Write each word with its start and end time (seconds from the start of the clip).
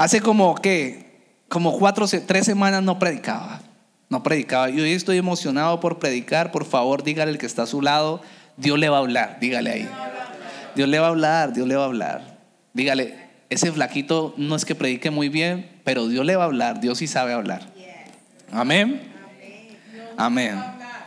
Hace 0.00 0.22
como 0.22 0.54
que, 0.54 1.34
como 1.50 1.78
cuatro, 1.78 2.06
tres 2.26 2.46
semanas 2.46 2.82
no 2.82 2.98
predicaba. 2.98 3.60
No 4.08 4.22
predicaba. 4.22 4.70
Y 4.70 4.80
hoy 4.80 4.92
estoy 4.92 5.18
emocionado 5.18 5.78
por 5.78 5.98
predicar. 5.98 6.52
Por 6.52 6.64
favor, 6.64 7.02
dígale 7.02 7.32
al 7.32 7.36
que 7.36 7.44
está 7.44 7.64
a 7.64 7.66
su 7.66 7.82
lado, 7.82 8.22
Dios 8.56 8.78
le 8.78 8.88
va 8.88 8.96
a 8.96 9.00
hablar. 9.00 9.36
Dígale 9.42 9.70
ahí. 9.70 9.88
Dios 10.74 10.88
le 10.88 10.98
va 10.98 11.08
a 11.08 11.10
hablar, 11.10 11.52
Dios 11.52 11.68
le 11.68 11.76
va 11.76 11.82
a 11.82 11.84
hablar. 11.84 12.38
Dígale, 12.72 13.14
ese 13.50 13.70
flaquito 13.72 14.32
no 14.38 14.56
es 14.56 14.64
que 14.64 14.74
predique 14.74 15.10
muy 15.10 15.28
bien, 15.28 15.70
pero 15.84 16.08
Dios 16.08 16.24
le 16.24 16.34
va 16.34 16.44
a 16.44 16.46
hablar. 16.46 16.80
Dios 16.80 16.96
sí 16.96 17.06
sabe 17.06 17.34
hablar. 17.34 17.60
Amén. 18.50 19.02
Amén. 20.16 20.58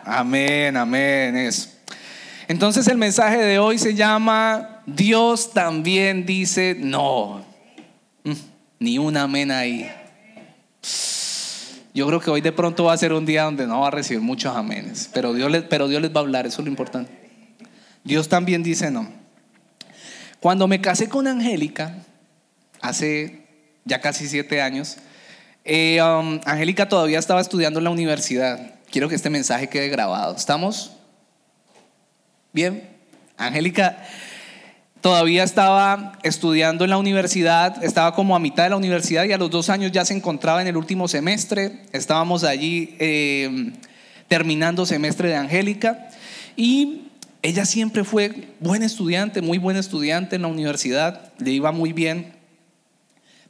Amén, 0.06 0.78
amén. 0.78 1.50
Entonces 2.48 2.88
el 2.88 3.00
mensaje 3.00 3.40
de 3.40 3.58
hoy 3.58 3.80
se 3.80 3.96
llama 3.96 4.84
Dios 4.86 5.52
también 5.52 6.28
dice 6.28 6.76
no. 6.78 7.53
Ni 8.84 8.98
un 8.98 9.16
amén 9.16 9.50
ahí. 9.50 9.90
Yo 11.94 12.06
creo 12.06 12.20
que 12.20 12.30
hoy 12.30 12.42
de 12.42 12.52
pronto 12.52 12.84
va 12.84 12.92
a 12.92 12.98
ser 12.98 13.14
un 13.14 13.26
día 13.26 13.44
donde 13.44 13.66
no 13.66 13.80
va 13.80 13.88
a 13.88 13.92
recibir 13.92 14.22
muchos 14.22 14.54
amenes, 14.54 15.10
pero 15.14 15.34
Dios 15.34 15.50
les, 15.50 15.64
pero 15.64 15.88
Dios 15.88 16.02
les 16.02 16.14
va 16.14 16.18
a 16.18 16.24
hablar, 16.24 16.46
eso 16.46 16.60
es 16.60 16.66
lo 16.66 16.70
importante. 16.70 17.10
Dios 18.04 18.28
también 18.28 18.62
dice 18.62 18.92
no. 18.92 19.10
Cuando 20.42 20.68
me 20.68 20.82
casé 20.82 21.08
con 21.08 21.28
Angélica, 21.28 21.96
hace 22.82 23.46
ya 23.86 24.02
casi 24.02 24.28
siete 24.28 24.62
años, 24.62 24.98
eh, 25.64 26.02
um, 26.02 26.42
Angélica 26.44 26.90
todavía 26.90 27.20
estaba 27.20 27.40
estudiando 27.40 27.80
en 27.80 27.86
la 27.86 27.90
universidad. 27.90 28.74
Quiero 28.92 29.08
que 29.08 29.16
este 29.16 29.30
mensaje 29.30 29.70
quede 29.70 29.88
grabado. 29.88 30.36
¿Estamos? 30.36 30.92
Bien. 32.52 32.84
Angélica 33.38 34.06
todavía 35.04 35.44
estaba 35.44 36.14
estudiando 36.24 36.86
en 36.86 36.90
la 36.90 36.98
universidad, 36.98 37.84
estaba 37.84 38.16
como 38.16 38.38
a 38.38 38.40
mitad 38.40 38.64
de 38.64 38.70
la 38.70 38.78
universidad 38.78 39.26
y 39.26 39.34
a 39.34 39.38
los 39.38 39.52
dos 39.52 39.70
años 39.70 39.92
ya 39.92 40.06
se 40.06 40.16
encontraba 40.16 40.62
en 40.62 40.68
el 40.68 40.78
último 40.78 41.10
semestre. 41.10 41.82
Estábamos 41.92 42.46
allí 42.46 42.96
eh, 43.00 43.74
terminando 44.30 44.86
semestre 44.86 45.28
de 45.28 45.36
Angélica 45.36 46.08
y 46.56 47.02
ella 47.42 47.66
siempre 47.66 48.06
fue 48.06 48.48
buena 48.62 48.86
estudiante, 48.86 49.42
muy 49.42 49.58
buena 49.58 49.82
estudiante 49.82 50.38
en 50.38 50.44
la 50.44 50.48
universidad, 50.48 51.34
le 51.38 51.52
iba 51.52 51.74
muy 51.74 51.92
bien, 51.92 52.32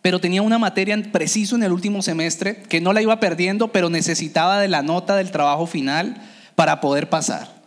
pero 0.02 0.20
tenía 0.20 0.42
una 0.42 0.58
materia 0.58 1.00
preciso 1.12 1.56
en 1.56 1.62
el 1.62 1.72
último 1.72 2.02
semestre 2.02 2.64
que 2.64 2.82
no 2.82 2.94
la 2.94 3.04
iba 3.04 3.20
perdiendo, 3.20 3.72
pero 3.72 3.92
necesitaba 3.92 4.60
de 4.60 4.70
la 4.70 4.82
nota 4.82 5.16
del 5.16 5.30
trabajo 5.30 5.67
final 5.67 6.20
para 6.56 6.82
poder 6.82 7.10
pasar. 7.10 7.62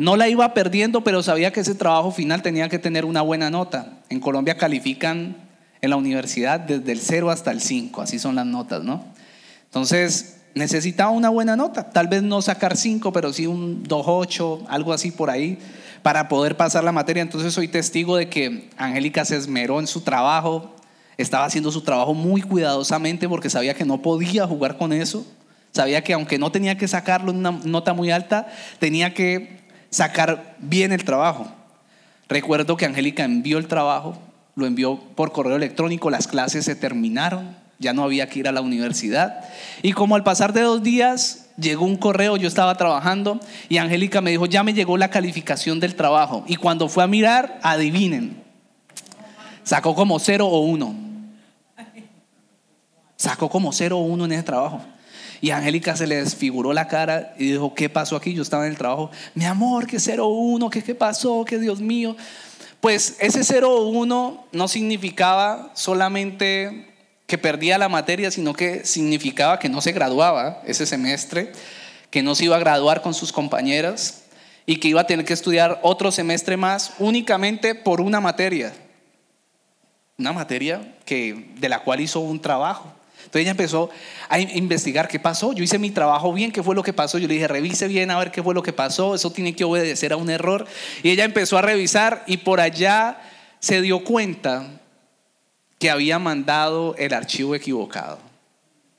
No 0.00 0.16
la 0.16 0.30
iba 0.30 0.54
perdiendo, 0.54 1.04
pero 1.04 1.22
sabía 1.22 1.52
que 1.52 1.60
ese 1.60 1.74
trabajo 1.74 2.10
final 2.10 2.40
tenía 2.40 2.70
que 2.70 2.78
tener 2.78 3.04
una 3.04 3.20
buena 3.20 3.50
nota. 3.50 3.98
En 4.08 4.18
Colombia 4.18 4.56
califican 4.56 5.36
en 5.82 5.90
la 5.90 5.96
universidad 5.96 6.58
desde 6.58 6.92
el 6.92 7.00
0 7.00 7.30
hasta 7.30 7.50
el 7.50 7.60
5, 7.60 8.00
así 8.00 8.18
son 8.18 8.34
las 8.34 8.46
notas, 8.46 8.82
¿no? 8.82 9.04
Entonces, 9.64 10.38
necesitaba 10.54 11.10
una 11.10 11.28
buena 11.28 11.54
nota, 11.54 11.90
tal 11.90 12.08
vez 12.08 12.22
no 12.22 12.40
sacar 12.40 12.78
5, 12.78 13.12
pero 13.12 13.30
sí 13.34 13.46
un 13.46 13.84
2.8, 13.84 14.64
algo 14.70 14.94
así 14.94 15.10
por 15.10 15.28
ahí, 15.28 15.58
para 16.02 16.30
poder 16.30 16.56
pasar 16.56 16.82
la 16.82 16.92
materia. 16.92 17.20
Entonces 17.20 17.52
soy 17.52 17.68
testigo 17.68 18.16
de 18.16 18.30
que 18.30 18.70
Angélica 18.78 19.26
se 19.26 19.36
esmeró 19.36 19.80
en 19.80 19.86
su 19.86 20.00
trabajo, 20.00 20.76
estaba 21.18 21.44
haciendo 21.44 21.70
su 21.70 21.82
trabajo 21.82 22.14
muy 22.14 22.40
cuidadosamente 22.40 23.28
porque 23.28 23.50
sabía 23.50 23.74
que 23.74 23.84
no 23.84 24.00
podía 24.00 24.46
jugar 24.46 24.78
con 24.78 24.94
eso, 24.94 25.26
sabía 25.72 26.02
que 26.02 26.14
aunque 26.14 26.38
no 26.38 26.50
tenía 26.50 26.78
que 26.78 26.88
sacarlo 26.88 27.32
en 27.32 27.36
una 27.36 27.50
nota 27.50 27.92
muy 27.92 28.10
alta, 28.10 28.48
tenía 28.78 29.12
que 29.12 29.59
sacar 29.90 30.56
bien 30.58 30.92
el 30.92 31.04
trabajo. 31.04 31.50
Recuerdo 32.28 32.76
que 32.76 32.86
Angélica 32.86 33.24
envió 33.24 33.58
el 33.58 33.66
trabajo, 33.66 34.16
lo 34.54 34.66
envió 34.66 34.98
por 35.16 35.32
correo 35.32 35.56
electrónico, 35.56 36.10
las 36.10 36.28
clases 36.28 36.64
se 36.64 36.76
terminaron, 36.76 37.56
ya 37.78 37.92
no 37.92 38.04
había 38.04 38.28
que 38.28 38.38
ir 38.38 38.48
a 38.48 38.52
la 38.52 38.60
universidad. 38.60 39.44
Y 39.82 39.92
como 39.92 40.14
al 40.14 40.22
pasar 40.22 40.52
de 40.52 40.60
dos 40.60 40.82
días 40.82 41.48
llegó 41.56 41.86
un 41.86 41.96
correo, 41.96 42.36
yo 42.36 42.46
estaba 42.46 42.76
trabajando 42.76 43.40
y 43.68 43.78
Angélica 43.78 44.20
me 44.20 44.30
dijo, 44.30 44.46
ya 44.46 44.62
me 44.62 44.74
llegó 44.74 44.96
la 44.96 45.10
calificación 45.10 45.80
del 45.80 45.96
trabajo. 45.96 46.44
Y 46.46 46.56
cuando 46.56 46.88
fue 46.88 47.02
a 47.02 47.08
mirar, 47.08 47.58
adivinen, 47.62 48.42
sacó 49.64 49.94
como 49.94 50.18
cero 50.18 50.46
o 50.46 50.60
uno. 50.60 50.94
Sacó 53.16 53.50
como 53.50 53.72
cero 53.72 53.98
o 53.98 54.02
uno 54.02 54.24
en 54.24 54.32
ese 54.32 54.42
trabajo. 54.44 54.80
Y 55.40 55.50
Angélica 55.50 55.96
se 55.96 56.06
le 56.06 56.16
desfiguró 56.16 56.72
la 56.72 56.86
cara 56.86 57.34
y 57.38 57.52
dijo, 57.52 57.74
¿qué 57.74 57.88
pasó 57.88 58.16
aquí? 58.16 58.34
Yo 58.34 58.42
estaba 58.42 58.66
en 58.66 58.72
el 58.72 58.78
trabajo, 58.78 59.10
mi 59.34 59.44
amor, 59.44 59.86
que 59.86 59.96
01, 59.98 60.68
que 60.68 60.82
qué 60.82 60.94
pasó, 60.94 61.44
que 61.44 61.58
Dios 61.58 61.80
mío. 61.80 62.16
Pues 62.80 63.16
ese 63.20 63.60
01 63.62 64.46
no 64.52 64.68
significaba 64.68 65.70
solamente 65.74 66.88
que 67.26 67.38
perdía 67.38 67.78
la 67.78 67.88
materia, 67.88 68.30
sino 68.30 68.54
que 68.54 68.84
significaba 68.84 69.58
que 69.58 69.68
no 69.68 69.80
se 69.80 69.92
graduaba 69.92 70.60
ese 70.66 70.84
semestre, 70.84 71.52
que 72.10 72.22
no 72.22 72.34
se 72.34 72.46
iba 72.46 72.56
a 72.56 72.60
graduar 72.60 73.02
con 73.02 73.14
sus 73.14 73.32
compañeras 73.32 74.24
y 74.66 74.76
que 74.76 74.88
iba 74.88 75.00
a 75.00 75.06
tener 75.06 75.24
que 75.24 75.32
estudiar 75.32 75.78
otro 75.82 76.10
semestre 76.10 76.56
más 76.56 76.92
únicamente 76.98 77.74
por 77.74 78.00
una 78.00 78.20
materia. 78.20 78.72
Una 80.18 80.32
materia 80.32 80.96
que, 81.04 81.52
de 81.58 81.68
la 81.68 81.82
cual 81.82 82.00
hizo 82.00 82.20
un 82.20 82.40
trabajo. 82.40 82.92
Entonces 83.30 83.42
ella 83.42 83.52
empezó 83.52 83.90
a 84.28 84.40
investigar 84.40 85.06
qué 85.06 85.20
pasó. 85.20 85.52
Yo 85.52 85.62
hice 85.62 85.78
mi 85.78 85.92
trabajo 85.92 86.32
bien, 86.32 86.50
qué 86.50 86.64
fue 86.64 86.74
lo 86.74 86.82
que 86.82 86.92
pasó. 86.92 87.16
Yo 87.16 87.28
le 87.28 87.34
dije, 87.34 87.46
revise 87.46 87.86
bien 87.86 88.10
a 88.10 88.18
ver 88.18 88.32
qué 88.32 88.42
fue 88.42 88.54
lo 88.54 88.64
que 88.64 88.72
pasó. 88.72 89.14
Eso 89.14 89.30
tiene 89.30 89.54
que 89.54 89.62
obedecer 89.62 90.12
a 90.12 90.16
un 90.16 90.30
error. 90.30 90.66
Y 91.04 91.10
ella 91.10 91.22
empezó 91.22 91.56
a 91.56 91.62
revisar 91.62 92.24
y 92.26 92.38
por 92.38 92.60
allá 92.60 93.20
se 93.60 93.82
dio 93.82 94.02
cuenta 94.02 94.80
que 95.78 95.90
había 95.90 96.18
mandado 96.18 96.96
el 96.98 97.14
archivo 97.14 97.54
equivocado. 97.54 98.18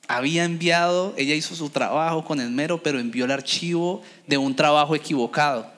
Había 0.08 0.46
enviado, 0.46 1.14
ella 1.18 1.36
hizo 1.36 1.53
su 1.53 1.70
trabajo 1.70 2.24
con 2.24 2.40
esmero, 2.40 2.81
pero 2.81 3.00
envió 3.00 3.25
el 3.25 3.31
archivo 3.31 4.02
de 4.28 4.38
un 4.38 4.56
trabajo 4.56 4.96
equivocado. 4.96 5.70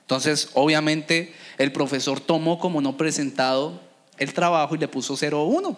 Entonces, 0.00 0.48
obviamente, 0.54 1.34
el 1.58 1.72
profesor 1.72 2.20
tomó 2.20 2.58
como 2.58 2.80
no 2.80 2.96
presentado 2.96 3.82
el 4.16 4.32
trabajo 4.32 4.74
y 4.74 4.78
le 4.78 4.88
puso 4.88 5.14
0-1. 5.14 5.76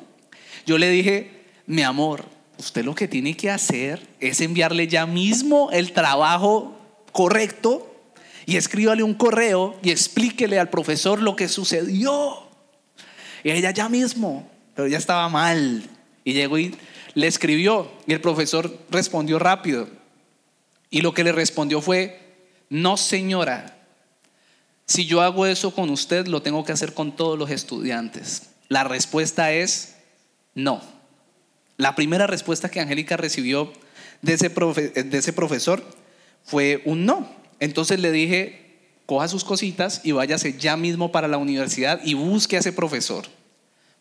Yo 0.64 0.78
le 0.78 0.90
dije, 0.90 1.39
mi 1.70 1.82
amor, 1.82 2.24
usted 2.58 2.84
lo 2.84 2.96
que 2.96 3.06
tiene 3.06 3.36
que 3.36 3.48
hacer 3.48 4.04
es 4.18 4.40
enviarle 4.40 4.88
ya 4.88 5.06
mismo 5.06 5.70
el 5.70 5.92
trabajo 5.92 6.76
correcto 7.12 7.94
y 8.44 8.56
escríbale 8.56 9.04
un 9.04 9.14
correo 9.14 9.78
y 9.80 9.92
explíquele 9.92 10.58
al 10.58 10.68
profesor 10.68 11.22
lo 11.22 11.36
que 11.36 11.46
sucedió. 11.46 12.48
Y 13.44 13.52
ella 13.52 13.70
ya 13.70 13.88
mismo, 13.88 14.50
pero 14.74 14.88
ya 14.88 14.98
estaba 14.98 15.28
mal. 15.28 15.88
Y 16.24 16.32
llegó 16.32 16.58
y 16.58 16.74
le 17.14 17.28
escribió 17.28 17.88
y 18.04 18.14
el 18.14 18.20
profesor 18.20 18.76
respondió 18.90 19.38
rápido. 19.38 19.88
Y 20.90 21.02
lo 21.02 21.14
que 21.14 21.22
le 21.22 21.30
respondió 21.30 21.80
fue, 21.80 22.20
no 22.68 22.96
señora, 22.96 23.78
si 24.86 25.06
yo 25.06 25.20
hago 25.20 25.46
eso 25.46 25.72
con 25.72 25.88
usted, 25.90 26.26
lo 26.26 26.42
tengo 26.42 26.64
que 26.64 26.72
hacer 26.72 26.94
con 26.94 27.14
todos 27.14 27.38
los 27.38 27.48
estudiantes. 27.48 28.50
La 28.66 28.82
respuesta 28.82 29.52
es 29.52 29.94
no. 30.56 30.98
La 31.80 31.94
primera 31.94 32.26
respuesta 32.26 32.68
que 32.68 32.78
Angélica 32.78 33.16
recibió 33.16 33.72
de 34.20 34.34
ese, 34.34 34.50
de 34.50 35.16
ese 35.16 35.32
profesor 35.32 35.82
fue 36.44 36.82
un 36.84 37.06
no. 37.06 37.26
Entonces 37.58 38.00
le 38.00 38.12
dije, 38.12 38.76
coja 39.06 39.28
sus 39.28 39.44
cositas 39.44 40.02
y 40.04 40.12
váyase 40.12 40.58
ya 40.58 40.76
mismo 40.76 41.10
para 41.10 41.26
la 41.26 41.38
universidad 41.38 41.98
y 42.04 42.12
busque 42.12 42.56
a 42.56 42.58
ese 42.58 42.74
profesor. 42.74 43.24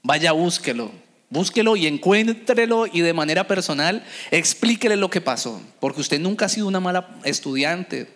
Vaya, 0.03 0.33
búsquelo. 0.33 0.91
Búsquelo 1.29 1.77
y 1.77 1.87
encuéntrelo 1.87 2.85
y 2.85 2.99
de 2.99 3.13
manera 3.13 3.47
personal 3.47 4.03
explíquele 4.29 4.97
lo 4.97 5.09
que 5.09 5.21
pasó. 5.21 5.61
Porque 5.79 6.01
usted 6.01 6.19
nunca 6.19 6.47
ha 6.47 6.49
sido 6.49 6.67
una 6.67 6.81
mala 6.81 7.17
estudiante 7.23 8.09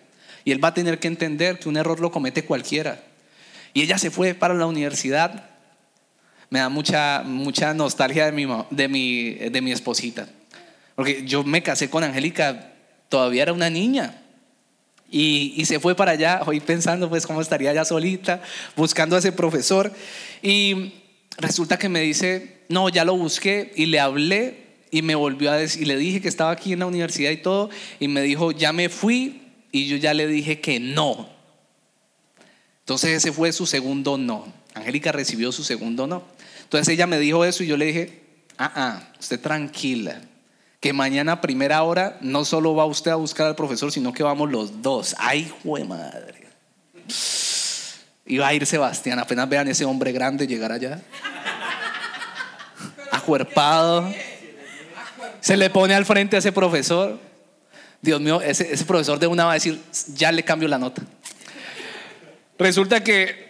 y 0.44 0.52
él 0.52 0.62
va 0.62 0.68
a 0.68 0.74
tener 0.74 0.98
que 0.98 1.08
entender 1.08 1.58
que 1.58 1.70
un 1.70 1.78
error 1.78 2.00
lo 2.00 2.10
comete 2.12 2.44
cualquiera. 2.44 3.02
Y 3.72 3.80
ella 3.80 3.96
se 3.96 4.10
fue 4.10 4.34
para 4.34 4.52
la 4.52 4.66
universidad 4.66 5.53
me 6.50 6.58
da 6.58 6.68
mucha, 6.68 7.22
mucha 7.24 7.74
nostalgia 7.74 8.26
de 8.26 8.32
mi, 8.32 8.46
de, 8.70 8.88
mi, 8.88 9.30
de 9.34 9.60
mi 9.60 9.72
esposita. 9.72 10.28
Porque 10.94 11.24
yo 11.24 11.42
me 11.44 11.62
casé 11.62 11.90
con 11.90 12.04
Angélica, 12.04 12.72
todavía 13.08 13.42
era 13.42 13.52
una 13.52 13.70
niña. 13.70 14.20
Y, 15.10 15.54
y, 15.56 15.64
se 15.66 15.78
fue 15.78 15.94
para 15.94 16.12
allá, 16.12 16.42
hoy 16.46 16.60
pensando 16.60 17.08
pues 17.08 17.26
cómo 17.26 17.40
estaría 17.40 17.72
ya 17.72 17.84
solita, 17.84 18.42
buscando 18.76 19.16
a 19.16 19.20
ese 19.20 19.32
profesor. 19.32 19.92
Y 20.42 20.92
resulta 21.36 21.78
que 21.78 21.88
me 21.88 22.00
dice, 22.00 22.62
no, 22.68 22.88
ya 22.88 23.04
lo 23.04 23.16
busqué 23.16 23.72
y 23.76 23.86
le 23.86 24.00
hablé 24.00 24.64
y 24.90 25.02
me 25.02 25.14
volvió 25.14 25.50
a 25.50 25.56
decir, 25.56 25.82
y 25.82 25.86
le 25.86 25.96
dije 25.96 26.20
que 26.20 26.28
estaba 26.28 26.52
aquí 26.52 26.72
en 26.72 26.78
la 26.78 26.86
universidad 26.86 27.30
y 27.30 27.36
todo, 27.38 27.68
y 27.98 28.06
me 28.06 28.22
dijo, 28.22 28.52
ya 28.52 28.72
me 28.72 28.88
fui 28.88 29.42
y 29.72 29.88
yo 29.88 29.96
ya 29.96 30.14
le 30.14 30.28
dije 30.28 30.60
que 30.60 30.78
no. 30.78 31.28
Entonces 32.80 33.10
ese 33.10 33.32
fue 33.32 33.52
su 33.52 33.66
segundo 33.66 34.16
no. 34.18 34.46
Angélica 34.74 35.12
recibió 35.12 35.52
su 35.52 35.64
segundo 35.64 36.06
no. 36.06 36.22
Entonces 36.62 36.92
ella 36.92 37.06
me 37.06 37.18
dijo 37.18 37.44
eso 37.44 37.62
y 37.62 37.68
yo 37.68 37.76
le 37.76 37.86
dije, 37.86 38.22
ah, 38.58 38.72
ah, 38.74 39.02
usted 39.18 39.40
tranquila, 39.40 40.20
que 40.80 40.92
mañana 40.92 41.32
a 41.32 41.40
primera 41.40 41.82
hora 41.82 42.18
no 42.20 42.44
solo 42.44 42.74
va 42.74 42.84
usted 42.84 43.10
a 43.10 43.14
buscar 43.14 43.46
al 43.46 43.56
profesor, 43.56 43.92
sino 43.92 44.12
que 44.12 44.22
vamos 44.22 44.50
los 44.50 44.82
dos. 44.82 45.14
Ay, 45.18 45.50
jue 45.62 45.84
madre. 45.84 46.48
Va 48.40 48.48
a 48.48 48.54
ir 48.54 48.66
Sebastián, 48.66 49.18
apenas 49.18 49.48
vean 49.48 49.68
ese 49.68 49.84
hombre 49.84 50.12
grande 50.12 50.46
llegar 50.46 50.72
allá. 50.72 51.00
acuerpado. 53.12 54.12
Se 55.40 55.56
le 55.56 55.70
pone 55.70 55.94
al 55.94 56.04
frente 56.04 56.36
a 56.36 56.38
ese 56.40 56.52
profesor. 56.52 57.18
Dios 58.00 58.20
mío, 58.20 58.40
ese 58.40 58.84
profesor 58.84 59.18
de 59.18 59.26
una 59.26 59.44
va 59.44 59.52
a 59.52 59.54
decir, 59.54 59.80
ya 60.14 60.32
le 60.32 60.42
cambio 60.42 60.68
la 60.68 60.78
nota. 60.78 61.02
Resulta 62.58 63.02
que 63.02 63.43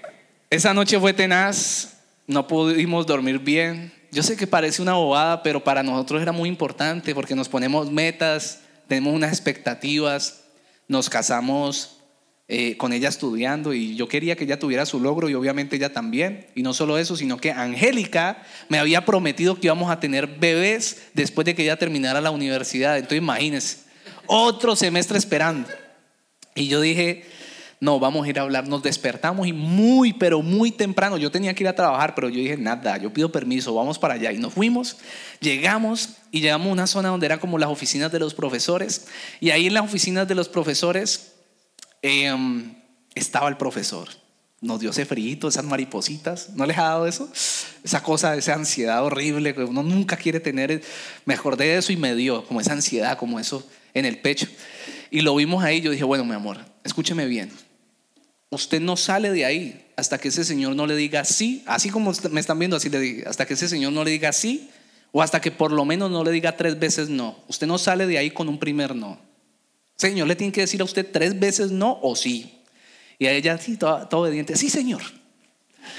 esa 0.55 0.73
noche 0.73 1.01
fue 1.01 1.13
tenaz, 1.13 1.97
no 2.29 2.47
pudimos 2.47 3.07
dormir 3.07 3.41
bien. 3.41 3.93
Yo 4.13 4.23
sé 4.23 4.37
que 4.37 4.47
parece 4.47 4.81
una 4.81 4.95
bobada, 4.95 5.43
pero 5.43 5.65
para 5.65 5.83
nosotros 5.83 6.23
era 6.23 6.31
muy 6.31 6.49
importante 6.49 7.13
porque 7.13 7.35
nos 7.35 7.49
ponemos 7.49 7.91
metas, 7.91 8.61
tenemos 8.87 9.13
unas 9.15 9.33
expectativas, 9.33 10.45
nos 10.87 11.11
casamos 11.11 11.99
eh, 12.47 12.77
con 12.77 12.93
ella 12.93 13.09
estudiando 13.09 13.75
y 13.75 13.97
yo 13.97 14.07
quería 14.07 14.37
que 14.37 14.45
ella 14.45 14.59
tuviera 14.59 14.87
su 14.87 15.01
logro 15.01 15.29
y 15.29 15.35
obviamente 15.35 15.75
ella 15.75 15.93
también. 15.93 16.47
Y 16.55 16.63
no 16.63 16.73
solo 16.73 16.99
eso, 16.99 17.17
sino 17.17 17.37
que 17.39 17.51
Angélica 17.51 18.41
me 18.69 18.79
había 18.79 19.05
prometido 19.05 19.59
que 19.59 19.67
íbamos 19.67 19.91
a 19.91 19.99
tener 19.99 20.29
bebés 20.39 21.09
después 21.15 21.47
de 21.47 21.57
que 21.57 21.65
ella 21.65 21.79
terminara 21.79 22.21
la 22.21 22.31
universidad. 22.31 22.97
Entonces 22.97 23.19
imagínense, 23.19 23.79
otro 24.27 24.77
semestre 24.77 25.19
esperando. 25.19 25.69
Y 26.55 26.69
yo 26.69 26.81
dije, 26.81 27.25
no, 27.81 27.99
vamos 27.99 28.27
a 28.27 28.29
ir 28.31 28.39
a 28.39 28.43
hablar. 28.43 28.67
Nos 28.69 28.83
despertamos 28.83 29.47
y 29.47 29.53
muy, 29.53 30.13
pero 30.13 30.43
muy 30.43 30.71
temprano, 30.71 31.17
yo 31.19 31.31
tenía 31.31 31.55
que 31.55 31.65
ir 31.65 31.69
a 31.69 31.75
trabajar, 31.75 32.15
pero 32.15 32.29
yo 32.29 32.41
dije, 32.41 32.57
nada, 32.57 32.97
yo 32.99 33.13
pido 33.13 33.31
permiso, 33.31 33.75
vamos 33.75 33.99
para 33.99 34.15
allá. 34.15 34.33
Y 34.33 34.39
nos 34.39 34.55
fuimos, 34.55 34.97
llegamos 35.41 36.17
y 36.31 36.41
llegamos 36.41 36.69
a 36.69 36.73
una 36.73 36.87
zona 36.87 37.09
donde 37.11 37.27
eran 37.27 37.39
como 37.39 37.59
las 37.59 37.69
oficinas 37.69 38.11
de 38.11 38.19
los 38.19 38.35
profesores. 38.35 39.07
Y 39.41 39.51
ahí 39.51 39.67
en 39.67 39.75
las 39.75 39.85
oficinas 39.85 40.27
de 40.27 40.35
los 40.35 40.49
profesores 40.49 41.35
Em, 42.07 42.75
estaba 43.15 43.49
el 43.49 43.57
profesor. 43.57 44.11
Nos 44.61 44.79
dio 44.79 44.91
ese 44.91 45.07
frío, 45.07 45.49
esas 45.49 45.65
maripositas. 45.65 46.51
¿No 46.51 46.67
les 46.67 46.77
ha 46.77 46.83
dado 46.83 47.07
eso? 47.07 47.31
Esa 47.83 48.03
cosa, 48.03 48.37
esa 48.37 48.53
ansiedad 48.53 49.03
horrible 49.03 49.55
que 49.55 49.65
uno 49.65 49.83
nunca 49.83 50.19
quiere 50.19 50.39
tener. 50.39 50.83
Me 51.25 51.33
acordé 51.33 51.65
de 51.65 51.79
eso 51.79 51.95
y 51.95 51.97
me 51.97 52.15
dio 52.15 52.45
como 52.45 52.61
esa 52.61 52.73
ansiedad, 52.73 53.17
como 53.17 53.41
eso 53.41 53.67
en 53.95 54.05
el 54.05 54.19
pecho. 54.19 54.47
Y 55.11 55.23
lo 55.23 55.35
vimos 55.35 55.65
ahí. 55.65 55.81
Yo 55.81 55.93
dije, 55.93 56.05
bueno, 56.05 56.27
mi 56.27 56.35
amor, 56.35 56.59
escúcheme 56.85 57.27
bien. 57.27 57.51
Usted 58.51 58.81
no 58.81 58.97
sale 58.97 59.33
de 59.33 59.45
ahí 59.45 59.85
hasta 59.97 60.19
que 60.19 60.29
ese 60.29 60.45
señor 60.45 60.77
no 60.77 60.87
le 60.87 60.95
diga 60.95 61.25
sí. 61.25 61.65
Así 61.67 61.91
como 61.91 62.13
me 62.31 62.41
están 62.41 62.59
viendo, 62.59 62.77
así 62.77 62.89
le 62.89 63.01
digo. 63.01 63.29
Hasta 63.29 63.47
que 63.47 63.55
ese 63.55 63.69
señor 63.69 63.93
no 63.93 64.05
le 64.05 64.13
diga 64.13 64.33
sí. 64.33 64.71
O 65.11 65.23
hasta 65.23 65.41
que 65.41 65.51
por 65.51 65.73
lo 65.73 65.85
menos 65.85 66.11
no 66.11 66.23
le 66.23 66.31
diga 66.31 66.57
tres 66.57 66.79
veces 66.79 67.09
no. 67.09 67.43
Usted 67.49 67.67
no 67.67 67.79
sale 67.79 68.07
de 68.07 68.19
ahí 68.19 68.31
con 68.31 68.49
un 68.49 68.59
primer 68.59 68.95
no. 68.95 69.19
Señor 69.97 70.29
le 70.29 70.37
tiene 70.37 70.53
que 70.53 70.61
decir 70.61 70.81
a 70.81 70.85
usted 70.85 71.09
tres 71.11 71.39
veces 71.39 71.71
no 71.71 71.99
o 72.03 72.15
sí. 72.17 72.61
Y 73.19 73.27
a 73.27 73.33
ella, 73.33 73.59
sí, 73.59 73.77
todo, 73.77 74.09
obediente, 74.11 74.57
sí, 74.57 74.69
Señor. 74.69 75.03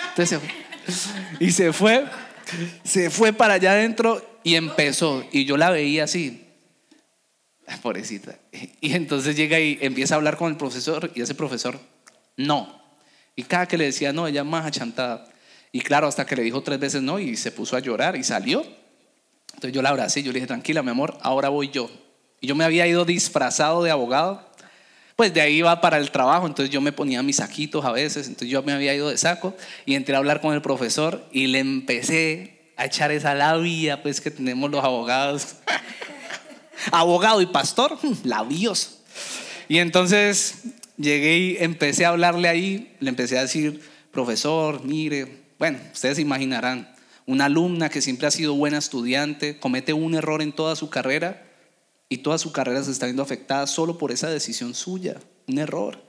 Entonces, 0.10 0.40
y 1.40 1.52
se 1.52 1.72
fue, 1.72 2.06
se 2.84 3.10
fue 3.10 3.31
para 3.34 3.56
allá 3.56 3.72
adentro 3.72 4.40
y 4.44 4.56
empezó. 4.56 5.26
Y 5.31 5.46
yo 5.46 5.58
la 5.58 5.70
veía 5.70 6.04
así, 6.04 6.44
pobrecita. 7.82 8.36
Y 8.82 8.94
entonces 8.94 9.36
llega 9.36 9.60
y 9.60 9.78
empieza 9.82 10.16
a 10.16 10.18
hablar 10.18 10.38
con 10.38 10.52
el 10.52 10.58
profesor 10.58 11.12
y 11.16 11.22
ese 11.22 11.36
profesor, 11.36 11.80
no. 12.38 12.82
Y 13.36 13.44
cada 13.44 13.68
que 13.68 13.78
le 13.78 13.86
decía 13.86 14.14
no, 14.14 14.28
ella 14.28 14.44
más 14.44 14.66
achantada. 14.66 15.28
Y 15.72 15.82
claro, 15.82 16.08
hasta 16.08 16.26
que 16.26 16.36
le 16.36 16.44
dijo 16.44 16.64
tres 16.64 16.80
veces 16.80 17.02
no 17.02 17.20
y 17.20 17.36
se 17.36 17.52
puso 17.52 17.76
a 17.76 17.80
llorar 17.80 18.16
y 18.16 18.24
salió. 18.24 18.66
Entonces 19.54 19.74
yo 19.74 19.82
la 19.82 19.90
abracé 19.90 20.22
y 20.22 20.24
yo 20.24 20.32
le 20.32 20.40
dije, 20.40 20.48
tranquila, 20.48 20.84
mi 20.84 20.92
amor, 20.92 21.18
ahora 21.22 21.50
voy 21.50 21.70
yo 21.70 21.90
yo 22.46 22.56
me 22.56 22.64
había 22.64 22.88
ido 22.88 23.06
disfrazado 23.06 23.84
de 23.84 23.92
abogado, 23.92 24.48
pues 25.16 25.34
de 25.34 25.42
ahí 25.42 25.58
iba 25.58 25.80
para 25.82 25.98
el 25.98 26.12
trabajo, 26.12 26.46
entonces 26.46 26.72
yo 26.72 26.82
me 26.82 26.92
ponía 26.92 27.24
mis 27.24 27.38
saquitos 27.38 27.86
a 27.86 27.92
veces, 27.92 28.28
entonces 28.28 28.50
yo 28.50 28.64
me 28.64 28.74
había 28.74 28.94
ido 28.94 29.10
de 29.10 29.18
saco 29.18 29.56
y 29.86 29.96
entré 29.96 30.16
a 30.16 30.18
hablar 30.18 30.42
con 30.42 30.54
el 30.54 30.62
profesor 30.62 31.26
y 31.32 31.48
le 31.48 31.60
empecé 31.60 32.74
a 32.78 32.86
echar 32.86 33.12
esa 33.12 33.34
labia 33.34 34.04
pues 34.04 34.20
que 34.20 34.32
tenemos 34.32 34.70
los 34.70 34.84
abogados. 34.84 35.56
Abogado 36.92 37.42
y 37.42 37.45
pastor, 37.48 37.98
labios. 38.24 39.00
Y 39.68 39.80
entonces 39.80 40.56
llegué 40.98 41.38
y 41.38 41.57
empecé 41.60 42.06
a 42.06 42.10
hablarle 42.10 42.48
ahí, 42.48 42.95
le 43.00 43.10
empecé 43.10 43.38
a 43.38 43.42
decir, 43.42 43.81
profesor, 44.12 44.83
mire, 44.83 45.45
bueno, 45.57 45.80
ustedes 45.94 46.18
se 46.18 46.22
imaginarán, 46.22 46.94
una 47.25 47.45
alumna 47.45 47.89
que 47.89 48.01
siempre 48.01 48.27
ha 48.27 48.31
sido 48.31 48.56
buena 48.56 48.77
estudiante, 48.77 49.60
comete 49.60 49.94
un 49.94 50.13
error 50.16 50.42
en 50.42 50.54
toda 50.54 50.75
su 50.75 50.89
carrera 50.89 51.45
y 52.07 52.19
toda 52.19 52.38
su 52.38 52.51
carrera 52.51 52.83
se 52.83 52.92
está 52.92 53.07
viendo 53.07 53.24
afectada 53.24 53.66
solo 53.68 53.98
por 53.98 54.12
esa 54.12 54.30
decisión 54.30 54.74
suya, 54.75 55.19
un 55.48 55.57
error. 55.57 56.04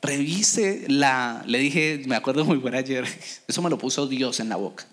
Revise 0.00 0.84
la, 0.88 1.44
le 1.46 1.58
dije, 1.58 2.02
me 2.06 2.16
acuerdo 2.16 2.44
muy 2.44 2.56
buena 2.56 2.78
ayer, 2.78 3.04
eso 3.48 3.62
me 3.62 3.70
lo 3.70 3.78
puso 3.78 4.06
Dios 4.06 4.40
en 4.40 4.48
la 4.48 4.56
boca. 4.56 4.86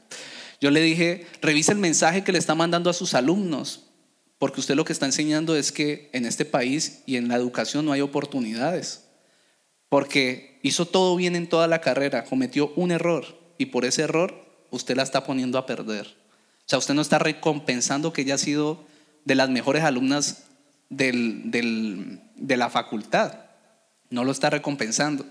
Yo 0.62 0.72
le 0.72 0.82
dije, 0.82 1.26
revise 1.42 1.72
el 1.72 1.78
mensaje 1.78 2.24
que 2.24 2.34
le 2.34 2.38
está 2.38 2.54
mandando 2.54 2.90
a 2.90 2.94
sus 2.94 3.14
alumnos, 3.14 3.86
porque 4.40 4.62
usted 4.62 4.76
lo 4.76 4.86
que 4.86 4.94
está 4.94 5.06
enseñando 5.06 5.56
es 5.56 5.72
que 5.72 6.10
en 6.14 6.26
este 6.26 6.46
país 6.46 7.04
y 7.06 7.18
en 7.18 7.28
la 7.28 7.36
educación 7.36 7.86
no 7.86 7.92
hay 7.92 8.02
oportunidades, 8.02 9.06
porque 9.90 10.60
hizo 10.64 10.86
todo 10.86 11.16
bien 11.16 11.36
en 11.36 11.48
toda 11.48 11.68
la 11.68 11.82
carrera, 11.82 12.24
cometió 12.24 12.74
un 12.76 12.92
error 12.92 13.38
y 13.58 13.68
por 13.68 13.86
ese 13.86 14.04
error 14.04 14.34
usted 14.72 14.96
la 14.96 15.04
está 15.04 15.26
poniendo 15.26 15.58
a 15.58 15.66
perder. 15.66 16.08
O 16.08 16.70
sea, 16.70 16.80
usted 16.80 16.94
no 16.94 17.02
está 17.02 17.20
recompensando 17.20 18.14
que 18.14 18.22
ella 18.22 18.36
ha 18.36 18.40
sido 18.40 18.86
de 19.26 19.36
las 19.36 19.50
mejores 19.50 19.84
alumnas 19.84 20.46
de 20.90 22.22
la 22.38 22.70
facultad. 22.70 23.40
No 24.10 24.24
lo 24.24 24.32
está 24.32 24.50
recompensando. 24.50 25.26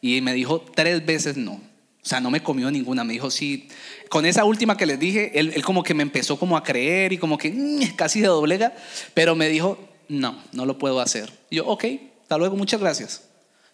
Y 0.00 0.20
me 0.20 0.32
dijo 0.32 0.60
tres 0.60 1.04
veces 1.04 1.36
no. 1.36 1.60
O 2.04 2.08
sea, 2.08 2.20
no 2.20 2.30
me 2.30 2.42
comió 2.42 2.70
ninguna. 2.70 3.02
Me 3.02 3.14
dijo, 3.14 3.30
sí. 3.30 3.68
Con 4.10 4.26
esa 4.26 4.44
última 4.44 4.76
que 4.76 4.84
les 4.84 4.98
dije, 4.98 5.38
él, 5.38 5.62
como 5.64 5.82
que 5.82 5.94
me 5.94 6.02
empezó 6.02 6.38
como 6.38 6.56
a 6.56 6.62
creer 6.62 7.14
y 7.14 7.18
como 7.18 7.38
que 7.38 7.50
mm, 7.50 7.96
casi 7.96 8.20
de 8.20 8.26
doblega. 8.26 8.74
Pero 9.14 9.34
me 9.34 9.48
dijo, 9.48 9.78
no, 10.08 10.42
no 10.52 10.66
lo 10.66 10.78
puedo 10.78 11.00
hacer. 11.00 11.32
Y 11.48 11.56
yo, 11.56 11.66
ok, 11.66 11.84
hasta 12.22 12.36
luego, 12.36 12.56
muchas 12.56 12.80
gracias. 12.80 13.22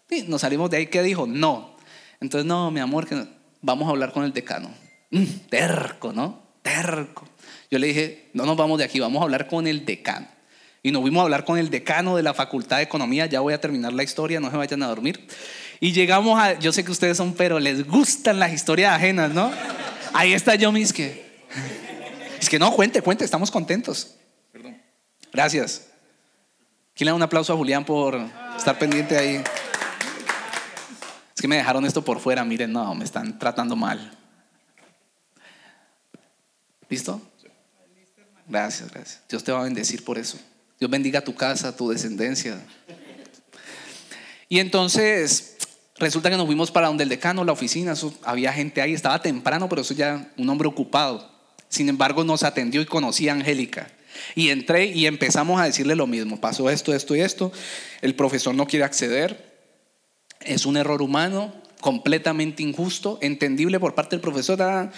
Y 0.09 0.23
nos 0.23 0.41
salimos 0.41 0.69
de 0.69 0.77
ahí. 0.77 0.87
¿Qué 0.87 1.03
dijo? 1.03 1.27
No. 1.27 1.75
Entonces, 2.21 2.45
no, 2.45 2.71
mi 2.71 2.79
amor, 2.79 3.07
vamos 3.61 3.87
a 3.87 3.91
hablar 3.91 4.13
con 4.13 4.23
el 4.23 4.31
decano. 4.31 4.71
Mm, 5.09 5.25
terco, 5.49 6.13
¿no? 6.13 6.41
Terco. 6.61 7.27
Yo 7.69 7.79
le 7.79 7.87
dije, 7.87 8.29
no 8.33 8.45
nos 8.45 8.55
vamos 8.55 8.77
de 8.77 8.85
aquí, 8.85 8.99
vamos 9.01 9.19
a 9.19 9.23
hablar 9.23 9.47
con 9.47 9.67
el 9.67 9.85
decano. 9.85 10.27
Y 10.83 10.91
nos 10.91 11.01
fuimos 11.01 11.19
a 11.19 11.23
hablar 11.23 11.43
con 11.43 11.57
el 11.57 11.69
decano 11.69 12.15
de 12.15 12.23
la 12.23 12.33
Facultad 12.33 12.77
de 12.77 12.83
Economía. 12.83 13.25
Ya 13.25 13.41
voy 13.41 13.53
a 13.53 13.61
terminar 13.61 13.93
la 13.93 14.03
historia, 14.03 14.39
no 14.39 14.49
se 14.49 14.57
vayan 14.57 14.81
a 14.83 14.87
dormir. 14.87 15.27
Y 15.83 15.93
llegamos 15.93 16.39
a, 16.39 16.59
yo 16.59 16.71
sé 16.71 16.85
que 16.85 16.91
ustedes 16.91 17.17
son, 17.17 17.33
pero 17.33 17.59
les 17.59 17.87
gustan 17.87 18.37
las 18.37 18.53
historias 18.53 18.93
ajenas, 18.93 19.33
¿no? 19.33 19.51
Ahí 20.13 20.31
está 20.31 20.53
yo, 20.53 20.71
mis 20.71 20.93
que. 20.93 21.25
Es 22.39 22.47
que 22.47 22.59
no, 22.59 22.71
cuente, 22.71 23.01
cuente, 23.01 23.25
estamos 23.25 23.49
contentos. 23.49 24.15
Perdón. 24.51 24.79
Gracias. 25.33 25.87
¿Quién 26.93 27.07
le 27.07 27.11
da 27.11 27.15
un 27.15 27.23
aplauso 27.23 27.51
a 27.51 27.57
Julián 27.57 27.83
por 27.83 28.15
estar 28.55 28.77
pendiente 28.77 29.17
ahí? 29.17 29.43
Es 31.35 31.41
que 31.41 31.47
me 31.47 31.55
dejaron 31.55 31.83
esto 31.83 32.03
por 32.03 32.19
fuera, 32.19 32.45
miren, 32.45 32.71
no, 32.71 32.93
me 32.93 33.03
están 33.03 33.39
tratando 33.39 33.75
mal. 33.75 34.15
¿Listo? 36.89 37.19
Gracias, 38.47 38.91
gracias. 38.91 39.21
Dios 39.27 39.43
te 39.43 39.51
va 39.51 39.61
a 39.61 39.63
bendecir 39.63 40.03
por 40.03 40.19
eso. 40.19 40.37
Dios 40.79 40.91
bendiga 40.91 41.21
tu 41.21 41.33
casa, 41.33 41.75
tu 41.75 41.89
descendencia. 41.89 42.61
Y 44.47 44.59
entonces 44.59 45.57
resulta 46.01 46.29
que 46.29 46.37
nos 46.37 46.47
fuimos 46.47 46.71
para 46.71 46.87
donde 46.87 47.03
el 47.03 47.09
decano, 47.09 47.45
la 47.45 47.51
oficina, 47.51 47.93
había 48.23 48.51
gente 48.51 48.81
ahí, 48.81 48.93
estaba 48.93 49.21
temprano, 49.21 49.69
pero 49.69 49.81
eso 49.81 49.93
ya 49.93 50.31
un 50.37 50.49
hombre 50.49 50.67
ocupado. 50.67 51.31
Sin 51.69 51.87
embargo, 51.87 52.23
nos 52.23 52.43
atendió 52.43 52.81
y 52.81 52.85
conocí 52.85 53.29
a 53.29 53.33
Angélica. 53.33 53.89
Y 54.35 54.49
entré 54.49 54.87
y 54.87 55.05
empezamos 55.05 55.61
a 55.61 55.63
decirle 55.63 55.95
lo 55.95 56.07
mismo. 56.07 56.41
Pasó 56.41 56.69
esto, 56.69 56.93
esto 56.93 57.15
y 57.15 57.21
esto. 57.21 57.51
El 58.01 58.15
profesor 58.15 58.53
no 58.53 58.67
quiere 58.67 58.83
acceder. 58.83 59.61
Es 60.41 60.65
un 60.65 60.75
error 60.75 61.01
humano, 61.01 61.53
completamente 61.79 62.63
injusto, 62.63 63.19
entendible 63.21 63.79
por 63.79 63.95
parte 63.95 64.15
del 64.15 64.21
profesor. 64.21 64.61
Ah, 64.61 64.91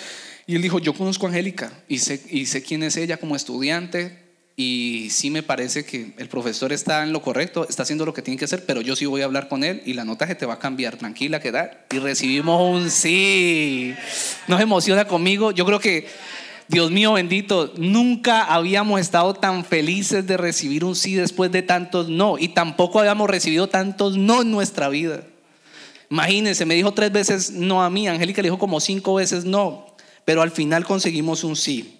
y 0.47 0.55
él 0.55 0.61
dijo, 0.61 0.79
yo 0.79 0.93
conozco 0.93 1.25
a 1.25 1.29
Angélica 1.29 1.71
y 1.87 1.99
sé, 1.99 2.21
y 2.29 2.47
sé 2.47 2.63
quién 2.63 2.81
es 2.81 2.97
ella 2.97 3.17
como 3.17 3.35
estudiante, 3.35 4.22
y 4.55 5.07
sí 5.09 5.31
me 5.31 5.41
parece 5.41 5.83
que 5.83 6.13
el 6.17 6.29
profesor 6.29 6.71
está 6.71 7.03
en 7.03 7.11
lo 7.11 7.23
correcto, 7.23 7.65
está 7.67 7.83
haciendo 7.83 8.05
lo 8.05 8.13
que 8.13 8.21
tiene 8.21 8.37
que 8.37 8.45
hacer, 8.45 8.65
pero 8.65 8.81
yo 8.81 8.95
sí 8.95 9.07
voy 9.07 9.21
a 9.21 9.25
hablar 9.25 9.47
con 9.47 9.63
él 9.63 9.81
y 9.85 9.93
la 9.93 10.05
nota 10.05 10.27
se 10.27 10.35
te 10.35 10.45
va 10.45 10.55
a 10.55 10.59
cambiar, 10.59 10.97
tranquila, 10.97 11.39
quedar. 11.39 11.87
Y 11.91 11.97
recibimos 11.97 12.61
un 12.61 12.91
sí. 12.91 13.95
Nos 14.47 14.61
emociona 14.61 15.05
conmigo. 15.05 15.51
Yo 15.51 15.65
creo 15.65 15.79
que, 15.79 16.07
Dios 16.67 16.91
mío 16.91 17.13
bendito, 17.13 17.73
nunca 17.77 18.43
habíamos 18.43 19.01
estado 19.01 19.33
tan 19.33 19.65
felices 19.65 20.27
de 20.27 20.37
recibir 20.37 20.85
un 20.85 20.95
sí 20.95 21.15
después 21.15 21.51
de 21.51 21.63
tantos 21.63 22.07
no. 22.09 22.37
Y 22.37 22.49
tampoco 22.49 22.99
habíamos 22.99 23.27
recibido 23.29 23.69
tantos 23.69 24.17
no 24.17 24.43
en 24.43 24.51
nuestra 24.51 24.87
vida. 24.87 25.23
Imagínense, 26.11 26.67
me 26.67 26.75
dijo 26.75 26.93
tres 26.93 27.11
veces 27.11 27.49
no 27.49 27.83
a 27.83 27.89
mí, 27.89 28.07
Angélica 28.07 28.43
le 28.43 28.49
dijo 28.49 28.59
como 28.59 28.79
cinco 28.79 29.15
veces 29.15 29.45
no, 29.45 29.95
pero 30.25 30.43
al 30.43 30.51
final 30.51 30.85
conseguimos 30.85 31.43
un 31.43 31.55
sí. 31.55 31.99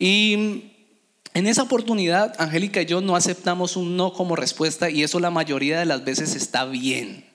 Y 0.00 0.73
en 1.34 1.48
esa 1.48 1.62
oportunidad, 1.62 2.34
Angélica 2.40 2.80
y 2.80 2.86
yo 2.86 3.00
no 3.00 3.16
aceptamos 3.16 3.76
un 3.76 3.96
no 3.96 4.12
como 4.12 4.36
respuesta 4.36 4.88
y 4.88 5.02
eso 5.02 5.18
la 5.18 5.30
mayoría 5.30 5.80
de 5.80 5.84
las 5.84 6.04
veces 6.04 6.36
está 6.36 6.64
bien. 6.64 7.26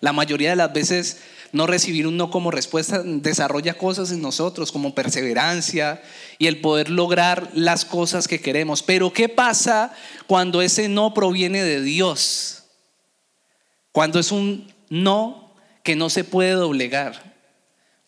La 0.00 0.12
mayoría 0.12 0.50
de 0.50 0.56
las 0.56 0.72
veces 0.72 1.18
no 1.52 1.68
recibir 1.68 2.08
un 2.08 2.16
no 2.16 2.32
como 2.32 2.50
respuesta 2.50 3.00
desarrolla 3.04 3.74
cosas 3.74 4.10
en 4.10 4.20
nosotros 4.20 4.72
como 4.72 4.92
perseverancia 4.92 6.02
y 6.36 6.48
el 6.48 6.60
poder 6.60 6.90
lograr 6.90 7.48
las 7.54 7.84
cosas 7.84 8.26
que 8.26 8.40
queremos. 8.40 8.82
Pero 8.82 9.12
¿qué 9.12 9.28
pasa 9.28 9.94
cuando 10.26 10.60
ese 10.60 10.88
no 10.88 11.14
proviene 11.14 11.62
de 11.62 11.80
Dios? 11.80 12.64
Cuando 13.92 14.18
es 14.18 14.32
un 14.32 14.74
no 14.88 15.54
que 15.84 15.94
no 15.94 16.10
se 16.10 16.24
puede 16.24 16.50
doblegar. 16.50 17.34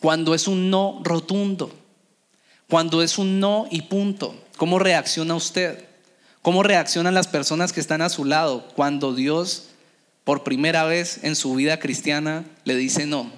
Cuando 0.00 0.34
es 0.34 0.48
un 0.48 0.68
no 0.68 1.00
rotundo. 1.04 1.72
Cuando 2.68 3.00
es 3.00 3.16
un 3.16 3.38
no 3.38 3.68
y 3.70 3.82
punto. 3.82 4.34
¿Cómo 4.56 4.78
reacciona 4.78 5.34
usted? 5.34 5.84
¿Cómo 6.42 6.62
reaccionan 6.62 7.14
las 7.14 7.28
personas 7.28 7.72
que 7.72 7.80
están 7.80 8.02
a 8.02 8.08
su 8.08 8.25
lado 8.25 8.68
cuando 8.75 9.14
Dios 9.14 9.70
por 10.26 10.42
primera 10.42 10.82
vez 10.82 11.20
en 11.22 11.36
su 11.36 11.54
vida 11.54 11.78
cristiana 11.78 12.44
le 12.64 12.75
dice 12.75 13.06
no. 13.06 13.30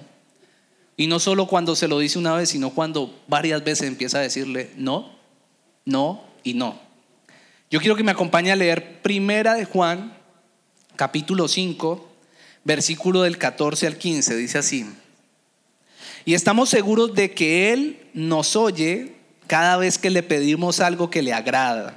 Y 0.97 1.05
no 1.05 1.19
solo 1.19 1.45
cuando 1.45 1.75
se 1.75 1.87
lo 1.87 1.99
dice 1.99 2.17
una 2.17 2.33
vez, 2.33 2.49
sino 2.49 2.71
cuando 2.71 3.15
varias 3.27 3.63
veces 3.63 3.87
empieza 3.87 4.17
a 4.17 4.21
decirle 4.21 4.71
no, 4.75 5.11
no 5.85 6.23
y 6.43 6.55
no. 6.55 6.79
Yo 7.69 7.79
quiero 7.79 7.95
que 7.95 8.01
me 8.01 8.09
acompañe 8.09 8.51
a 8.51 8.55
leer 8.55 9.03
Primera 9.03 9.53
de 9.53 9.65
Juan, 9.65 10.17
capítulo 10.95 11.47
5, 11.47 12.09
versículo 12.63 13.21
del 13.21 13.37
14 13.37 13.85
al 13.85 13.99
15. 13.99 14.35
Dice 14.35 14.57
así. 14.57 14.89
Y 16.25 16.33
estamos 16.33 16.69
seguros 16.69 17.13
de 17.13 17.35
que 17.35 17.71
Él 17.71 17.99
nos 18.15 18.55
oye 18.55 19.18
cada 19.49 19.75
vez 19.75 19.97
que 19.97 20.11
le 20.11 20.23
pedimos 20.23 20.79
algo 20.79 21.09
que 21.09 21.23
le 21.23 21.33
agrada. 21.33 21.95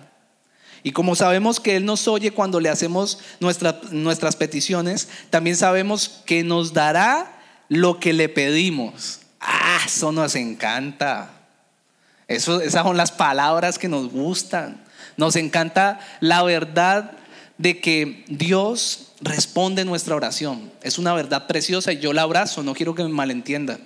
Y 0.82 0.90
como 0.90 1.14
sabemos 1.14 1.60
que 1.60 1.76
Él 1.76 1.84
nos 1.84 2.08
oye 2.08 2.32
cuando 2.32 2.58
le 2.58 2.70
hacemos 2.70 3.20
nuestras 3.38 4.36
peticiones, 4.36 5.08
también 5.30 5.54
sabemos 5.54 6.22
que 6.26 6.42
nos 6.42 6.72
dará 6.72 7.40
lo 7.68 8.00
que 8.00 8.12
le 8.12 8.28
pedimos. 8.28 9.20
Ah, 9.38 9.82
eso 9.86 10.10
nos 10.10 10.34
encanta. 10.34 11.30
Eso, 12.26 12.60
esas 12.60 12.82
son 12.82 12.96
las 12.96 13.12
palabras 13.12 13.78
que 13.78 13.88
nos 13.88 14.10
gustan. 14.10 14.82
Nos 15.16 15.36
encanta 15.36 16.00
la 16.20 16.42
verdad 16.42 17.12
de 17.58 17.80
que 17.80 18.24
Dios 18.28 19.12
responde 19.20 19.84
nuestra 19.84 20.16
oración. 20.16 20.72
Es 20.82 20.98
una 20.98 21.12
verdad 21.12 21.46
preciosa 21.46 21.92
y 21.92 21.98
yo 21.98 22.12
la 22.12 22.22
abrazo, 22.22 22.62
no 22.62 22.74
quiero 22.74 22.94
que 22.94 23.04
me 23.04 23.10
malentienda. 23.10 23.78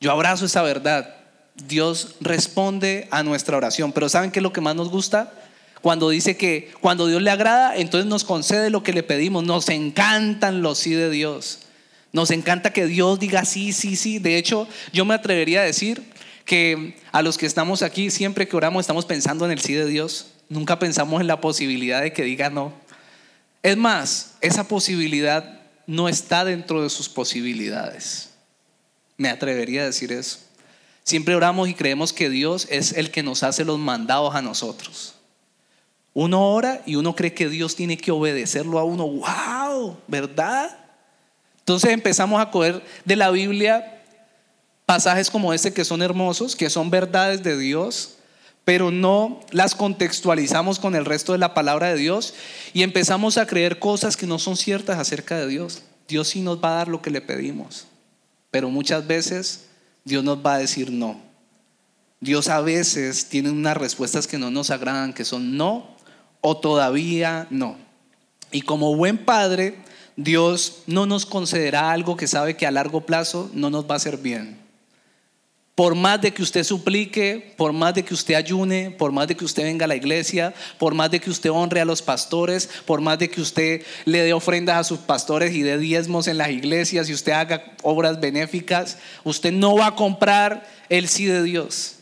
Yo 0.00 0.10
abrazo 0.10 0.46
esa 0.46 0.62
verdad. 0.62 1.21
Dios 1.54 2.16
responde 2.20 3.08
a 3.10 3.22
nuestra 3.22 3.56
oración. 3.56 3.92
Pero 3.92 4.08
¿saben 4.08 4.30
qué 4.30 4.38
es 4.38 4.42
lo 4.42 4.52
que 4.52 4.60
más 4.60 4.74
nos 4.74 4.88
gusta? 4.88 5.32
Cuando 5.80 6.10
dice 6.10 6.36
que 6.36 6.70
cuando 6.80 7.06
Dios 7.06 7.20
le 7.20 7.30
agrada, 7.30 7.76
entonces 7.76 8.08
nos 8.08 8.24
concede 8.24 8.70
lo 8.70 8.82
que 8.82 8.92
le 8.92 9.02
pedimos. 9.02 9.44
Nos 9.44 9.68
encantan 9.68 10.62
los 10.62 10.78
sí 10.78 10.92
de 10.92 11.10
Dios. 11.10 11.60
Nos 12.12 12.30
encanta 12.30 12.72
que 12.72 12.86
Dios 12.86 13.18
diga 13.18 13.44
sí, 13.44 13.72
sí, 13.72 13.96
sí. 13.96 14.18
De 14.18 14.36
hecho, 14.36 14.68
yo 14.92 15.04
me 15.04 15.14
atrevería 15.14 15.60
a 15.60 15.64
decir 15.64 16.02
que 16.44 16.96
a 17.10 17.22
los 17.22 17.38
que 17.38 17.46
estamos 17.46 17.82
aquí, 17.82 18.10
siempre 18.10 18.46
que 18.46 18.56
oramos, 18.56 18.82
estamos 18.82 19.06
pensando 19.06 19.44
en 19.44 19.50
el 19.50 19.60
sí 19.60 19.74
de 19.74 19.86
Dios. 19.86 20.28
Nunca 20.48 20.78
pensamos 20.78 21.20
en 21.20 21.26
la 21.26 21.40
posibilidad 21.40 22.02
de 22.02 22.12
que 22.12 22.22
diga 22.22 22.50
no. 22.50 22.72
Es 23.62 23.76
más, 23.76 24.34
esa 24.40 24.68
posibilidad 24.68 25.60
no 25.86 26.08
está 26.08 26.44
dentro 26.44 26.82
de 26.82 26.90
sus 26.90 27.08
posibilidades. 27.08 28.30
Me 29.16 29.28
atrevería 29.30 29.82
a 29.82 29.86
decir 29.86 30.12
eso. 30.12 30.38
Siempre 31.04 31.34
oramos 31.34 31.68
y 31.68 31.74
creemos 31.74 32.12
que 32.12 32.30
Dios 32.30 32.66
es 32.70 32.92
el 32.92 33.10
que 33.10 33.22
nos 33.22 33.42
hace 33.42 33.64
los 33.64 33.78
mandados 33.78 34.34
a 34.34 34.42
nosotros. 34.42 35.14
Uno 36.14 36.50
ora 36.50 36.82
y 36.84 36.96
uno 36.96 37.16
cree 37.16 37.32
que 37.32 37.48
Dios 37.48 37.74
tiene 37.74 37.96
que 37.96 38.10
obedecerlo 38.10 38.78
a 38.78 38.84
uno. 38.84 39.06
¡Wow! 39.06 39.96
¿Verdad? 40.06 40.76
Entonces 41.60 41.90
empezamos 41.90 42.40
a 42.40 42.50
coger 42.50 42.82
de 43.04 43.16
la 43.16 43.30
Biblia 43.30 44.02
pasajes 44.84 45.30
como 45.30 45.54
este 45.54 45.72
que 45.72 45.84
son 45.84 46.02
hermosos, 46.02 46.54
que 46.54 46.68
son 46.68 46.90
verdades 46.90 47.42
de 47.42 47.56
Dios, 47.56 48.16
pero 48.64 48.90
no 48.90 49.40
las 49.50 49.74
contextualizamos 49.74 50.78
con 50.78 50.94
el 50.94 51.04
resto 51.04 51.32
de 51.32 51.38
la 51.38 51.54
palabra 51.54 51.88
de 51.88 51.96
Dios 51.96 52.34
y 52.74 52.82
empezamos 52.82 53.38
a 53.38 53.46
creer 53.46 53.78
cosas 53.78 54.16
que 54.16 54.26
no 54.26 54.38
son 54.38 54.56
ciertas 54.56 54.98
acerca 54.98 55.38
de 55.38 55.48
Dios. 55.48 55.82
Dios 56.08 56.28
sí 56.28 56.42
nos 56.42 56.62
va 56.62 56.74
a 56.74 56.76
dar 56.76 56.88
lo 56.88 57.00
que 57.00 57.10
le 57.10 57.20
pedimos, 57.20 57.86
pero 58.50 58.68
muchas 58.68 59.06
veces 59.06 59.66
Dios 60.04 60.24
nos 60.24 60.38
va 60.44 60.54
a 60.54 60.58
decir 60.58 60.90
no. 60.90 61.20
Dios 62.20 62.48
a 62.48 62.60
veces 62.60 63.28
tiene 63.28 63.50
unas 63.50 63.76
respuestas 63.76 64.26
que 64.26 64.38
no 64.38 64.50
nos 64.50 64.70
agradan, 64.70 65.12
que 65.12 65.24
son 65.24 65.56
no 65.56 65.96
o 66.40 66.56
todavía 66.56 67.46
no. 67.50 67.76
Y 68.52 68.62
como 68.62 68.94
buen 68.94 69.18
padre, 69.24 69.78
Dios 70.16 70.82
no 70.86 71.06
nos 71.06 71.26
concederá 71.26 71.90
algo 71.90 72.16
que 72.16 72.26
sabe 72.26 72.56
que 72.56 72.66
a 72.66 72.70
largo 72.70 73.06
plazo 73.06 73.50
no 73.54 73.70
nos 73.70 73.88
va 73.88 73.94
a 73.94 73.96
hacer 73.96 74.18
bien. 74.18 74.61
Por 75.74 75.94
más 75.94 76.20
de 76.20 76.34
que 76.34 76.42
usted 76.42 76.64
suplique, 76.64 77.54
por 77.56 77.72
más 77.72 77.94
de 77.94 78.04
que 78.04 78.12
usted 78.12 78.34
ayune, 78.34 78.90
por 78.90 79.10
más 79.10 79.26
de 79.26 79.34
que 79.34 79.44
usted 79.44 79.62
venga 79.62 79.86
a 79.86 79.88
la 79.88 79.96
iglesia, 79.96 80.52
por 80.78 80.92
más 80.92 81.10
de 81.10 81.18
que 81.18 81.30
usted 81.30 81.50
honre 81.50 81.80
a 81.80 81.86
los 81.86 82.02
pastores, 82.02 82.68
por 82.84 83.00
más 83.00 83.18
de 83.18 83.30
que 83.30 83.40
usted 83.40 83.82
le 84.04 84.22
dé 84.22 84.34
ofrendas 84.34 84.76
a 84.76 84.84
sus 84.84 84.98
pastores 84.98 85.54
y 85.54 85.62
dé 85.62 85.78
diezmos 85.78 86.28
en 86.28 86.36
las 86.36 86.50
iglesias 86.50 87.08
y 87.08 87.14
usted 87.14 87.32
haga 87.32 87.64
obras 87.82 88.20
benéficas, 88.20 88.98
usted 89.24 89.50
no 89.50 89.74
va 89.76 89.86
a 89.86 89.96
comprar 89.96 90.68
el 90.90 91.08
sí 91.08 91.24
de 91.24 91.42
Dios. 91.42 91.96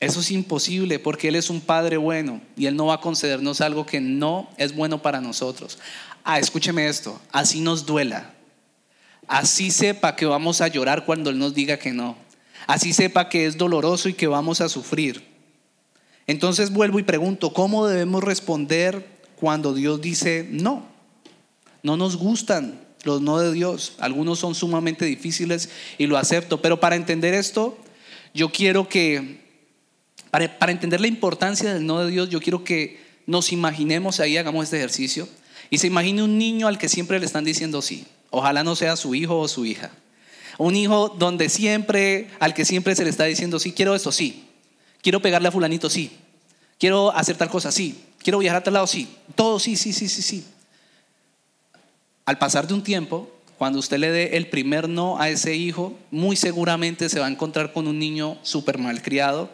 Eso 0.00 0.18
es 0.18 0.32
imposible 0.32 0.98
porque 0.98 1.28
Él 1.28 1.36
es 1.36 1.50
un 1.50 1.60
Padre 1.60 1.98
bueno 1.98 2.40
y 2.56 2.66
Él 2.66 2.74
no 2.74 2.86
va 2.86 2.94
a 2.94 3.00
concedernos 3.00 3.60
algo 3.60 3.86
que 3.86 4.00
no 4.00 4.50
es 4.56 4.74
bueno 4.74 5.00
para 5.00 5.20
nosotros. 5.20 5.78
Ah, 6.24 6.40
escúcheme 6.40 6.88
esto, 6.88 7.20
así 7.30 7.60
nos 7.60 7.86
duela. 7.86 8.32
Así 9.26 9.70
sepa 9.70 10.16
que 10.16 10.26
vamos 10.26 10.60
a 10.60 10.68
llorar 10.68 11.04
cuando 11.06 11.30
Él 11.30 11.38
nos 11.38 11.54
diga 11.54 11.78
que 11.78 11.92
no. 11.92 12.23
Así 12.66 12.92
sepa 12.92 13.28
que 13.28 13.46
es 13.46 13.58
doloroso 13.58 14.08
y 14.08 14.14
que 14.14 14.26
vamos 14.26 14.60
a 14.60 14.68
sufrir. 14.68 15.24
Entonces 16.26 16.72
vuelvo 16.72 16.98
y 16.98 17.02
pregunto, 17.02 17.52
¿cómo 17.52 17.86
debemos 17.86 18.24
responder 18.24 19.06
cuando 19.36 19.74
Dios 19.74 20.00
dice 20.00 20.46
no? 20.50 20.86
No 21.82 21.96
nos 21.96 22.16
gustan 22.16 22.80
los 23.04 23.20
no 23.20 23.38
de 23.38 23.52
Dios. 23.52 23.94
Algunos 23.98 24.38
son 24.38 24.54
sumamente 24.54 25.04
difíciles 25.04 25.68
y 25.98 26.06
lo 26.06 26.16
acepto. 26.16 26.62
Pero 26.62 26.80
para 26.80 26.96
entender 26.96 27.34
esto, 27.34 27.76
yo 28.32 28.50
quiero 28.50 28.88
que 28.88 29.44
para, 30.58 30.72
entender 30.72 31.00
la 31.00 31.06
importancia 31.06 31.72
del 31.72 31.86
no 31.86 32.00
de 32.00 32.10
Dios, 32.10 32.28
yo 32.28 32.40
quiero 32.40 32.64
que 32.64 32.98
nos 33.24 33.52
imaginemos 33.52 34.18
ahí, 34.18 34.36
hagamos 34.36 34.64
este 34.64 34.78
ejercicio, 34.78 35.28
y 35.70 35.78
se 35.78 35.86
imagine 35.86 36.24
un 36.24 36.38
niño 36.38 36.66
al 36.66 36.76
que 36.76 36.88
siempre 36.88 37.20
le 37.20 37.26
están 37.26 37.44
diciendo 37.44 37.80
sí. 37.82 38.04
Ojalá 38.30 38.64
no 38.64 38.74
sea 38.74 38.96
su 38.96 39.14
hijo 39.14 39.38
o 39.38 39.46
su 39.46 39.64
hija. 39.64 39.92
Un 40.58 40.76
hijo 40.76 41.08
donde 41.08 41.48
siempre, 41.48 42.30
al 42.40 42.54
que 42.54 42.64
siempre 42.64 42.94
se 42.94 43.04
le 43.04 43.10
está 43.10 43.24
diciendo 43.24 43.58
sí, 43.58 43.72
quiero 43.72 43.94
esto, 43.94 44.12
sí. 44.12 44.44
Quiero 45.02 45.20
pegarle 45.20 45.48
a 45.48 45.52
fulanito, 45.52 45.90
sí. 45.90 46.10
Quiero 46.78 47.14
hacer 47.14 47.36
tal 47.36 47.50
cosa, 47.50 47.72
sí. 47.72 48.04
Quiero 48.18 48.38
viajar 48.38 48.60
a 48.60 48.64
tal 48.64 48.74
lado, 48.74 48.86
sí. 48.86 49.08
Todo, 49.34 49.58
sí, 49.58 49.76
sí, 49.76 49.92
sí, 49.92 50.08
sí, 50.08 50.22
sí. 50.22 50.44
Al 52.24 52.38
pasar 52.38 52.66
de 52.66 52.74
un 52.74 52.82
tiempo, 52.82 53.30
cuando 53.58 53.78
usted 53.78 53.98
le 53.98 54.10
dé 54.10 54.36
el 54.36 54.48
primer 54.48 54.88
no 54.88 55.20
a 55.20 55.28
ese 55.28 55.54
hijo, 55.54 55.94
muy 56.10 56.36
seguramente 56.36 57.08
se 57.08 57.20
va 57.20 57.26
a 57.26 57.30
encontrar 57.30 57.72
con 57.72 57.86
un 57.86 57.98
niño 57.98 58.38
súper 58.42 58.78
malcriado, 58.78 59.50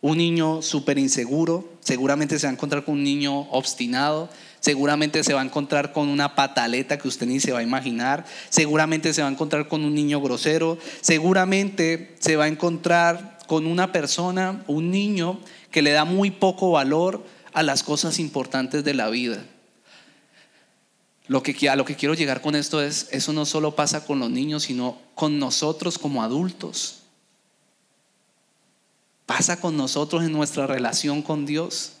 un 0.00 0.18
niño 0.18 0.62
súper 0.62 0.98
inseguro, 0.98 1.68
seguramente 1.80 2.38
se 2.38 2.46
va 2.46 2.50
a 2.50 2.54
encontrar 2.54 2.84
con 2.84 2.94
un 2.94 3.04
niño 3.04 3.40
obstinado, 3.50 4.28
seguramente 4.62 5.22
se 5.22 5.34
va 5.34 5.42
a 5.42 5.44
encontrar 5.44 5.92
con 5.92 6.08
una 6.08 6.34
pataleta 6.34 6.96
que 6.96 7.08
usted 7.08 7.26
ni 7.26 7.38
se 7.38 7.52
va 7.52 7.58
a 7.58 7.62
imaginar, 7.62 8.24
seguramente 8.48 9.12
se 9.12 9.20
va 9.20 9.28
a 9.28 9.30
encontrar 9.30 9.68
con 9.68 9.84
un 9.84 9.94
niño 9.94 10.22
grosero, 10.22 10.78
seguramente 11.02 12.16
se 12.18 12.36
va 12.36 12.44
a 12.44 12.48
encontrar 12.48 13.36
con 13.46 13.66
una 13.66 13.92
persona, 13.92 14.62
un 14.66 14.90
niño 14.90 15.38
que 15.70 15.82
le 15.82 15.90
da 15.90 16.06
muy 16.06 16.30
poco 16.30 16.70
valor 16.70 17.22
a 17.52 17.62
las 17.62 17.82
cosas 17.82 18.18
importantes 18.18 18.82
de 18.82 18.94
la 18.94 19.10
vida. 19.10 19.44
Lo 21.26 21.42
que, 21.42 21.68
a 21.68 21.76
lo 21.76 21.84
que 21.84 21.96
quiero 21.96 22.14
llegar 22.14 22.40
con 22.40 22.56
esto 22.56 22.82
es, 22.82 23.08
eso 23.10 23.34
no 23.34 23.44
solo 23.44 23.76
pasa 23.76 24.06
con 24.06 24.18
los 24.18 24.30
niños, 24.30 24.62
sino 24.62 24.98
con 25.14 25.38
nosotros 25.38 25.98
como 25.98 26.22
adultos 26.22 27.02
pasa 29.32 29.58
con 29.58 29.78
nosotros 29.78 30.24
en 30.24 30.32
nuestra 30.32 30.66
relación 30.66 31.22
con 31.22 31.46
Dios. 31.46 31.94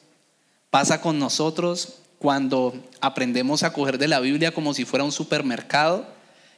Pasa 0.70 1.00
con 1.00 1.18
nosotros 1.18 2.01
cuando 2.22 2.72
aprendemos 3.00 3.64
a 3.64 3.72
coger 3.72 3.98
de 3.98 4.06
la 4.06 4.20
Biblia 4.20 4.52
como 4.52 4.74
si 4.74 4.84
fuera 4.84 5.04
un 5.04 5.10
supermercado 5.10 6.06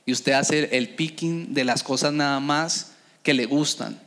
y 0.04 0.12
usted 0.12 0.32
hace 0.32 0.76
el 0.76 0.90
picking 0.90 1.54
de 1.54 1.64
las 1.64 1.82
cosas 1.82 2.12
nada 2.12 2.38
más 2.38 2.92
que 3.22 3.32
le 3.32 3.46
gustan. 3.46 3.98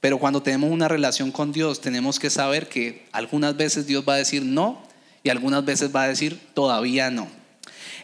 Pero 0.00 0.18
cuando 0.18 0.42
tenemos 0.42 0.70
una 0.70 0.88
relación 0.88 1.30
con 1.30 1.52
Dios, 1.52 1.82
tenemos 1.82 2.18
que 2.18 2.30
saber 2.30 2.70
que 2.70 3.06
algunas 3.12 3.54
veces 3.54 3.86
Dios 3.86 4.04
va 4.08 4.14
a 4.14 4.16
decir 4.16 4.42
no 4.42 4.82
y 5.22 5.28
algunas 5.28 5.62
veces 5.66 5.94
va 5.94 6.04
a 6.04 6.08
decir 6.08 6.40
todavía 6.54 7.10
no. 7.10 7.28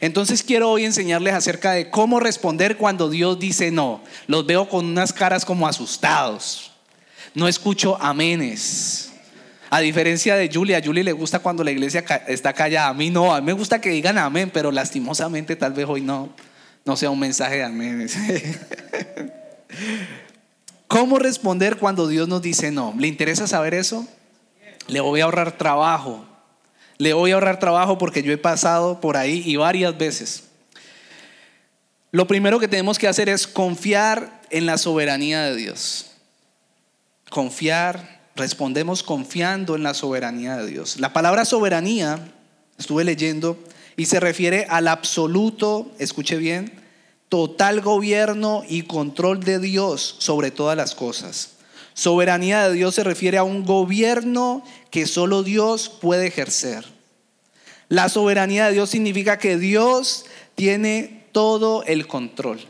Entonces 0.02 0.42
quiero 0.42 0.70
hoy 0.70 0.84
enseñarles 0.84 1.32
acerca 1.32 1.72
de 1.72 1.88
cómo 1.88 2.20
responder 2.20 2.76
cuando 2.76 3.08
Dios 3.08 3.38
dice 3.38 3.70
no. 3.70 4.02
Los 4.26 4.44
veo 4.44 4.68
con 4.68 4.84
unas 4.84 5.14
caras 5.14 5.46
como 5.46 5.66
asustados. 5.66 6.72
No 7.34 7.48
escucho 7.48 7.96
amenes. 8.02 9.12
A 9.70 9.80
diferencia 9.80 10.36
de 10.36 10.50
Julia, 10.52 10.78
a 10.78 10.82
Julia 10.82 11.04
le 11.04 11.12
gusta 11.12 11.40
cuando 11.40 11.62
la 11.62 11.70
iglesia 11.70 12.04
está 12.26 12.52
callada. 12.52 12.88
A 12.88 12.94
mí 12.94 13.10
no, 13.10 13.34
a 13.34 13.40
mí 13.40 13.46
me 13.46 13.52
gusta 13.52 13.80
que 13.80 13.90
digan 13.90 14.16
amén, 14.16 14.50
pero 14.52 14.72
lastimosamente 14.72 15.56
tal 15.56 15.72
vez 15.72 15.86
hoy 15.88 16.00
no. 16.00 16.30
No 16.84 16.96
sea 16.96 17.10
un 17.10 17.18
mensaje 17.18 17.56
de 17.56 17.64
amén. 17.64 18.08
¿Cómo 20.88 21.18
responder 21.18 21.76
cuando 21.76 22.08
Dios 22.08 22.28
nos 22.28 22.40
dice 22.40 22.70
no? 22.70 22.94
¿Le 22.98 23.08
interesa 23.08 23.46
saber 23.46 23.74
eso? 23.74 24.08
Le 24.86 25.00
voy 25.00 25.20
a 25.20 25.24
ahorrar 25.24 25.52
trabajo. 25.58 26.24
Le 26.96 27.12
voy 27.12 27.32
a 27.32 27.34
ahorrar 27.34 27.58
trabajo 27.58 27.98
porque 27.98 28.22
yo 28.22 28.32
he 28.32 28.38
pasado 28.38 29.00
por 29.00 29.18
ahí 29.18 29.42
y 29.44 29.56
varias 29.56 29.98
veces. 29.98 30.44
Lo 32.10 32.26
primero 32.26 32.58
que 32.58 32.68
tenemos 32.68 32.98
que 32.98 33.06
hacer 33.06 33.28
es 33.28 33.46
confiar 33.46 34.40
en 34.48 34.64
la 34.64 34.78
soberanía 34.78 35.42
de 35.42 35.56
Dios. 35.56 36.12
Confiar, 37.28 38.17
respondemos 38.38 39.02
confiando 39.02 39.76
en 39.76 39.82
la 39.82 39.94
soberanía 39.94 40.56
de 40.56 40.66
Dios. 40.66 40.98
La 40.98 41.12
palabra 41.12 41.44
soberanía, 41.44 42.32
estuve 42.78 43.04
leyendo, 43.04 43.58
y 43.96 44.06
se 44.06 44.20
refiere 44.20 44.66
al 44.70 44.88
absoluto, 44.88 45.90
escuche 45.98 46.36
bien, 46.36 46.72
total 47.28 47.80
gobierno 47.80 48.62
y 48.68 48.82
control 48.82 49.40
de 49.40 49.58
Dios 49.58 50.16
sobre 50.18 50.50
todas 50.50 50.76
las 50.76 50.94
cosas. 50.94 51.56
Soberanía 51.94 52.68
de 52.68 52.74
Dios 52.74 52.94
se 52.94 53.04
refiere 53.04 53.38
a 53.38 53.42
un 53.42 53.64
gobierno 53.64 54.62
que 54.90 55.06
solo 55.06 55.42
Dios 55.42 55.88
puede 55.88 56.28
ejercer. 56.28 56.86
La 57.88 58.08
soberanía 58.08 58.66
de 58.66 58.74
Dios 58.74 58.90
significa 58.90 59.38
que 59.38 59.58
Dios 59.58 60.26
tiene 60.54 61.26
todo 61.32 61.82
el 61.84 62.06
control. 62.06 62.60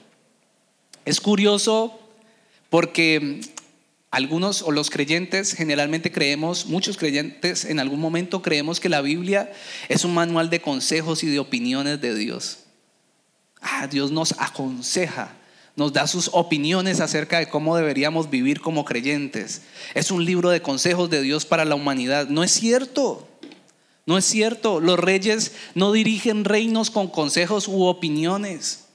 Es 1.04 1.20
curioso 1.20 1.98
porque 2.70 3.40
algunos 4.10 4.62
o 4.62 4.70
los 4.70 4.88
creyentes 4.88 5.52
generalmente 5.52 6.10
creemos, 6.10 6.66
muchos 6.66 6.96
creyentes 6.96 7.66
en 7.66 7.78
algún 7.78 8.00
momento 8.00 8.40
creemos 8.40 8.80
que 8.80 8.88
la 8.88 9.02
Biblia 9.02 9.52
es 9.88 10.04
un 10.04 10.14
manual 10.14 10.48
de 10.48 10.62
consejos 10.62 11.22
y 11.22 11.26
de 11.26 11.38
opiniones 11.38 12.00
de 12.00 12.14
Dios. 12.14 12.60
Ah, 13.60 13.86
Dios 13.86 14.10
nos 14.10 14.32
aconseja, 14.38 15.32
nos 15.76 15.92
da 15.92 16.06
sus 16.06 16.30
opiniones 16.32 17.00
acerca 17.00 17.38
de 17.38 17.48
cómo 17.48 17.76
deberíamos 17.76 18.30
vivir 18.30 18.60
como 18.60 18.84
creyentes. 18.86 19.62
Es 19.94 20.10
un 20.10 20.24
libro 20.24 20.48
de 20.48 20.62
consejos 20.62 21.10
de 21.10 21.20
Dios 21.20 21.44
para 21.44 21.66
la 21.66 21.74
humanidad. 21.74 22.28
No 22.28 22.42
es 22.42 22.52
cierto. 22.52 23.28
No 24.06 24.16
es 24.16 24.24
cierto. 24.24 24.80
Los 24.80 24.98
reyes 24.98 25.52
no 25.74 25.92
dirigen 25.92 26.44
reinos 26.44 26.90
con 26.90 27.08
consejos 27.08 27.68
u 27.68 27.84
opiniones. 27.84 28.86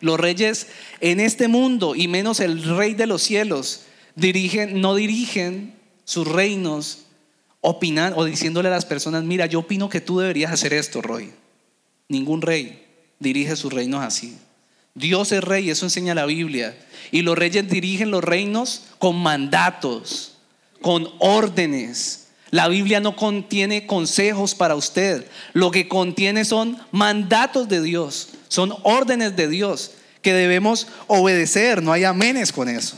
Los 0.00 0.18
reyes 0.18 0.68
en 1.00 1.20
este 1.20 1.46
mundo, 1.46 1.94
y 1.94 2.08
menos 2.08 2.40
el 2.40 2.62
rey 2.76 2.94
de 2.94 3.06
los 3.06 3.22
cielos, 3.22 3.85
dirigen, 4.16 4.80
no 4.80 4.96
dirigen 4.96 5.74
sus 6.04 6.26
reinos 6.26 7.04
opinando 7.60 8.18
o 8.18 8.24
diciéndole 8.24 8.68
a 8.68 8.72
las 8.72 8.84
personas, 8.84 9.22
mira, 9.24 9.46
yo 9.46 9.60
opino 9.60 9.88
que 9.88 10.00
tú 10.00 10.18
deberías 10.18 10.52
hacer 10.52 10.72
esto, 10.72 11.00
Roy. 11.02 11.30
Ningún 12.08 12.42
rey 12.42 12.84
dirige 13.18 13.56
sus 13.56 13.72
reinos 13.72 14.02
así. 14.02 14.36
Dios 14.94 15.30
es 15.32 15.44
rey, 15.44 15.68
eso 15.70 15.84
enseña 15.84 16.14
la 16.14 16.26
Biblia. 16.26 16.76
Y 17.10 17.22
los 17.22 17.36
reyes 17.36 17.68
dirigen 17.68 18.10
los 18.10 18.24
reinos 18.24 18.84
con 18.98 19.16
mandatos, 19.16 20.38
con 20.80 21.08
órdenes. 21.18 22.28
La 22.50 22.68
Biblia 22.68 23.00
no 23.00 23.16
contiene 23.16 23.86
consejos 23.86 24.54
para 24.54 24.76
usted. 24.76 25.26
Lo 25.52 25.70
que 25.70 25.88
contiene 25.88 26.44
son 26.44 26.78
mandatos 26.92 27.68
de 27.68 27.82
Dios, 27.82 28.30
son 28.48 28.72
órdenes 28.84 29.36
de 29.36 29.48
Dios 29.48 29.92
que 30.22 30.32
debemos 30.32 30.86
obedecer. 31.08 31.82
No 31.82 31.92
hay 31.92 32.04
amenes 32.04 32.52
con 32.52 32.68
eso. 32.68 32.96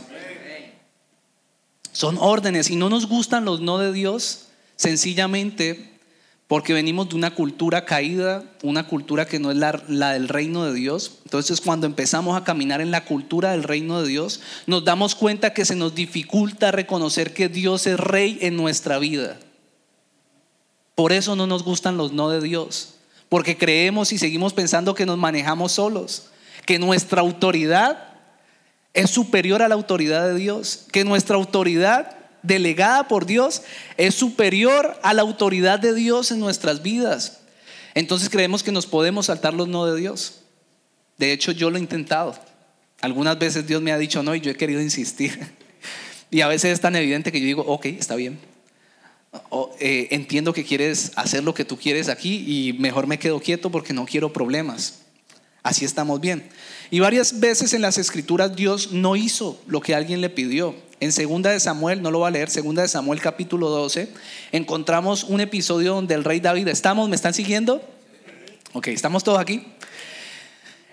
Son 1.99 2.17
órdenes 2.21 2.71
y 2.71 2.77
no 2.77 2.91
nos 2.91 3.09
gustan 3.09 3.45
los 3.45 3.61
no 3.61 3.79
de 3.79 3.93
Dios 3.93 4.43
sencillamente 4.77 5.99
porque 6.47 6.73
venimos 6.73 7.09
de 7.09 7.17
una 7.17 7.35
cultura 7.35 7.87
caída, 7.87 8.45
una 8.63 8.87
cultura 8.87 9.27
que 9.27 9.41
no 9.41 9.51
es 9.51 9.57
la, 9.57 10.13
del 10.13 10.29
reino 10.29 10.65
de 10.65 10.75
Dios. 10.75 11.19
Entonces 11.25 11.61
cuando 11.61 11.89
empezamos 11.89 12.37
a 12.37 12.45
caminar 12.45 12.81
en 12.81 12.93
la 12.93 13.05
cultura 13.05 13.51
del 13.51 13.65
reino 13.65 14.01
de 14.01 14.07
Dios, 14.07 14.41
nos 14.69 14.85
damos 14.85 15.17
cuenta 15.17 15.53
que 15.53 15.65
se 15.65 15.75
nos 15.75 15.97
dificulta 15.97 16.71
reconocer 16.71 17.35
que 17.35 17.49
Dios 17.49 17.89
es 17.89 17.99
rey 17.99 18.39
en 18.43 18.57
nuestra 18.57 19.01
vida. 19.01 19.37
Por 20.95 21.11
eso 21.11 21.35
no 21.35 21.49
nos 21.49 21.65
gustan 21.65 21.97
los 21.97 22.13
no 22.13 22.31
de 22.31 22.41
Dios, 22.41 22.95
porque 23.29 23.59
creemos 23.59 24.13
y 24.13 24.19
seguimos 24.19 24.53
pensando 24.53 24.95
que 24.95 25.05
nos 25.05 25.19
manejamos 25.19 25.73
solos, 25.73 26.29
que 26.65 26.79
nuestra 26.79 27.23
autoridad 27.23 28.08
es 28.99 29.11
superior 29.11 29.63
a 29.63 29.69
la 29.69 29.77
autoridad 29.77 30.27
de 30.27 30.35
Dios, 30.35 30.87
que 30.91 31.05
nuestra 31.05 31.37
autoridad 31.37 32.17
delegada 32.43 33.07
por 33.07 33.27
Dios 33.27 33.63
es 33.97 34.17
superior 34.17 34.99
a 35.05 35.15
la 35.15 35.23
autoridad 35.23 35.79
de 35.79 35.95
Dios 35.95 36.33
en 36.33 36.41
nuestras 36.41 36.83
vidas. 36.83 37.39
Entonces 37.95 38.29
creemos 38.29 38.65
que 38.65 38.73
nos 38.73 38.87
podemos 38.87 39.27
saltar 39.27 39.55
los 39.55 39.69
no 39.69 39.87
de 39.87 40.01
Dios. 40.01 40.41
De 41.17 41.33
hecho, 41.33 41.53
yo 41.53 41.71
lo 41.71 41.77
he 41.77 41.81
intentado. 41.81 42.37
Algunas 43.01 43.39
veces 43.39 43.69
Dios 43.69 43.81
me 43.81 43.93
ha 43.93 43.99
dicho 43.99 44.25
no 44.25 44.35
y 44.35 44.41
yo 44.41 44.51
he 44.51 44.57
querido 44.57 44.81
insistir. 44.81 45.39
Y 46.31 46.43
a 46.43 46.49
veces 46.49 46.75
es 46.75 46.81
tan 46.83 46.95
evidente 46.95 47.33
que 47.33 47.41
yo 47.41 47.47
digo, 47.47 47.63
ok, 47.67 47.87
está 47.87 48.15
bien. 48.15 48.39
Eh, 49.81 50.09
entiendo 50.11 50.53
que 50.53 50.63
quieres 50.63 51.13
hacer 51.17 51.43
lo 51.43 51.55
que 51.55 51.65
tú 51.65 51.79
quieres 51.79 52.11
aquí 52.11 52.45
y 52.47 52.75
mejor 52.75 53.07
me 53.07 53.19
quedo 53.19 53.41
quieto 53.41 53.71
porque 53.71 53.95
no 53.95 54.05
quiero 54.05 54.31
problemas. 54.31 55.05
Así 55.63 55.87
estamos 55.87 56.21
bien. 56.21 56.51
Y 56.91 57.01
varias 57.01 57.41
veces 57.41 57.75
en 57.75 57.83
las 57.83 57.99
escrituras 57.99 58.57
Dios 58.57 58.93
no 58.93 59.15
hizo 59.15 59.61
lo 59.67 59.81
que 59.81 59.95
alguien 59.95 60.21
le 60.21 60.31
pidió. 60.31 60.75
En 61.01 61.13
segunda 61.13 61.51
de 61.51 61.61
Samuel, 61.61 62.03
no 62.03 62.11
lo 62.11 62.21
voy 62.21 62.29
a 62.29 62.31
leer, 62.31 62.51
segunda 62.51 62.83
de 62.83 62.89
Samuel 62.89 63.21
capítulo 63.21 63.69
12, 63.69 64.09
encontramos 64.51 65.23
un 65.25 65.41
episodio 65.41 65.95
donde 65.95 66.15
el 66.15 66.25
rey 66.25 66.41
David, 66.41 66.67
¿estamos? 66.67 67.09
¿Me 67.09 67.15
están 67.15 67.35
siguiendo? 67.35 67.81
Ok, 68.73 68.89
¿estamos 68.89 69.23
todos 69.23 69.39
aquí? 69.39 69.65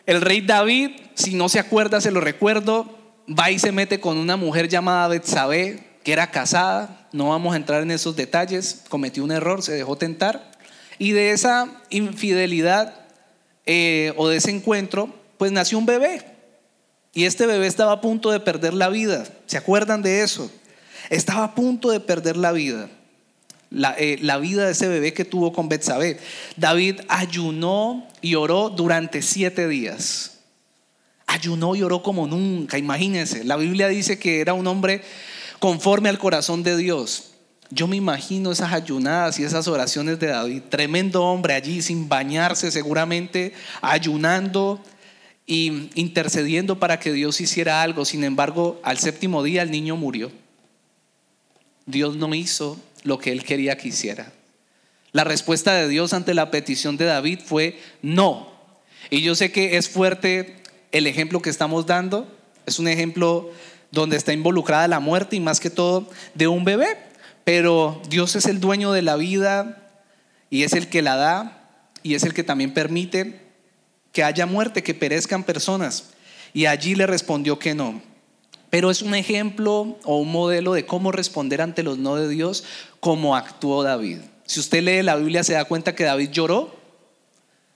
El 0.05 0.21
rey 0.21 0.41
David, 0.41 0.91
si 1.15 1.33
no 1.33 1.49
se 1.49 1.59
acuerda, 1.59 2.01
se 2.01 2.11
lo 2.11 2.21
recuerdo, 2.21 2.99
va 3.27 3.49
y 3.49 3.57
se 3.57 3.71
mete 3.71 3.99
con 3.99 4.17
una 4.17 4.37
mujer 4.37 4.67
llamada 4.67 5.07
Betsabé, 5.07 5.83
que 6.03 6.13
era 6.13 6.29
casada, 6.29 7.07
no 7.11 7.29
vamos 7.29 7.53
a 7.53 7.57
entrar 7.57 7.81
en 7.81 7.89
esos 7.89 8.15
detalles, 8.15 8.83
cometió 8.89 9.23
un 9.23 9.31
error, 9.31 9.63
se 9.63 9.71
dejó 9.71 9.95
tentar, 9.95 10.51
y 10.99 11.13
de 11.13 11.31
esa 11.31 11.81
infidelidad 11.89 12.93
eh, 13.65 14.13
o 14.17 14.27
de 14.27 14.37
ese 14.37 14.51
encuentro, 14.51 15.09
pues 15.37 15.51
nació 15.51 15.77
un 15.77 15.85
bebé. 15.85 16.35
Y 17.13 17.23
este 17.23 17.45
bebé 17.45 17.67
estaba 17.67 17.93
a 17.93 18.01
punto 18.01 18.29
de 18.31 18.41
perder 18.41 18.73
la 18.73 18.89
vida. 18.89 19.23
¿Se 19.45 19.57
acuerdan 19.57 20.01
de 20.01 20.21
eso? 20.21 20.51
Estaba 21.09 21.45
a 21.45 21.55
punto 21.55 21.89
de 21.89 22.01
perder 22.01 22.35
la 22.35 22.51
vida. 22.51 22.89
La, 23.69 23.95
eh, 23.97 24.19
vida 24.41 24.65
de 24.65 24.73
ese 24.73 24.87
bebé 24.87 25.13
que 25.13 25.25
tuvo 25.25 25.53
con 25.53 25.69
Betsabé. 25.69 26.19
David 26.57 27.01
ayunó 27.07 28.07
y 28.21 28.35
oró 28.35 28.69
durante 28.69 29.21
siete 29.21 29.67
días. 29.67 30.39
Ayunó 31.25 31.75
y 31.75 31.83
oró 31.83 32.03
como 32.03 32.27
nunca, 32.27 32.77
imagínense. 32.77 33.43
La 33.43 33.55
Biblia 33.55 33.87
dice 33.87 34.19
que 34.19 34.41
era 34.41 34.53
un 34.53 34.67
hombre 34.67 35.01
conforme 35.59 36.09
al 36.09 36.17
corazón 36.17 36.63
de 36.63 36.77
Dios. 36.77 37.31
Yo 37.71 37.87
me 37.87 37.95
imagino 37.95 38.51
esas 38.51 38.73
ayunadas 38.73 39.39
y 39.39 39.43
esas 39.43 39.67
oraciones 39.67 40.19
de 40.19 40.27
David. 40.27 40.63
Tremendo 40.69 41.23
hombre 41.23 41.55
allí 41.55 41.81
sin 41.81 42.07
bañarse 42.07 42.71
seguramente, 42.71 43.53
ayunando 43.81 44.81
y 45.47 45.89
intercediendo 45.95 46.79
para 46.79 46.99
que 46.99 47.13
Dios 47.13 47.39
hiciera 47.41 47.81
algo. 47.81 48.05
Sin 48.05 48.23
embargo, 48.23 48.79
al 48.83 48.97
séptimo 48.97 49.43
día 49.43 49.61
el 49.61 49.71
niño 49.71 49.95
murió. 49.95 50.31
Dios 51.85 52.15
no 52.15 52.33
hizo 52.33 52.79
lo 53.03 53.19
que 53.19 53.31
él 53.31 53.43
quería 53.43 53.77
que 53.77 53.89
hiciera. 53.89 54.31
La 55.11 55.23
respuesta 55.23 55.73
de 55.73 55.87
Dios 55.87 56.13
ante 56.13 56.33
la 56.33 56.51
petición 56.51 56.97
de 56.97 57.05
David 57.05 57.39
fue 57.45 57.79
no. 58.01 58.53
Y 59.09 59.21
yo 59.21 59.35
sé 59.35 59.51
que 59.51 59.77
es 59.77 59.87
fuerte 59.87 60.57
el 60.91 61.07
ejemplo 61.07 61.41
que 61.41 61.49
estamos 61.49 61.85
dando. 61.85 62.27
Es 62.65 62.79
un 62.79 62.87
ejemplo 62.87 63.51
donde 63.91 64.17
está 64.17 64.33
involucrada 64.33 64.87
la 64.87 64.99
muerte 64.99 65.35
y 65.35 65.39
más 65.39 65.59
que 65.59 65.69
todo 65.69 66.09
de 66.33 66.47
un 66.47 66.65
bebé. 66.65 66.97
Pero 67.43 68.01
Dios 68.09 68.35
es 68.35 68.45
el 68.47 68.59
dueño 68.59 68.91
de 68.91 69.03
la 69.03 69.15
vida 69.15 69.91
y 70.49 70.63
es 70.63 70.73
el 70.73 70.89
que 70.89 71.03
la 71.03 71.15
da 71.15 71.69
y 72.01 72.15
es 72.15 72.23
el 72.23 72.33
que 72.33 72.43
también 72.43 72.73
permite 72.73 73.44
que 74.15 74.23
haya 74.23 74.45
muerte, 74.45 74.81
que 74.81 74.93
perezcan 74.93 75.43
personas. 75.43 76.05
Y 76.53 76.67
allí 76.67 76.95
le 76.95 77.05
respondió 77.05 77.59
que 77.59 77.75
no. 77.75 78.01
Pero 78.69 78.89
es 78.89 79.01
un 79.01 79.13
ejemplo 79.13 79.99
o 80.05 80.17
un 80.19 80.31
modelo 80.31 80.73
de 80.73 80.85
cómo 80.85 81.11
responder 81.11 81.61
ante 81.61 81.83
los 81.83 81.97
no 81.97 82.15
de 82.15 82.29
Dios, 82.29 82.63
como 83.01 83.35
actuó 83.35 83.83
David. 83.83 84.19
Si 84.45 84.61
usted 84.61 84.81
lee 84.81 85.03
la 85.03 85.17
Biblia 85.17 85.43
se 85.43 85.53
da 85.53 85.65
cuenta 85.65 85.95
que 85.95 86.05
David 86.05 86.29
lloró. 86.29 86.73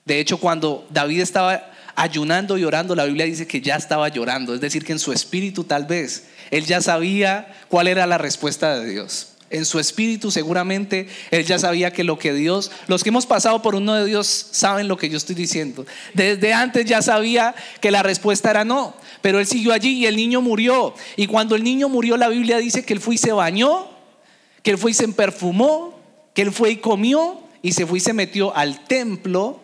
De 0.06 0.22
hecho, 0.22 0.38
cuando 0.38 0.88
David 0.90 1.20
estaba 1.20 1.72
ayunando 1.96 2.58
y 2.58 2.64
orando, 2.64 2.96
la 2.96 3.04
Biblia 3.04 3.26
dice 3.26 3.46
que 3.46 3.60
ya 3.60 3.76
estaba 3.76 4.08
llorando. 4.08 4.56
Es 4.56 4.62
decir, 4.62 4.86
que 4.86 4.94
en 4.94 5.00
su 5.00 5.12
espíritu 5.12 5.66
tal 5.66 5.86
vez 5.86 6.30
él 6.52 6.66
ya 6.66 6.80
sabía 6.80 7.54
cuál 7.68 7.90
era 7.90 8.08
la 8.08 8.18
respuesta 8.18 8.80
de 8.80 8.90
Dios 8.90 9.29
en 9.50 9.66
su 9.66 9.80
espíritu 9.80 10.32
seguramente 10.32 11.08
él 11.32 11.46
ya 11.46 11.60
sabía 11.60 11.92
que 11.92 12.04
lo 12.04 12.20
que 12.20 12.34
Dios, 12.34 12.72
los 12.88 13.04
que 13.04 13.10
hemos 13.10 13.26
pasado 13.26 13.62
por 13.62 13.76
uno 13.76 13.96
de 13.96 14.06
Dios 14.06 14.48
saben 14.52 14.88
lo 14.88 14.98
que 14.98 15.10
yo 15.10 15.18
estoy 15.18 15.36
diciendo. 15.36 15.86
Desde 16.14 16.54
antes 16.54 16.86
ya 16.86 17.02
sabía 17.02 17.56
que 17.82 17.92
la 17.92 18.04
respuesta 18.04 18.52
era 18.52 18.66
no, 18.66 18.96
pero 19.22 19.40
él 19.40 19.48
siguió 19.48 19.74
allí 19.74 20.00
y 20.00 20.06
el 20.06 20.16
niño 20.16 20.42
murió. 20.42 20.94
Y 21.16 21.28
cuando 21.28 21.56
el 21.56 21.64
niño 21.64 21.90
murió 21.90 22.18
la 22.18 22.30
Biblia 22.30 22.58
dice 22.58 22.86
que 22.86 22.94
él 22.94 23.00
fue 23.00 23.16
y 23.16 23.18
se 23.18 23.32
bañó, 23.32 23.90
que 24.64 24.72
él 24.72 24.78
fue 24.78 24.92
y 24.92 24.94
se 24.94 25.08
perfumó, 25.10 26.00
que 26.34 26.44
él 26.44 26.52
fue 26.52 26.72
y 26.72 26.78
comió 26.78 27.42
y 27.62 27.74
se 27.74 27.86
fue 27.86 27.98
y 27.98 28.02
se 28.02 28.14
metió 28.14 28.56
al 28.56 28.86
templo 28.86 29.62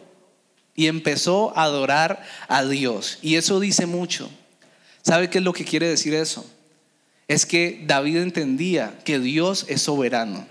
y 0.76 0.88
empezó 0.88 1.58
a 1.58 1.64
adorar 1.64 2.24
a 2.48 2.66
Dios. 2.66 3.20
Y 3.22 3.36
eso 3.36 3.60
dice 3.60 3.86
mucho. 3.86 4.30
¿Sabe 5.02 5.30
qué 5.30 5.38
es 5.38 5.44
lo 5.44 5.54
que 5.54 5.64
quiere 5.64 5.88
decir 5.88 6.14
eso? 6.14 6.46
Es 7.28 7.46
que 7.46 7.84
David 7.88 8.18
entendía 8.18 8.98
que 9.04 9.20
Dios 9.20 9.66
es 9.68 9.82
soberano. 9.82 10.46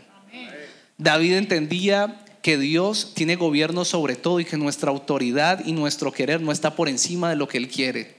David 0.99 1.35
entendía 1.35 2.25
que 2.43 2.59
Dios 2.59 3.13
tiene 3.15 3.37
gobierno 3.37 3.85
sobre 3.85 4.17
todo 4.17 4.39
y 4.39 4.45
que 4.45 4.57
nuestra 4.57 4.91
autoridad 4.91 5.65
y 5.65 5.73
nuestro 5.73 6.13
querer 6.13 6.41
no 6.41 6.53
está 6.53 6.77
por 6.77 6.89
encima 6.89 7.31
de 7.31 7.37
lo 7.37 7.49
que 7.49 7.59
Él 7.59 7.69
quiere. 7.69 8.17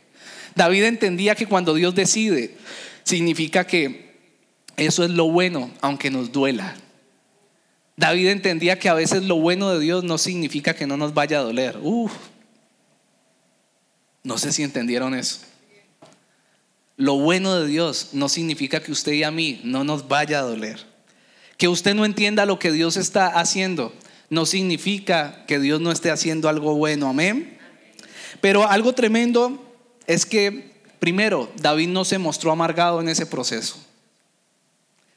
David 0.56 0.86
entendía 0.86 1.36
que 1.36 1.48
cuando 1.48 1.74
Dios 1.74 1.96
decide, 1.96 2.56
significa 3.04 3.68
que 3.68 4.16
eso 4.78 5.04
es 5.04 5.12
lo 5.12 5.30
bueno, 5.30 5.70
aunque 5.82 6.10
nos 6.10 6.32
duela. 6.32 6.76
David 7.98 8.30
entendía 8.30 8.80
que 8.80 8.90
a 8.90 8.94
veces 8.94 9.24
lo 9.24 9.36
bueno 9.38 9.70
de 9.70 9.80
Dios 9.80 10.04
no 10.04 10.18
significa 10.18 10.74
que 10.74 10.88
no 10.88 10.98
nos 10.98 11.14
vaya 11.14 11.40
a 11.40 11.44
doler. 11.44 11.78
Uf. 11.82 12.12
No 14.24 14.38
sé 14.38 14.52
si 14.52 14.64
entendieron 14.64 15.14
eso. 15.14 15.40
Lo 16.98 17.16
bueno 17.16 17.60
de 17.60 17.68
Dios 17.68 18.10
no 18.14 18.30
significa 18.30 18.82
que 18.82 18.92
usted 18.92 19.14
y 19.14 19.24
a 19.24 19.32
mí 19.32 19.62
no 19.64 19.84
nos 19.84 20.08
vaya 20.08 20.40
a 20.40 20.44
doler. 20.44 20.80
Que 21.58 21.68
usted 21.68 21.96
no 21.96 22.06
entienda 22.06 22.46
lo 22.46 22.60
que 22.60 22.72
Dios 22.72 22.98
está 22.98 23.28
haciendo 23.28 23.94
no 24.30 24.46
significa 24.46 25.46
que 25.46 25.60
Dios 25.60 25.82
no 25.82 25.92
esté 25.92 26.12
haciendo 26.12 26.50
algo 26.50 26.76
bueno. 26.76 27.08
Amén. 27.08 27.58
Pero 28.42 28.68
algo 28.68 28.94
tremendo 28.94 29.64
es 30.08 30.26
que, 30.26 30.74
primero, 31.00 31.52
David 31.58 31.90
no 31.90 32.06
se 32.06 32.18
mostró 32.18 32.52
amargado 32.52 33.02
en 33.02 33.10
ese 33.10 33.26
proceso. 33.26 33.78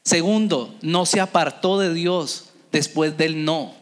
Segundo, 0.05 0.75
no 0.83 1.07
se 1.07 1.21
apartó 1.21 1.79
de 1.79 1.93
Dios 1.93 2.51
después 2.73 3.17
del 3.17 3.45
no. 3.45 3.75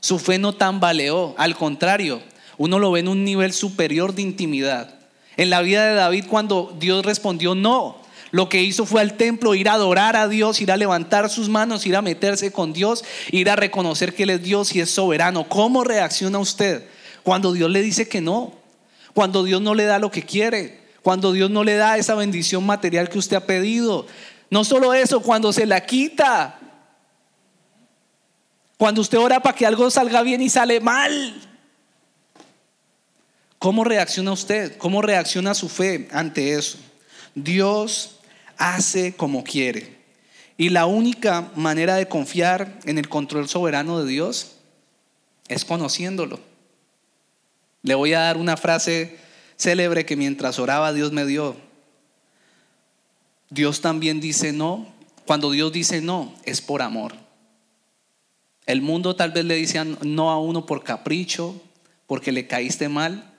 Su 0.00 0.18
fe 0.18 0.38
no 0.38 0.54
tambaleó, 0.54 1.34
al 1.38 1.56
contrario, 1.56 2.22
uno 2.58 2.78
lo 2.78 2.90
ve 2.90 3.00
en 3.00 3.08
un 3.08 3.24
nivel 3.24 3.52
superior 3.52 4.14
de 4.14 4.22
intimidad. 4.22 4.98
En 5.42 5.50
la 5.50 5.60
vida 5.60 5.84
de 5.84 5.94
David 5.94 6.26
cuando 6.28 6.72
Dios 6.78 7.04
respondió 7.04 7.56
no, 7.56 7.96
lo 8.30 8.48
que 8.48 8.62
hizo 8.62 8.86
fue 8.86 9.00
al 9.00 9.14
templo 9.14 9.56
ir 9.56 9.68
a 9.68 9.72
adorar 9.72 10.14
a 10.14 10.28
Dios, 10.28 10.60
ir 10.60 10.70
a 10.70 10.76
levantar 10.76 11.28
sus 11.30 11.48
manos, 11.48 11.84
ir 11.84 11.96
a 11.96 12.00
meterse 12.00 12.52
con 12.52 12.72
Dios, 12.72 13.04
ir 13.32 13.50
a 13.50 13.56
reconocer 13.56 14.14
que 14.14 14.22
Él 14.22 14.30
es 14.30 14.44
Dios 14.44 14.72
y 14.72 14.80
es 14.80 14.92
soberano. 14.92 15.48
¿Cómo 15.48 15.82
reacciona 15.82 16.38
usted 16.38 16.84
cuando 17.24 17.52
Dios 17.52 17.68
le 17.72 17.82
dice 17.82 18.08
que 18.08 18.20
no? 18.20 18.52
Cuando 19.14 19.42
Dios 19.42 19.60
no 19.60 19.74
le 19.74 19.82
da 19.82 19.98
lo 19.98 20.12
que 20.12 20.22
quiere, 20.22 20.78
cuando 21.02 21.32
Dios 21.32 21.50
no 21.50 21.64
le 21.64 21.74
da 21.74 21.98
esa 21.98 22.14
bendición 22.14 22.64
material 22.64 23.08
que 23.08 23.18
usted 23.18 23.38
ha 23.38 23.44
pedido. 23.44 24.06
No 24.48 24.62
solo 24.62 24.94
eso, 24.94 25.22
cuando 25.22 25.52
se 25.52 25.66
la 25.66 25.84
quita. 25.84 26.56
Cuando 28.78 29.00
usted 29.00 29.18
ora 29.18 29.40
para 29.40 29.56
que 29.56 29.66
algo 29.66 29.90
salga 29.90 30.22
bien 30.22 30.40
y 30.40 30.48
sale 30.48 30.78
mal. 30.78 31.51
¿Cómo 33.62 33.84
reacciona 33.84 34.32
usted? 34.32 34.76
¿Cómo 34.76 35.02
reacciona 35.02 35.54
su 35.54 35.68
fe 35.68 36.08
ante 36.10 36.54
eso? 36.54 36.78
Dios 37.36 38.18
hace 38.56 39.14
como 39.14 39.44
quiere. 39.44 39.98
Y 40.56 40.70
la 40.70 40.86
única 40.86 41.52
manera 41.54 41.94
de 41.94 42.08
confiar 42.08 42.80
en 42.86 42.98
el 42.98 43.08
control 43.08 43.48
soberano 43.48 44.02
de 44.02 44.10
Dios 44.10 44.56
es 45.46 45.64
conociéndolo. 45.64 46.40
Le 47.84 47.94
voy 47.94 48.14
a 48.14 48.22
dar 48.22 48.36
una 48.36 48.56
frase 48.56 49.16
célebre 49.56 50.04
que 50.04 50.16
mientras 50.16 50.58
oraba 50.58 50.92
Dios 50.92 51.12
me 51.12 51.24
dio. 51.24 51.54
Dios 53.48 53.80
también 53.80 54.20
dice 54.20 54.52
no. 54.52 54.92
Cuando 55.24 55.52
Dios 55.52 55.70
dice 55.70 56.00
no, 56.00 56.34
es 56.42 56.60
por 56.60 56.82
amor. 56.82 57.14
El 58.66 58.82
mundo 58.82 59.14
tal 59.14 59.30
vez 59.30 59.44
le 59.44 59.54
dice 59.54 59.84
no 59.84 60.32
a 60.32 60.40
uno 60.40 60.66
por 60.66 60.82
capricho, 60.82 61.62
porque 62.08 62.32
le 62.32 62.48
caíste 62.48 62.88
mal, 62.88 63.31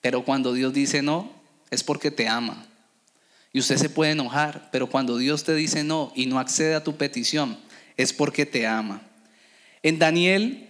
pero 0.00 0.24
cuando 0.24 0.52
Dios 0.52 0.72
dice 0.72 1.02
no, 1.02 1.30
es 1.70 1.84
porque 1.84 2.10
te 2.10 2.28
ama. 2.28 2.66
Y 3.52 3.58
usted 3.60 3.76
se 3.76 3.88
puede 3.88 4.12
enojar, 4.12 4.68
pero 4.70 4.88
cuando 4.88 5.16
Dios 5.16 5.44
te 5.44 5.54
dice 5.54 5.84
no 5.84 6.12
y 6.14 6.26
no 6.26 6.38
accede 6.38 6.74
a 6.74 6.84
tu 6.84 6.96
petición, 6.96 7.58
es 7.96 8.12
porque 8.12 8.46
te 8.46 8.66
ama. 8.66 9.02
En 9.82 9.98
Daniel 9.98 10.68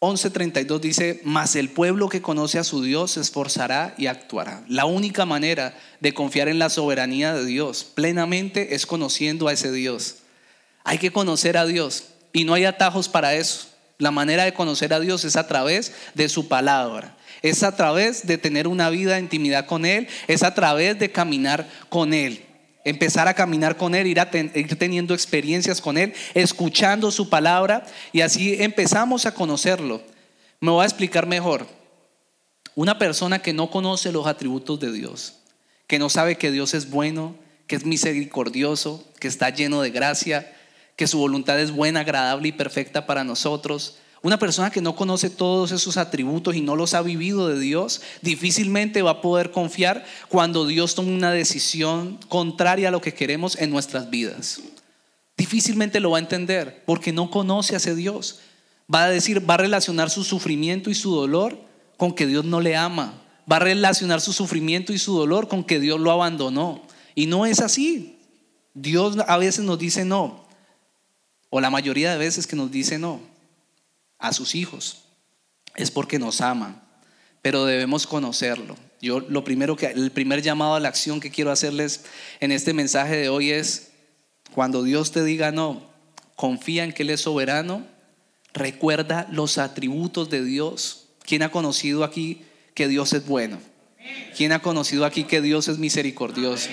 11:32 0.00 0.80
dice, 0.80 1.20
mas 1.24 1.56
el 1.56 1.68
pueblo 1.68 2.08
que 2.08 2.22
conoce 2.22 2.58
a 2.58 2.64
su 2.64 2.82
Dios 2.82 3.12
se 3.12 3.20
esforzará 3.20 3.94
y 3.98 4.06
actuará. 4.06 4.64
La 4.66 4.86
única 4.86 5.26
manera 5.26 5.76
de 6.00 6.14
confiar 6.14 6.48
en 6.48 6.58
la 6.58 6.70
soberanía 6.70 7.34
de 7.34 7.44
Dios 7.44 7.84
plenamente 7.84 8.74
es 8.74 8.86
conociendo 8.86 9.46
a 9.46 9.52
ese 9.52 9.70
Dios. 9.70 10.16
Hay 10.84 10.96
que 10.96 11.12
conocer 11.12 11.58
a 11.58 11.66
Dios 11.66 12.04
y 12.32 12.44
no 12.44 12.54
hay 12.54 12.64
atajos 12.64 13.10
para 13.10 13.34
eso. 13.34 13.68
La 13.98 14.10
manera 14.10 14.44
de 14.44 14.54
conocer 14.54 14.94
a 14.94 15.00
Dios 15.00 15.26
es 15.26 15.36
a 15.36 15.46
través 15.46 15.92
de 16.14 16.30
su 16.30 16.48
palabra. 16.48 17.18
Es 17.42 17.62
a 17.62 17.74
través 17.74 18.26
de 18.26 18.38
tener 18.38 18.68
una 18.68 18.90
vida 18.90 19.14
de 19.14 19.20
intimidad 19.20 19.66
con 19.66 19.86
Él, 19.86 20.08
es 20.28 20.42
a 20.42 20.54
través 20.54 20.98
de 20.98 21.10
caminar 21.10 21.68
con 21.88 22.12
Él. 22.12 22.44
Empezar 22.84 23.28
a 23.28 23.34
caminar 23.34 23.76
con 23.76 23.94
Él, 23.94 24.06
ir, 24.06 24.18
ir 24.54 24.78
teniendo 24.78 25.14
experiencias 25.14 25.80
con 25.80 25.98
Él, 25.98 26.14
escuchando 26.34 27.10
su 27.10 27.28
palabra 27.28 27.84
y 28.12 28.22
así 28.22 28.56
empezamos 28.62 29.26
a 29.26 29.34
conocerlo. 29.34 30.02
Me 30.60 30.70
voy 30.70 30.82
a 30.82 30.86
explicar 30.86 31.26
mejor. 31.26 31.66
Una 32.74 32.98
persona 32.98 33.40
que 33.40 33.52
no 33.52 33.70
conoce 33.70 34.12
los 34.12 34.26
atributos 34.26 34.78
de 34.80 34.92
Dios, 34.92 35.40
que 35.86 35.98
no 35.98 36.08
sabe 36.08 36.36
que 36.36 36.50
Dios 36.50 36.72
es 36.74 36.90
bueno, 36.90 37.34
que 37.66 37.76
es 37.76 37.84
misericordioso, 37.84 39.06
que 39.18 39.28
está 39.28 39.50
lleno 39.50 39.82
de 39.82 39.90
gracia, 39.90 40.52
que 40.96 41.06
su 41.06 41.18
voluntad 41.18 41.60
es 41.60 41.70
buena, 41.70 42.00
agradable 42.00 42.48
y 42.48 42.52
perfecta 42.52 43.06
para 43.06 43.24
nosotros, 43.24 43.98
una 44.22 44.38
persona 44.38 44.70
que 44.70 44.82
no 44.82 44.96
conoce 44.96 45.30
todos 45.30 45.72
esos 45.72 45.96
atributos 45.96 46.54
y 46.54 46.60
no 46.60 46.76
los 46.76 46.92
ha 46.92 47.00
vivido 47.00 47.48
de 47.48 47.58
Dios, 47.58 48.02
difícilmente 48.20 49.00
va 49.00 49.12
a 49.12 49.20
poder 49.22 49.50
confiar 49.50 50.04
cuando 50.28 50.66
Dios 50.66 50.94
tome 50.94 51.14
una 51.14 51.32
decisión 51.32 52.18
contraria 52.28 52.88
a 52.88 52.90
lo 52.90 53.00
que 53.00 53.14
queremos 53.14 53.56
en 53.56 53.70
nuestras 53.70 54.10
vidas. 54.10 54.60
Difícilmente 55.38 56.00
lo 56.00 56.10
va 56.10 56.18
a 56.18 56.20
entender 56.20 56.82
porque 56.84 57.14
no 57.14 57.30
conoce 57.30 57.72
a 57.72 57.78
ese 57.78 57.94
Dios. 57.94 58.40
Va 58.92 59.04
a 59.04 59.10
decir, 59.10 59.48
va 59.48 59.54
a 59.54 59.58
relacionar 59.58 60.10
su 60.10 60.22
sufrimiento 60.22 60.90
y 60.90 60.94
su 60.94 61.14
dolor 61.14 61.58
con 61.96 62.14
que 62.14 62.26
Dios 62.26 62.44
no 62.44 62.60
le 62.60 62.76
ama. 62.76 63.14
Va 63.50 63.56
a 63.56 63.60
relacionar 63.60 64.20
su 64.20 64.34
sufrimiento 64.34 64.92
y 64.92 64.98
su 64.98 65.16
dolor 65.16 65.48
con 65.48 65.64
que 65.64 65.80
Dios 65.80 65.98
lo 65.98 66.10
abandonó. 66.10 66.82
Y 67.14 67.24
no 67.24 67.46
es 67.46 67.60
así. 67.60 68.18
Dios 68.74 69.16
a 69.26 69.38
veces 69.38 69.64
nos 69.64 69.78
dice 69.78 70.04
no. 70.04 70.44
O 71.48 71.62
la 71.62 71.70
mayoría 71.70 72.12
de 72.12 72.18
veces 72.18 72.46
que 72.46 72.54
nos 72.54 72.70
dice 72.70 72.98
no 72.98 73.29
a 74.20 74.32
sus 74.32 74.54
hijos. 74.54 75.04
Es 75.74 75.90
porque 75.90 76.18
nos 76.18 76.40
ama, 76.40 76.82
pero 77.42 77.64
debemos 77.64 78.06
conocerlo. 78.06 78.76
Yo 79.00 79.20
lo 79.20 79.44
primero 79.44 79.76
que 79.76 79.86
el 79.86 80.12
primer 80.12 80.42
llamado 80.42 80.74
a 80.74 80.80
la 80.80 80.88
acción 80.88 81.20
que 81.20 81.30
quiero 81.30 81.50
hacerles 81.50 82.04
en 82.40 82.52
este 82.52 82.74
mensaje 82.74 83.16
de 83.16 83.28
hoy 83.28 83.50
es 83.50 83.92
cuando 84.54 84.82
Dios 84.82 85.10
te 85.10 85.24
diga 85.24 85.52
no, 85.52 85.90
confía 86.36 86.84
en 86.84 86.92
que 86.92 87.02
él 87.02 87.10
es 87.10 87.22
soberano, 87.22 87.86
recuerda 88.52 89.26
los 89.30 89.58
atributos 89.58 90.28
de 90.28 90.44
Dios. 90.44 91.06
¿Quién 91.22 91.42
ha 91.42 91.50
conocido 91.50 92.04
aquí 92.04 92.42
que 92.74 92.88
Dios 92.88 93.12
es 93.12 93.26
bueno? 93.26 93.58
¿Quién 94.36 94.52
ha 94.52 94.60
conocido 94.60 95.04
aquí 95.04 95.24
que 95.24 95.40
Dios 95.40 95.68
es 95.68 95.78
misericordioso? 95.78 96.68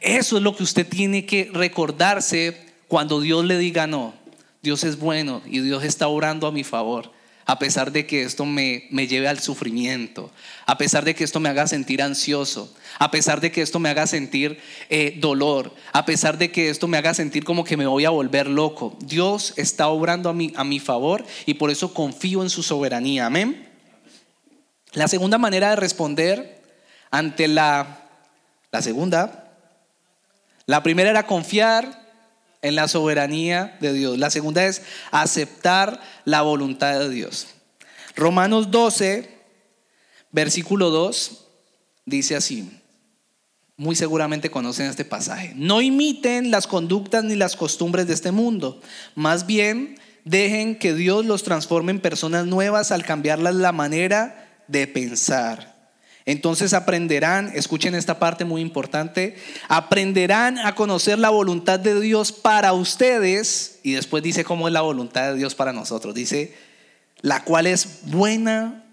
Eso 0.00 0.36
es 0.38 0.42
lo 0.42 0.56
que 0.56 0.62
usted 0.62 0.86
tiene 0.86 1.26
que 1.26 1.50
recordarse 1.52 2.56
cuando 2.88 3.20
Dios 3.20 3.44
le 3.44 3.58
diga 3.58 3.86
no. 3.86 4.14
Dios 4.62 4.84
es 4.84 4.98
bueno 4.98 5.42
y 5.46 5.60
Dios 5.60 5.84
está 5.84 6.08
orando 6.08 6.46
a 6.46 6.52
mi 6.52 6.64
favor, 6.64 7.10
a 7.46 7.58
pesar 7.58 7.92
de 7.92 8.06
que 8.06 8.22
esto 8.22 8.44
me, 8.44 8.86
me, 8.90 9.06
lleve 9.06 9.26
al 9.26 9.40
sufrimiento, 9.40 10.30
a 10.66 10.76
pesar 10.76 11.04
de 11.04 11.14
que 11.14 11.24
esto 11.24 11.40
me 11.40 11.48
haga 11.48 11.66
sentir 11.66 12.02
ansioso, 12.02 12.74
a 12.98 13.10
pesar 13.10 13.40
de 13.40 13.50
que 13.50 13.62
esto 13.62 13.78
me 13.78 13.88
haga 13.88 14.06
sentir 14.06 14.58
eh, 14.90 15.16
dolor, 15.18 15.74
a 15.92 16.04
pesar 16.04 16.36
de 16.36 16.52
que 16.52 16.68
esto 16.68 16.88
me 16.88 16.98
haga 16.98 17.14
sentir 17.14 17.44
como 17.44 17.64
que 17.64 17.76
me 17.76 17.86
voy 17.86 18.04
a 18.04 18.10
volver 18.10 18.48
loco. 18.48 18.96
Dios 19.00 19.54
está 19.56 19.88
obrando 19.88 20.28
a 20.28 20.34
mi, 20.34 20.52
a 20.56 20.64
mi 20.64 20.78
favor 20.78 21.24
y 21.46 21.54
por 21.54 21.70
eso 21.70 21.94
confío 21.94 22.42
en 22.42 22.50
su 22.50 22.62
soberanía. 22.62 23.26
Amén. 23.26 23.66
La 24.92 25.08
segunda 25.08 25.38
manera 25.38 25.70
de 25.70 25.76
responder 25.76 26.62
ante 27.10 27.48
la, 27.48 28.08
la 28.70 28.82
segunda, 28.82 29.52
la 30.66 30.82
primera 30.82 31.10
era 31.10 31.26
confiar 31.26 31.99
en 32.62 32.74
la 32.74 32.88
soberanía 32.88 33.76
de 33.80 33.92
Dios. 33.92 34.18
La 34.18 34.30
segunda 34.30 34.64
es 34.66 34.82
aceptar 35.10 36.00
la 36.24 36.42
voluntad 36.42 36.98
de 36.98 37.08
Dios. 37.08 37.48
Romanos 38.16 38.70
12, 38.70 39.30
versículo 40.30 40.90
2, 40.90 41.46
dice 42.04 42.36
así. 42.36 42.70
Muy 43.76 43.96
seguramente 43.96 44.50
conocen 44.50 44.86
este 44.86 45.06
pasaje. 45.06 45.52
No 45.56 45.80
imiten 45.80 46.50
las 46.50 46.66
conductas 46.66 47.24
ni 47.24 47.34
las 47.34 47.56
costumbres 47.56 48.06
de 48.06 48.12
este 48.12 48.30
mundo. 48.30 48.82
Más 49.14 49.46
bien, 49.46 49.98
dejen 50.24 50.78
que 50.78 50.92
Dios 50.92 51.24
los 51.24 51.44
transforme 51.44 51.92
en 51.92 52.00
personas 52.00 52.44
nuevas 52.44 52.92
al 52.92 53.06
cambiarlas 53.06 53.54
la 53.54 53.72
manera 53.72 54.64
de 54.68 54.86
pensar. 54.86 55.79
Entonces 56.26 56.74
aprenderán, 56.74 57.50
escuchen 57.54 57.94
esta 57.94 58.18
parte 58.18 58.44
muy 58.44 58.60
importante, 58.60 59.36
aprenderán 59.68 60.58
a 60.58 60.74
conocer 60.74 61.18
la 61.18 61.30
voluntad 61.30 61.80
de 61.80 61.98
Dios 62.00 62.32
para 62.32 62.72
ustedes 62.72 63.80
y 63.82 63.92
después 63.92 64.22
dice 64.22 64.44
cómo 64.44 64.68
es 64.68 64.74
la 64.74 64.82
voluntad 64.82 65.32
de 65.32 65.38
Dios 65.38 65.54
para 65.54 65.72
nosotros. 65.72 66.14
Dice, 66.14 66.54
la 67.22 67.44
cual 67.44 67.66
es 67.66 68.00
buena, 68.04 68.84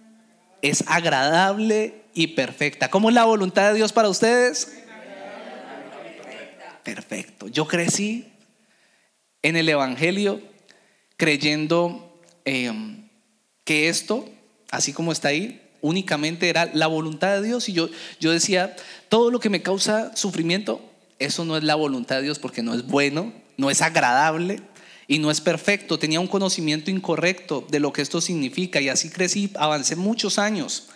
es 0.62 0.84
agradable 0.88 2.02
y 2.14 2.28
perfecta. 2.28 2.90
¿Cómo 2.90 3.10
es 3.10 3.16
la 3.16 3.26
voluntad 3.26 3.70
de 3.70 3.76
Dios 3.76 3.94
para 3.94 4.10
ustedes? 4.10 4.74
Perfecto. 6.84 7.48
Yo 7.50 7.68
crecí 7.68 8.32
en 9.42 9.58
el 9.58 9.68
Evangelio 9.68 10.42
creyendo 11.18 12.22
em, 12.46 13.10
que 13.66 13.90
esto, 13.90 14.30
así 14.72 14.94
como 14.94 15.12
está 15.12 15.28
ahí, 15.28 15.67
únicamente 15.88 16.50
era 16.50 16.70
la 16.74 16.88
voluntad 16.88 17.36
de 17.36 17.48
Dios. 17.48 17.70
Y 17.70 17.74
yo, 17.74 17.90
yo 18.20 18.32
decía, 18.32 18.76
todo 19.10 19.32
lo 19.32 19.40
que 19.40 19.50
me 19.50 19.62
causa 19.62 20.16
sufrimiento, 20.16 20.82
eso 21.20 21.46
no 21.46 21.58
es 21.58 21.64
la 21.64 21.76
voluntad 21.76 22.18
de 22.18 22.24
Dios 22.24 22.40
porque 22.40 22.62
no 22.62 22.74
es 22.74 22.86
bueno, 22.86 23.34
no 23.58 23.70
es 23.70 23.82
agradable 23.82 24.62
y 25.08 25.20
no 25.20 25.32
es 25.32 25.42
perfecto. 25.42 25.98
Tenía 25.98 26.20
un 26.20 26.28
conocimiento 26.28 26.92
incorrecto 26.92 27.66
de 27.70 27.80
lo 27.80 27.94
que 27.94 28.02
esto 28.02 28.22
significa 28.22 28.82
y 28.82 28.90
así 28.90 29.10
crecí, 29.10 29.52
avancé 29.56 29.96
muchos 29.96 30.38
años, 30.38 30.90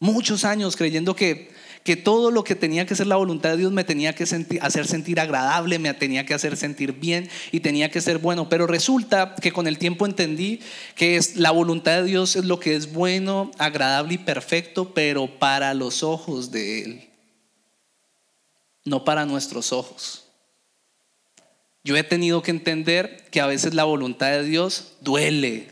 muchos 0.00 0.44
años 0.44 0.76
creyendo 0.76 1.14
que, 1.14 1.50
que 1.88 1.96
todo 1.96 2.30
lo 2.30 2.44
que 2.44 2.54
tenía 2.54 2.84
que 2.84 2.94
ser 2.94 3.06
la 3.06 3.16
voluntad 3.16 3.52
de 3.52 3.56
Dios 3.56 3.72
me 3.72 3.82
tenía 3.82 4.14
que 4.14 4.24
hacer 4.24 4.86
sentir 4.86 5.20
agradable, 5.20 5.78
me 5.78 5.94
tenía 5.94 6.26
que 6.26 6.34
hacer 6.34 6.58
sentir 6.58 6.92
bien 6.92 7.30
y 7.50 7.60
tenía 7.60 7.90
que 7.90 8.02
ser 8.02 8.18
bueno. 8.18 8.50
Pero 8.50 8.66
resulta 8.66 9.34
que 9.40 9.52
con 9.52 9.66
el 9.66 9.78
tiempo 9.78 10.04
entendí 10.04 10.60
que 10.96 11.16
es, 11.16 11.36
la 11.36 11.50
voluntad 11.50 11.92
de 11.92 12.04
Dios 12.04 12.36
es 12.36 12.44
lo 12.44 12.60
que 12.60 12.76
es 12.76 12.92
bueno, 12.92 13.50
agradable 13.56 14.12
y 14.12 14.18
perfecto, 14.18 14.92
pero 14.92 15.38
para 15.38 15.72
los 15.72 16.02
ojos 16.02 16.50
de 16.50 16.82
Él 16.82 17.08
no 18.84 19.02
para 19.02 19.24
nuestros 19.24 19.72
ojos. 19.72 20.26
Yo 21.84 21.96
he 21.96 22.02
tenido 22.02 22.42
que 22.42 22.50
entender 22.50 23.24
que 23.30 23.40
a 23.40 23.46
veces 23.46 23.72
la 23.72 23.84
voluntad 23.84 24.30
de 24.30 24.42
Dios 24.42 24.92
duele. 25.00 25.68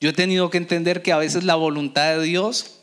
Yo 0.00 0.10
he 0.10 0.12
tenido 0.12 0.50
que 0.50 0.58
entender 0.58 1.02
que 1.02 1.12
a 1.12 1.18
veces 1.18 1.44
la 1.44 1.54
voluntad 1.54 2.16
de 2.16 2.22
Dios 2.24 2.79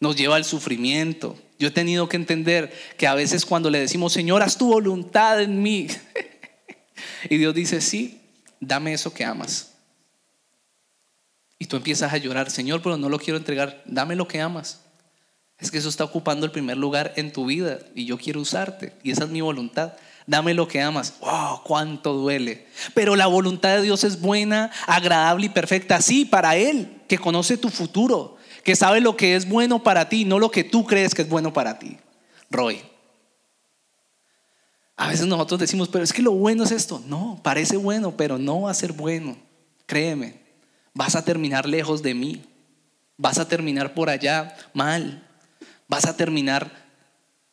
nos 0.00 0.16
lleva 0.16 0.36
al 0.36 0.44
sufrimiento. 0.44 1.38
Yo 1.58 1.68
he 1.68 1.70
tenido 1.70 2.08
que 2.08 2.16
entender 2.16 2.72
que 2.96 3.06
a 3.06 3.14
veces 3.14 3.44
cuando 3.44 3.70
le 3.70 3.78
decimos, 3.78 4.12
Señor, 4.12 4.42
haz 4.42 4.56
tu 4.56 4.68
voluntad 4.68 5.40
en 5.42 5.62
mí, 5.62 5.88
y 7.30 7.36
Dios 7.36 7.54
dice, 7.54 7.80
sí, 7.80 8.20
dame 8.58 8.94
eso 8.94 9.12
que 9.12 9.24
amas. 9.24 9.74
Y 11.58 11.66
tú 11.66 11.76
empiezas 11.76 12.12
a 12.12 12.16
llorar, 12.16 12.50
Señor, 12.50 12.80
pero 12.82 12.96
no 12.96 13.10
lo 13.10 13.18
quiero 13.18 13.36
entregar, 13.36 13.82
dame 13.84 14.16
lo 14.16 14.26
que 14.26 14.40
amas. 14.40 14.80
Es 15.58 15.70
que 15.70 15.76
eso 15.76 15.90
está 15.90 16.04
ocupando 16.04 16.46
el 16.46 16.52
primer 16.52 16.78
lugar 16.78 17.12
en 17.16 17.32
tu 17.32 17.44
vida 17.44 17.80
y 17.94 18.06
yo 18.06 18.16
quiero 18.16 18.40
usarte 18.40 18.94
y 19.02 19.10
esa 19.10 19.24
es 19.24 19.30
mi 19.30 19.42
voluntad. 19.42 19.92
Dame 20.26 20.54
lo 20.54 20.68
que 20.68 20.80
amas. 20.80 21.14
¡Wow! 21.20 21.62
¡Cuánto 21.64 22.14
duele! 22.14 22.66
Pero 22.94 23.16
la 23.16 23.26
voluntad 23.26 23.76
de 23.76 23.82
Dios 23.82 24.04
es 24.04 24.20
buena, 24.20 24.70
agradable 24.86 25.46
y 25.46 25.48
perfecta. 25.50 26.00
Sí, 26.00 26.24
para 26.24 26.56
Él, 26.56 27.02
que 27.08 27.18
conoce 27.18 27.56
tu 27.56 27.68
futuro, 27.68 28.38
que 28.62 28.76
sabe 28.76 29.00
lo 29.00 29.16
que 29.16 29.36
es 29.36 29.48
bueno 29.48 29.82
para 29.82 30.08
ti, 30.08 30.24
no 30.24 30.38
lo 30.38 30.50
que 30.50 30.64
tú 30.64 30.86
crees 30.86 31.14
que 31.14 31.22
es 31.22 31.28
bueno 31.28 31.52
para 31.52 31.78
ti. 31.78 31.98
Roy. 32.50 32.82
A 34.96 35.08
veces 35.08 35.26
nosotros 35.26 35.58
decimos, 35.58 35.88
pero 35.88 36.04
es 36.04 36.12
que 36.12 36.20
lo 36.20 36.32
bueno 36.32 36.64
es 36.64 36.72
esto. 36.72 37.02
No, 37.06 37.40
parece 37.42 37.78
bueno, 37.78 38.16
pero 38.16 38.36
no 38.36 38.62
va 38.62 38.70
a 38.70 38.74
ser 38.74 38.92
bueno. 38.92 39.34
Créeme, 39.86 40.40
vas 40.92 41.16
a 41.16 41.24
terminar 41.24 41.66
lejos 41.66 42.02
de 42.02 42.12
mí. 42.12 42.42
Vas 43.16 43.38
a 43.38 43.48
terminar 43.48 43.94
por 43.94 44.10
allá 44.10 44.54
mal. 44.74 45.26
Vas 45.88 46.04
a 46.04 46.16
terminar 46.16 46.70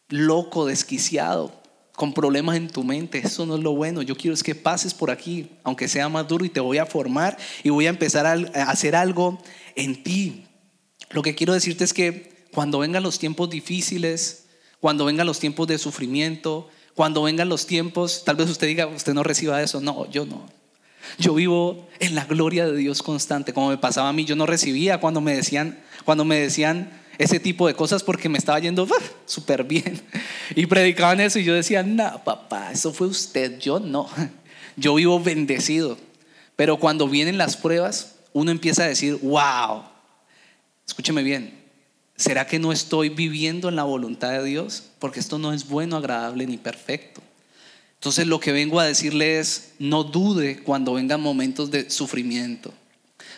loco, 0.09 0.65
desquiciado, 0.65 1.53
con 1.95 2.13
problemas 2.13 2.57
en 2.57 2.69
tu 2.69 2.83
mente. 2.83 3.19
Eso 3.19 3.45
no 3.45 3.55
es 3.55 3.63
lo 3.63 3.73
bueno. 3.73 4.01
Yo 4.01 4.17
quiero 4.17 4.33
es 4.33 4.43
que 4.43 4.53
pases 4.53 4.93
por 4.93 5.09
aquí, 5.09 5.49
aunque 5.63 5.87
sea 5.87 6.09
más 6.09 6.27
duro, 6.27 6.43
y 6.43 6.49
te 6.49 6.59
voy 6.59 6.79
a 6.79 6.85
formar 6.85 7.37
y 7.63 7.69
voy 7.69 7.85
a 7.87 7.91
empezar 7.91 8.25
a 8.25 8.33
hacer 8.63 8.95
algo 8.95 9.39
en 9.75 10.03
ti. 10.03 10.46
Lo 11.09 11.21
que 11.21 11.35
quiero 11.35 11.53
decirte 11.53 11.83
es 11.83 11.93
que 11.93 12.37
cuando 12.51 12.79
vengan 12.79 13.03
los 13.03 13.19
tiempos 13.19 13.49
difíciles, 13.49 14.45
cuando 14.79 15.05
vengan 15.05 15.27
los 15.27 15.39
tiempos 15.39 15.67
de 15.67 15.77
sufrimiento, 15.77 16.69
cuando 16.95 17.23
vengan 17.23 17.49
los 17.49 17.67
tiempos, 17.67 18.23
tal 18.25 18.35
vez 18.35 18.49
usted 18.49 18.67
diga, 18.67 18.87
usted 18.87 19.13
no 19.13 19.23
reciba 19.23 19.61
eso. 19.61 19.79
No, 19.81 20.09
yo 20.09 20.25
no. 20.25 20.49
Yo 21.17 21.33
vivo 21.33 21.87
en 21.99 22.15
la 22.15 22.25
gloria 22.25 22.65
de 22.65 22.75
Dios 22.75 23.01
constante, 23.01 23.53
como 23.53 23.69
me 23.69 23.77
pasaba 23.77 24.09
a 24.09 24.13
mí. 24.13 24.25
Yo 24.25 24.35
no 24.35 24.45
recibía 24.45 24.99
cuando 24.99 25.21
me 25.21 25.35
decían, 25.35 25.79
cuando 26.05 26.25
me 26.25 26.39
decían, 26.39 26.89
ese 27.17 27.39
tipo 27.39 27.67
de 27.67 27.73
cosas 27.73 28.03
porque 28.03 28.29
me 28.29 28.37
estaba 28.37 28.59
yendo 28.59 28.87
súper 29.25 29.63
bien. 29.63 30.01
Y 30.55 30.65
predicaban 30.65 31.19
eso 31.19 31.39
y 31.39 31.43
yo 31.43 31.53
decía, 31.53 31.83
no, 31.83 32.23
papá, 32.23 32.71
eso 32.71 32.93
fue 32.93 33.07
usted, 33.07 33.59
yo 33.59 33.79
no. 33.79 34.09
Yo 34.75 34.95
vivo 34.95 35.19
bendecido. 35.19 35.97
Pero 36.55 36.77
cuando 36.77 37.07
vienen 37.07 37.37
las 37.37 37.57
pruebas, 37.57 38.15
uno 38.33 38.51
empieza 38.51 38.83
a 38.83 38.87
decir, 38.87 39.19
wow, 39.21 39.83
escúcheme 40.87 41.23
bien, 41.23 41.53
¿será 42.15 42.47
que 42.47 42.59
no 42.59 42.71
estoy 42.71 43.09
viviendo 43.09 43.69
en 43.69 43.75
la 43.75 43.83
voluntad 43.83 44.31
de 44.31 44.43
Dios? 44.43 44.83
Porque 44.99 45.19
esto 45.19 45.37
no 45.37 45.53
es 45.53 45.67
bueno, 45.67 45.97
agradable 45.97 46.47
ni 46.47 46.57
perfecto. 46.57 47.21
Entonces 47.95 48.27
lo 48.27 48.39
que 48.39 48.51
vengo 48.51 48.79
a 48.79 48.85
decirle 48.85 49.39
es, 49.39 49.73
no 49.79 50.03
dude 50.03 50.63
cuando 50.63 50.93
vengan 50.93 51.21
momentos 51.21 51.71
de 51.71 51.89
sufrimiento. 51.89 52.73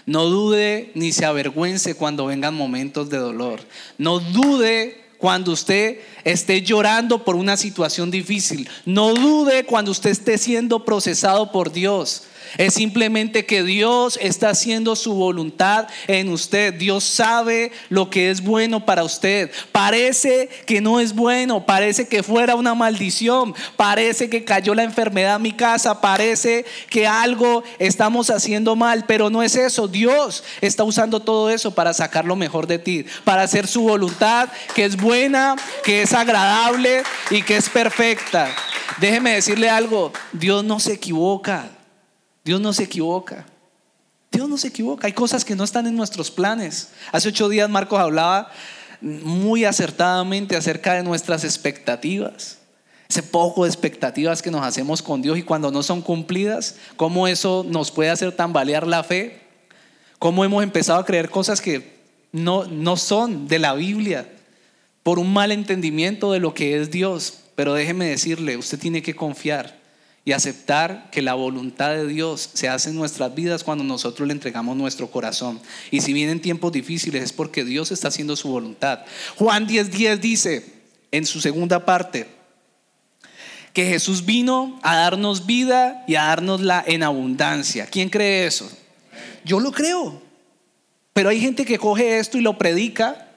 No 0.05 0.25
dude 0.25 0.91
ni 0.95 1.12
se 1.12 1.25
avergüence 1.25 1.95
cuando 1.95 2.25
vengan 2.25 2.55
momentos 2.55 3.09
de 3.09 3.17
dolor. 3.17 3.62
No 3.97 4.19
dude 4.19 5.09
cuando 5.17 5.51
usted 5.51 5.99
esté 6.23 6.62
llorando 6.62 7.23
por 7.23 7.35
una 7.35 7.57
situación 7.57 8.09
difícil. 8.09 8.67
No 8.85 9.13
dude 9.13 9.65
cuando 9.65 9.91
usted 9.91 10.09
esté 10.09 10.38
siendo 10.38 10.83
procesado 10.83 11.51
por 11.51 11.71
Dios. 11.71 12.23
Es 12.57 12.73
simplemente 12.73 13.45
que 13.45 13.63
Dios 13.63 14.17
está 14.21 14.49
haciendo 14.49 14.95
su 14.95 15.13
voluntad 15.13 15.88
en 16.07 16.29
usted. 16.29 16.73
Dios 16.73 17.03
sabe 17.03 17.71
lo 17.89 18.09
que 18.09 18.29
es 18.31 18.41
bueno 18.41 18.85
para 18.85 19.03
usted. 19.03 19.51
Parece 19.71 20.49
que 20.65 20.81
no 20.81 20.99
es 20.99 21.13
bueno, 21.13 21.65
parece 21.65 22.07
que 22.07 22.23
fuera 22.23 22.55
una 22.55 22.75
maldición, 22.75 23.53
parece 23.75 24.29
que 24.29 24.43
cayó 24.43 24.73
la 24.75 24.83
enfermedad 24.83 25.35
a 25.35 25.39
mi 25.39 25.51
casa, 25.51 26.01
parece 26.01 26.65
que 26.89 27.07
algo 27.07 27.63
estamos 27.77 28.29
haciendo 28.29 28.75
mal, 28.75 29.05
pero 29.07 29.29
no 29.29 29.43
es 29.43 29.55
eso. 29.55 29.88
Dios 29.88 30.43
está 30.62 30.83
usando 30.83 31.19
todo 31.19 31.49
eso 31.49 31.73
para 31.73 31.93
sacar 31.93 32.25
lo 32.25 32.35
mejor 32.35 32.67
de 32.67 32.79
ti, 32.79 33.05
para 33.23 33.43
hacer 33.43 33.67
su 33.67 33.81
voluntad 33.83 34.49
que 34.75 34.85
es 34.85 34.97
buena, 34.97 35.55
que 35.83 36.01
es 36.01 36.13
agradable 36.13 37.03
y 37.29 37.41
que 37.41 37.57
es 37.57 37.69
perfecta. 37.69 38.53
Déjeme 38.99 39.33
decirle 39.33 39.69
algo, 39.69 40.12
Dios 40.33 40.63
no 40.63 40.79
se 40.79 40.93
equivoca. 40.93 41.79
Dios 42.49 42.59
no 42.59 42.73
se 42.73 42.85
equivoca. 42.85 43.45
Dios 44.31 44.49
no 44.49 44.57
se 44.57 44.69
equivoca. 44.69 45.05
Hay 45.05 45.13
cosas 45.13 45.45
que 45.45 45.55
no 45.55 45.63
están 45.63 45.85
en 45.85 45.95
nuestros 45.95 46.31
planes. 46.31 46.89
Hace 47.12 47.29
ocho 47.29 47.47
días 47.47 47.69
Marcos 47.69 47.99
hablaba 47.99 48.49
muy 49.01 49.65
acertadamente 49.65 50.55
acerca 50.55 50.95
de 50.95 51.03
nuestras 51.03 51.43
expectativas. 51.43 52.57
Ese 53.07 53.21
poco 53.21 53.65
de 53.65 53.69
expectativas 53.69 54.41
que 54.41 54.49
nos 54.49 54.65
hacemos 54.65 55.03
con 55.03 55.21
Dios 55.21 55.38
y 55.38 55.43
cuando 55.43 55.69
no 55.69 55.83
son 55.83 56.01
cumplidas, 56.01 56.77
cómo 56.95 57.27
eso 57.27 57.63
nos 57.69 57.91
puede 57.91 58.09
hacer 58.09 58.31
tambalear 58.31 58.88
la 58.88 59.03
fe. 59.03 59.41
Cómo 60.17 60.43
hemos 60.43 60.63
empezado 60.63 60.99
a 60.99 61.05
creer 61.05 61.29
cosas 61.29 61.62
que 61.62 61.99
no, 62.31 62.65
no 62.65 62.97
son 62.97 63.47
de 63.47 63.59
la 63.59 63.75
Biblia 63.75 64.27
por 65.03 65.19
un 65.19 65.31
mal 65.31 65.51
entendimiento 65.51 66.31
de 66.31 66.39
lo 66.39 66.55
que 66.55 66.81
es 66.81 66.89
Dios. 66.89 67.41
Pero 67.53 67.75
déjeme 67.75 68.07
decirle, 68.07 68.57
usted 68.57 68.79
tiene 68.79 69.03
que 69.03 69.15
confiar 69.15 69.79
y 70.30 70.32
aceptar 70.32 71.10
que 71.10 71.24
la 71.24 71.34
voluntad 71.34 71.89
de 71.89 72.06
Dios 72.06 72.52
se 72.54 72.70
hace 72.70 72.92
en 72.92 72.96
nuestras 72.96 73.34
vidas 73.34 73.63
cuando 73.63 73.84
nosotros 73.84 74.28
le 74.28 74.34
entregamos 74.36 74.78
nuestro 74.78 75.10
corazón. 75.10 75.60
Y 75.89 76.02
si 76.02 76.13
vienen 76.13 76.39
tiempos 76.39 76.72
difíciles 76.72 77.24
es 77.24 77.34
porque 77.34 77.65
Dios 77.65 77.92
está 77.92 78.10
haciendo 78.10 78.36
su 78.36 78.48
voluntad. 78.50 79.00
Juan 79.38 79.68
10:10 79.68 80.20
dice 80.20 80.72
en 81.12 81.26
su 81.26 81.42
segunda 81.42 81.84
parte 81.84 82.28
que 83.74 83.88
Jesús 83.88 84.24
vino 84.24 84.80
a 84.84 84.98
darnos 84.98 85.48
vida 85.48 86.04
y 86.08 86.13
a 86.13 86.26
darnosla 86.26 86.84
en 86.86 87.02
abundancia. 87.02 87.88
¿Quién 87.88 88.10
cree 88.10 88.46
eso? 88.46 88.70
Yo 89.44 89.60
lo 89.60 89.72
creo. 89.72 90.22
Pero 91.13 91.30
hay 91.30 91.42
gente 91.42 91.65
que 91.65 91.80
coge 91.80 92.20
esto 92.20 92.38
y 92.38 92.42
lo 92.42 92.56
predica 92.60 93.29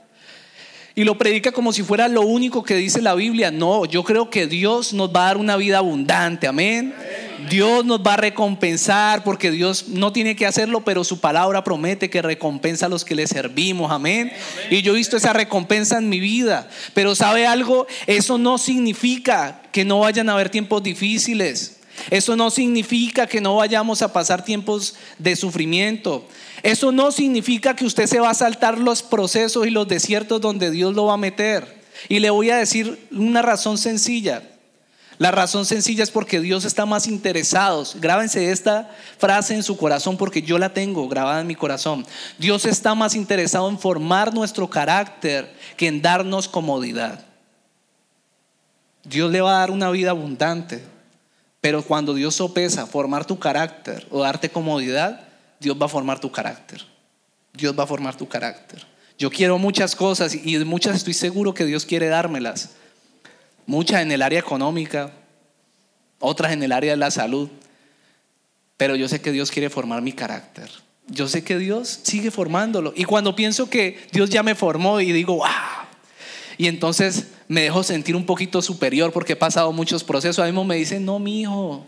y 0.94 1.04
lo 1.04 1.16
predica 1.16 1.52
como 1.52 1.72
si 1.72 1.82
fuera 1.82 2.08
lo 2.08 2.22
único 2.22 2.62
que 2.62 2.74
dice 2.76 3.00
la 3.00 3.14
Biblia. 3.14 3.50
No, 3.50 3.84
yo 3.86 4.04
creo 4.04 4.30
que 4.30 4.46
Dios 4.46 4.92
nos 4.92 5.10
va 5.10 5.22
a 5.22 5.26
dar 5.26 5.36
una 5.38 5.56
vida 5.56 5.78
abundante, 5.78 6.46
amén. 6.46 6.94
Dios 7.48 7.84
nos 7.84 8.00
va 8.00 8.14
a 8.14 8.18
recompensar 8.18 9.24
porque 9.24 9.50
Dios 9.50 9.88
no 9.88 10.12
tiene 10.12 10.36
que 10.36 10.46
hacerlo, 10.46 10.84
pero 10.84 11.02
su 11.02 11.20
palabra 11.20 11.64
promete 11.64 12.10
que 12.10 12.22
recompensa 12.22 12.86
a 12.86 12.88
los 12.88 13.04
que 13.04 13.14
le 13.14 13.26
servimos, 13.26 13.90
amén. 13.90 14.32
Y 14.70 14.82
yo 14.82 14.92
he 14.92 14.96
visto 14.96 15.16
esa 15.16 15.32
recompensa 15.32 15.98
en 15.98 16.08
mi 16.08 16.20
vida, 16.20 16.68
pero 16.94 17.14
¿sabe 17.14 17.46
algo? 17.46 17.86
Eso 18.06 18.38
no 18.38 18.58
significa 18.58 19.62
que 19.72 19.84
no 19.84 20.00
vayan 20.00 20.28
a 20.28 20.34
haber 20.34 20.50
tiempos 20.50 20.82
difíciles. 20.82 21.78
Eso 22.10 22.36
no 22.36 22.50
significa 22.50 23.26
que 23.26 23.40
no 23.40 23.56
vayamos 23.56 24.02
a 24.02 24.12
pasar 24.12 24.44
tiempos 24.44 24.94
de 25.18 25.36
sufrimiento. 25.36 26.26
Eso 26.62 26.92
no 26.92 27.10
significa 27.10 27.74
que 27.74 27.84
usted 27.84 28.06
se 28.06 28.20
va 28.20 28.30
a 28.30 28.34
saltar 28.34 28.78
los 28.78 29.02
procesos 29.02 29.66
y 29.66 29.70
los 29.70 29.88
desiertos 29.88 30.40
donde 30.40 30.70
Dios 30.70 30.94
lo 30.94 31.06
va 31.06 31.14
a 31.14 31.18
meter. 31.18 31.82
Y 32.08 32.20
le 32.20 32.30
voy 32.30 32.50
a 32.50 32.56
decir 32.56 33.08
una 33.10 33.42
razón 33.42 33.78
sencilla. 33.78 34.42
La 35.18 35.30
razón 35.30 35.66
sencilla 35.66 36.02
es 36.02 36.10
porque 36.10 36.40
Dios 36.40 36.64
está 36.64 36.86
más 36.86 37.06
interesado. 37.06 37.84
Grábense 38.00 38.50
esta 38.50 38.90
frase 39.18 39.54
en 39.54 39.62
su 39.62 39.76
corazón 39.76 40.16
porque 40.16 40.42
yo 40.42 40.58
la 40.58 40.72
tengo 40.72 41.08
grabada 41.08 41.40
en 41.40 41.46
mi 41.46 41.54
corazón. 41.54 42.06
Dios 42.38 42.64
está 42.64 42.94
más 42.94 43.14
interesado 43.14 43.68
en 43.68 43.78
formar 43.78 44.32
nuestro 44.34 44.68
carácter 44.68 45.52
que 45.76 45.88
en 45.88 46.02
darnos 46.02 46.48
comodidad. 46.48 47.24
Dios 49.04 49.30
le 49.30 49.40
va 49.40 49.56
a 49.56 49.58
dar 49.58 49.70
una 49.70 49.90
vida 49.90 50.10
abundante, 50.10 50.82
pero 51.60 51.82
cuando 51.82 52.14
Dios 52.14 52.36
sopesa 52.36 52.86
formar 52.86 53.24
tu 53.24 53.38
carácter 53.38 54.06
o 54.10 54.22
darte 54.22 54.48
comodidad, 54.48 55.31
Dios 55.62 55.76
va 55.80 55.86
a 55.86 55.88
formar 55.88 56.20
tu 56.20 56.30
carácter. 56.30 56.84
Dios 57.54 57.78
va 57.78 57.84
a 57.84 57.86
formar 57.86 58.16
tu 58.16 58.28
carácter. 58.28 58.84
Yo 59.18 59.30
quiero 59.30 59.56
muchas 59.58 59.96
cosas 59.96 60.34
y 60.34 60.58
muchas 60.64 60.96
estoy 60.96 61.14
seguro 61.14 61.54
que 61.54 61.64
Dios 61.64 61.86
quiere 61.86 62.08
dármelas 62.08 62.70
muchas 63.66 64.02
en 64.02 64.12
el 64.12 64.22
área 64.22 64.38
económica, 64.38 65.12
otras 66.18 66.52
en 66.52 66.62
el 66.62 66.72
área 66.72 66.92
de 66.92 66.96
la 66.96 67.10
salud, 67.10 67.48
pero 68.76 68.96
yo 68.96 69.08
sé 69.08 69.20
que 69.20 69.32
Dios 69.32 69.50
quiere 69.50 69.70
formar 69.70 70.02
mi 70.02 70.12
carácter. 70.12 70.68
Yo 71.08 71.28
sé 71.28 71.42
que 71.42 71.58
Dios 71.58 72.00
sigue 72.02 72.30
formándolo. 72.30 72.92
Y 72.96 73.04
cuando 73.04 73.34
pienso 73.34 73.68
que 73.68 73.98
Dios 74.12 74.30
ya 74.30 74.42
me 74.42 74.54
formó 74.54 75.00
y 75.00 75.12
digo, 75.12 75.36
wow, 75.36 75.46
y 76.58 76.68
entonces 76.68 77.28
me 77.48 77.62
dejo 77.62 77.82
sentir 77.82 78.14
un 78.16 78.24
poquito 78.24 78.62
superior 78.62 79.12
porque 79.12 79.32
he 79.32 79.36
pasado 79.36 79.72
muchos 79.72 80.04
procesos, 80.04 80.38
a 80.38 80.50
mí 80.50 80.64
me 80.64 80.76
dicen, 80.76 81.04
no, 81.04 81.18
mi 81.18 81.40
hijo, 81.40 81.86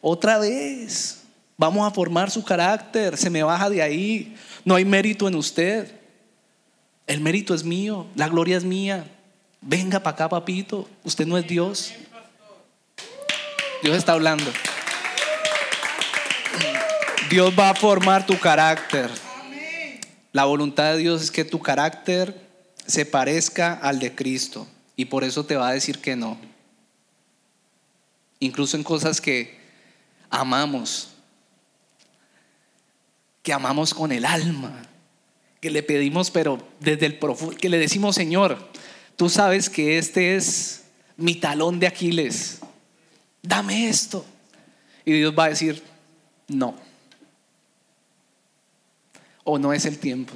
otra 0.00 0.38
vez, 0.38 1.15
vamos 1.56 1.86
a 1.86 1.94
formar 1.94 2.30
su 2.30 2.44
carácter, 2.44 3.16
se 3.16 3.30
me 3.30 3.42
baja 3.42 3.70
de 3.70 3.82
ahí, 3.82 4.36
no 4.64 4.74
hay 4.74 4.84
mérito 4.84 5.28
en 5.28 5.34
usted. 5.34 5.92
El 7.06 7.20
mérito 7.20 7.54
es 7.54 7.62
mío, 7.62 8.06
la 8.14 8.28
gloria 8.28 8.56
es 8.56 8.64
mía. 8.64 9.06
Venga 9.60 10.00
para 10.00 10.14
acá, 10.14 10.28
papito. 10.28 10.88
Usted 11.04 11.26
no 11.26 11.38
es 11.38 11.46
Dios. 11.46 11.92
Dios 13.82 13.96
está 13.96 14.12
hablando. 14.12 14.50
Dios 17.30 17.52
va 17.58 17.70
a 17.70 17.74
formar 17.74 18.26
tu 18.26 18.38
carácter. 18.38 19.10
La 20.32 20.44
voluntad 20.44 20.92
de 20.92 20.98
Dios 20.98 21.22
es 21.22 21.30
que 21.30 21.44
tu 21.44 21.60
carácter 21.60 22.40
se 22.86 23.06
parezca 23.06 23.72
al 23.72 23.98
de 23.98 24.14
Cristo. 24.14 24.66
Y 24.96 25.06
por 25.06 25.24
eso 25.24 25.44
te 25.44 25.56
va 25.56 25.68
a 25.68 25.72
decir 25.72 26.00
que 26.00 26.16
no. 26.16 26.38
Incluso 28.38 28.76
en 28.76 28.84
cosas 28.84 29.20
que 29.20 29.58
amamos. 30.30 31.15
Que 33.46 33.52
amamos 33.54 33.94
con 33.94 34.10
el 34.10 34.26
alma. 34.26 34.82
Que 35.60 35.70
le 35.70 35.82
pedimos, 35.82 36.30
pero 36.30 36.58
desde 36.80 37.06
el 37.06 37.18
profundo. 37.18 37.56
Que 37.56 37.68
le 37.68 37.78
decimos, 37.78 38.14
Señor, 38.14 38.58
Tú 39.16 39.30
sabes 39.30 39.70
que 39.70 39.96
este 39.96 40.36
es 40.36 40.84
mi 41.16 41.34
talón 41.34 41.80
de 41.80 41.86
Aquiles. 41.86 42.60
Dame 43.42 43.88
esto. 43.88 44.24
Y 45.04 45.12
Dios 45.12 45.34
va 45.36 45.46
a 45.46 45.48
decir, 45.48 45.82
no. 46.48 46.74
O 49.42 49.58
no 49.58 49.72
es 49.72 49.86
el 49.86 49.98
tiempo. 49.98 50.34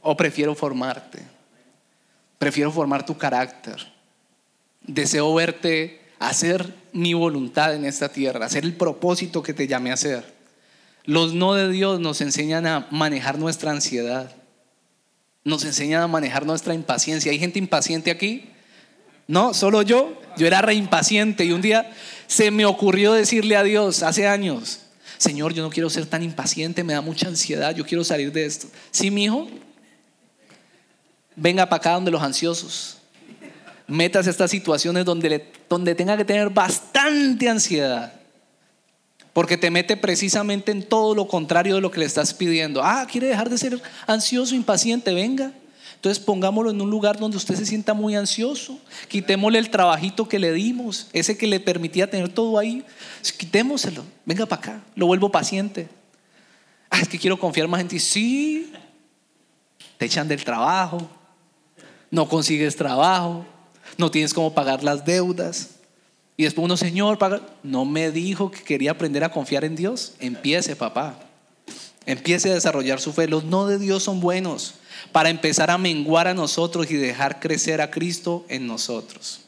O 0.00 0.16
prefiero 0.16 0.54
formarte. 0.54 1.22
Prefiero 2.38 2.72
formar 2.72 3.04
tu 3.04 3.18
carácter. 3.18 3.92
Deseo 4.80 5.34
verte 5.34 6.00
hacer 6.18 6.74
mi 6.92 7.12
voluntad 7.12 7.74
en 7.74 7.84
esta 7.84 8.08
tierra, 8.08 8.46
hacer 8.46 8.64
el 8.64 8.74
propósito 8.74 9.42
que 9.42 9.52
te 9.52 9.66
llamé 9.66 9.90
a 9.90 9.94
hacer. 9.94 10.37
Los 11.08 11.32
no 11.32 11.54
de 11.54 11.70
Dios 11.70 12.00
nos 12.00 12.20
enseñan 12.20 12.66
a 12.66 12.86
manejar 12.90 13.38
nuestra 13.38 13.72
ansiedad 13.72 14.30
nos 15.48 15.64
enseñan 15.64 16.02
a 16.02 16.06
manejar 16.06 16.46
nuestra 16.46 16.74
impaciencia. 16.74 17.32
¿Hay 17.32 17.38
gente 17.38 17.58
impaciente 17.58 18.10
aquí? 18.10 18.44
No, 19.26 19.54
solo 19.54 19.82
yo. 19.82 20.20
Yo 20.36 20.46
era 20.46 20.62
re 20.62 20.74
impaciente 20.74 21.44
y 21.44 21.52
un 21.52 21.62
día 21.62 21.90
se 22.26 22.50
me 22.50 22.64
ocurrió 22.64 23.14
decirle 23.14 23.56
a 23.56 23.62
Dios 23.64 24.02
hace 24.02 24.28
años, 24.28 24.80
Señor, 25.16 25.52
yo 25.52 25.62
no 25.62 25.70
quiero 25.70 25.90
ser 25.90 26.06
tan 26.06 26.22
impaciente, 26.22 26.84
me 26.84 26.92
da 26.92 27.00
mucha 27.00 27.26
ansiedad, 27.26 27.74
yo 27.74 27.84
quiero 27.84 28.04
salir 28.04 28.30
de 28.30 28.44
esto. 28.44 28.68
Sí, 28.92 29.10
mi 29.10 29.24
hijo, 29.24 29.48
venga 31.34 31.66
para 31.66 31.80
acá 31.80 31.92
donde 31.94 32.12
los 32.12 32.22
ansiosos. 32.22 32.98
Metas 33.88 34.26
estas 34.26 34.50
situaciones 34.50 35.04
donde, 35.04 35.50
donde 35.68 35.94
tenga 35.94 36.16
que 36.16 36.24
tener 36.24 36.50
bastante 36.50 37.48
ansiedad. 37.48 38.17
Porque 39.32 39.56
te 39.56 39.70
mete 39.70 39.96
precisamente 39.96 40.72
en 40.72 40.82
todo 40.82 41.14
lo 41.14 41.28
contrario 41.28 41.76
de 41.76 41.80
lo 41.80 41.90
que 41.90 42.00
le 42.00 42.06
estás 42.06 42.34
pidiendo. 42.34 42.82
Ah, 42.82 43.06
quiere 43.10 43.28
dejar 43.28 43.50
de 43.50 43.58
ser 43.58 43.80
ansioso, 44.06 44.54
impaciente, 44.54 45.14
venga. 45.14 45.52
Entonces 45.98 46.22
pongámoslo 46.22 46.70
en 46.70 46.80
un 46.80 46.90
lugar 46.90 47.18
donde 47.18 47.36
usted 47.36 47.56
se 47.56 47.66
sienta 47.66 47.92
muy 47.92 48.14
ansioso. 48.14 48.78
Quitémosle 49.08 49.58
el 49.58 49.68
trabajito 49.68 50.28
que 50.28 50.38
le 50.38 50.52
dimos, 50.52 51.08
ese 51.12 51.36
que 51.36 51.48
le 51.48 51.58
permitía 51.58 52.08
tener 52.08 52.28
todo 52.28 52.56
ahí. 52.56 52.84
Quitémoselo. 53.36 54.04
Venga 54.24 54.46
para 54.46 54.62
acá. 54.62 54.82
Lo 54.94 55.06
vuelvo 55.06 55.28
paciente. 55.30 55.88
Ah, 56.88 57.00
es 57.00 57.08
que 57.08 57.18
quiero 57.18 57.38
confiar 57.38 57.66
más 57.66 57.80
en 57.80 57.88
ti. 57.88 57.98
Sí. 57.98 58.72
Te 59.98 60.06
echan 60.06 60.28
del 60.28 60.44
trabajo. 60.44 61.10
No 62.12 62.28
consigues 62.28 62.76
trabajo. 62.76 63.44
No 63.96 64.08
tienes 64.08 64.32
cómo 64.32 64.54
pagar 64.54 64.84
las 64.84 65.04
deudas. 65.04 65.77
Y 66.38 66.44
después 66.44 66.64
uno, 66.66 66.76
Señor, 66.76 67.18
no 67.64 67.84
me 67.84 68.12
dijo 68.12 68.52
que 68.52 68.62
quería 68.62 68.92
aprender 68.92 69.24
a 69.24 69.32
confiar 69.32 69.64
en 69.64 69.74
Dios. 69.74 70.14
Empiece, 70.20 70.76
papá. 70.76 71.18
Empiece 72.06 72.48
a 72.48 72.54
desarrollar 72.54 73.00
su 73.00 73.12
fe. 73.12 73.26
Los 73.26 73.42
no 73.42 73.66
de 73.66 73.76
Dios 73.76 74.04
son 74.04 74.20
buenos 74.20 74.74
para 75.10 75.30
empezar 75.30 75.68
a 75.68 75.78
menguar 75.78 76.28
a 76.28 76.34
nosotros 76.34 76.92
y 76.92 76.96
dejar 76.96 77.40
crecer 77.40 77.80
a 77.80 77.90
Cristo 77.90 78.46
en 78.48 78.68
nosotros. 78.68 79.40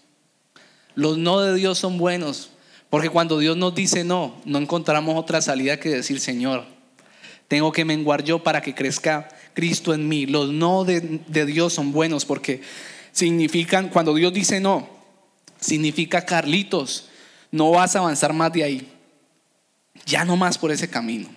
Los 0.97 1.17
no 1.17 1.41
de 1.41 1.55
Dios 1.55 1.79
son 1.79 1.97
buenos 1.97 2.51
porque 2.91 3.09
cuando 3.09 3.39
Dios 3.39 3.57
nos 3.57 3.73
dice 3.73 4.03
no, 4.03 4.35
no 4.45 4.59
encontramos 4.59 5.17
otra 5.17 5.41
salida 5.41 5.79
que 5.79 5.91
decir, 5.91 6.19
Señor, 6.19 6.65
tengo 7.47 7.71
que 7.71 7.85
menguar 7.85 8.25
yo 8.25 8.43
para 8.43 8.63
que 8.63 8.75
crezca 8.75 9.29
Cristo 9.55 9.95
en 9.95 10.09
mí. 10.09 10.27
Los 10.27 10.51
no 10.51 10.85
de, 10.85 11.21
de 11.29 11.47
Dios 11.47 11.73
son 11.73 11.93
buenos 11.93 12.25
porque 12.25 12.63
significan, 13.13 13.91
cuando 13.91 14.13
Dios 14.13 14.33
dice 14.33 14.59
no, 14.59 15.00
significa, 15.61 16.25
Carlitos, 16.25 17.09
no 17.51 17.71
vas 17.71 17.97
a 17.97 18.01
avanzar 18.01 18.33
más 18.33 18.53
de 18.53 18.65
ahí. 18.65 18.89
Ya 20.07 20.25
no 20.25 20.37
más 20.37 20.59
por 20.59 20.71
ese 20.71 20.89
camino. 20.89 21.29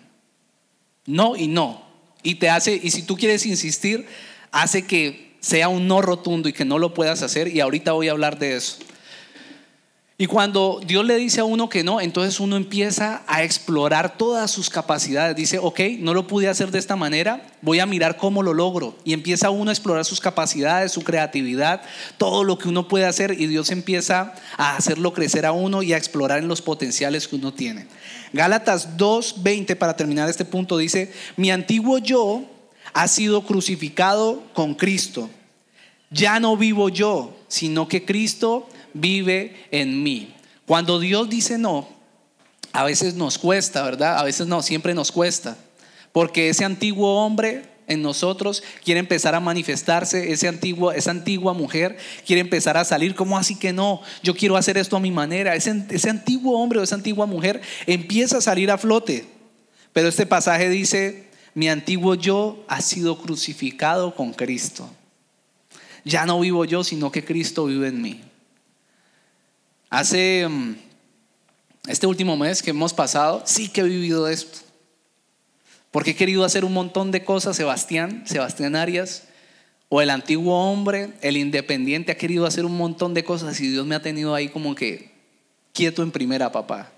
No 1.06 1.36
y 1.36 1.48
no. 1.48 1.84
Y 2.22 2.36
te 2.36 2.50
hace, 2.50 2.80
y 2.82 2.92
si 2.92 3.04
tú 3.04 3.18
quieres 3.18 3.46
insistir, 3.46 4.08
hace 4.52 4.86
que 4.86 5.36
sea 5.40 5.68
un 5.68 5.88
no 5.88 6.02
rotundo 6.02 6.48
y 6.48 6.54
que 6.54 6.66
no 6.66 6.80
lo 6.80 6.94
puedas 6.94 7.22
hacer. 7.22 7.50
Y 7.50 7.60
ahorita 7.60 7.92
voy 7.92 8.08
a 8.08 8.12
hablar 8.12 8.40
de 8.40 8.56
eso. 8.56 8.78
Y 10.24 10.26
cuando 10.26 10.80
Dios 10.88 11.06
le 11.06 11.18
dice 11.18 11.42
a 11.42 11.44
uno 11.44 11.68
que 11.68 11.84
no, 11.84 12.00
entonces 12.00 12.40
uno 12.40 12.56
empieza 12.56 13.24
a 13.28 13.44
explorar 13.44 14.18
todas 14.18 14.50
sus 14.50 14.70
capacidades. 14.70 15.36
Dice, 15.36 15.60
ok, 15.60 15.82
no 16.00 16.14
lo 16.14 16.28
pude 16.28 16.48
hacer 16.48 16.72
de 16.72 16.80
esta 16.80 16.96
manera, 16.96 17.46
voy 17.62 17.82
a 17.82 17.86
mirar 17.86 18.16
cómo 18.16 18.42
lo 18.42 18.54
logro. 18.54 18.96
Y 19.04 19.12
empieza 19.12 19.50
uno 19.50 19.70
a 19.70 19.74
explorar 19.74 20.06
sus 20.06 20.22
capacidades, 20.22 20.94
su 20.94 21.04
creatividad, 21.04 21.82
todo 22.18 22.46
lo 22.46 22.58
que 22.58 22.70
uno 22.70 22.88
puede 22.88 23.04
hacer 23.04 23.34
y 23.38 23.48
Dios 23.48 23.70
empieza 23.70 24.34
a 24.56 24.78
hacerlo 24.78 25.12
crecer 25.12 25.46
a 25.46 25.52
uno 25.52 25.84
y 25.84 25.92
a 25.92 25.98
explorar 25.98 26.40
en 26.40 26.48
los 26.48 26.62
potenciales 26.62 27.28
que 27.28 27.36
uno 27.36 27.54
tiene. 27.54 27.88
Gálatas 28.32 28.96
2.20, 28.96 29.76
para 29.76 29.98
terminar 29.98 30.30
este 30.30 30.46
punto, 30.46 30.78
dice, 30.78 31.12
mi 31.36 31.52
antiguo 31.52 31.98
yo 31.98 32.46
ha 32.94 33.10
sido 33.10 33.42
crucificado 33.42 34.42
con 34.54 34.74
Cristo. 34.74 35.30
Ya 36.12 36.40
no 36.40 36.56
vivo 36.56 36.88
yo, 36.88 37.36
sino 37.50 37.90
que 37.90 38.06
Cristo 38.06 38.70
vive 38.94 39.56
en 39.72 40.04
mí. 40.04 40.34
Cuando 40.66 41.00
Dios 41.00 41.30
dice 41.30 41.58
no, 41.58 41.88
a 42.72 42.84
veces 42.84 43.14
nos 43.16 43.38
cuesta, 43.38 43.84
¿verdad? 43.84 44.18
A 44.18 44.24
veces 44.24 44.48
no, 44.48 44.62
siempre 44.62 44.94
nos 44.94 45.12
cuesta. 45.12 45.58
Porque 46.12 46.50
ese 46.50 46.66
antiguo 46.66 47.24
hombre 47.24 47.64
en 47.88 48.02
nosotros 48.02 48.64
quiere 48.84 49.00
empezar 49.00 49.36
a 49.36 49.40
manifestarse, 49.40 50.32
ese 50.32 50.48
antiguo, 50.48 50.92
esa 50.92 51.12
antigua 51.12 51.54
mujer 51.54 51.98
quiere 52.26 52.42
empezar 52.42 52.78
a 52.78 52.86
salir, 52.86 53.14
¿cómo 53.16 53.38
así 53.38 53.56
que 53.56 53.74
no? 53.74 54.02
Yo 54.22 54.36
quiero 54.36 54.58
hacer 54.58 54.78
esto 54.78 54.96
a 54.96 55.00
mi 55.00 55.12
manera. 55.12 55.56
Ese, 55.56 55.86
ese 55.90 56.10
antiguo 56.10 56.60
hombre 56.60 56.80
o 56.80 56.84
esa 56.84 56.96
antigua 56.96 57.26
mujer 57.26 57.62
empieza 57.86 58.38
a 58.38 58.42
salir 58.42 58.72
a 58.72 58.78
flote. 58.78 59.26
Pero 59.92 60.08
este 60.08 60.26
pasaje 60.26 60.70
dice, 60.70 61.28
mi 61.54 61.70
antiguo 61.70 62.16
yo 62.16 62.64
ha 62.68 62.82
sido 62.82 63.18
crucificado 63.20 64.16
con 64.16 64.34
Cristo. 64.34 64.90
Ya 66.06 66.26
no 66.26 66.40
vivo 66.40 66.66
yo, 66.66 66.84
sino 66.84 67.12
que 67.12 67.24
Cristo 67.24 67.66
vive 67.66 67.90
en 67.90 68.02
mí. 68.02 68.22
Hace 69.94 70.48
mm, 70.50 70.76
este 71.88 72.08
último 72.08 72.36
mes 72.36 72.64
que 72.64 72.72
hemos 72.72 72.96
pasado, 72.96 73.44
sí 73.46 73.70
que 73.70 73.82
he 73.82 73.84
vivido 73.84 74.28
esto. 74.28 74.58
Porque 75.92 76.12
he 76.12 76.16
querido 76.16 76.46
hacer 76.46 76.66
un 76.66 76.74
montón 76.74 77.12
de 77.12 77.24
cosas, 77.24 77.56
Sebastián, 77.58 78.24
Sebastián 78.26 78.76
Arias, 78.76 79.26
o 79.90 80.02
el 80.02 80.10
antiguo 80.10 80.72
hombre, 80.72 81.14
el 81.22 81.38
independiente, 81.38 82.12
ha 82.12 82.18
querido 82.18 82.48
hacer 82.48 82.66
un 82.66 82.76
montón 82.76 83.14
de 83.14 83.24
cosas 83.24 83.60
y 83.60 83.70
Dios 83.70 83.86
me 83.86 83.94
ha 83.94 84.02
tenido 84.02 84.34
ahí 84.34 84.50
como 84.50 84.74
que 84.74 85.12
quieto 85.74 86.02
en 86.02 86.10
primera, 86.10 86.52
papá. 86.52 86.92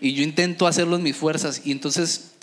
Y 0.00 0.12
yo 0.12 0.22
intento 0.22 0.68
hacerlo 0.68 0.94
en 0.94 1.02
mis 1.02 1.16
fuerzas 1.16 1.62
y 1.64 1.72
entonces 1.72 2.34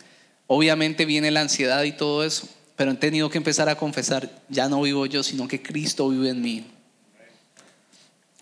obviamente 0.48 1.06
viene 1.06 1.32
la 1.32 1.40
ansiedad 1.40 1.84
y 1.84 1.94
todo 1.94 2.26
eso, 2.26 2.50
pero 2.76 2.92
he 2.92 2.96
tenido 2.96 3.30
que 3.30 3.38
empezar 3.38 3.70
a 3.70 3.78
confesar, 3.78 4.44
ya 4.50 4.68
no 4.68 4.82
vivo 4.82 5.06
yo, 5.06 5.24
sino 5.24 5.48
que 5.48 5.62
Cristo 5.62 6.10
vive 6.10 6.32
en 6.32 6.42
mí. 6.42 6.75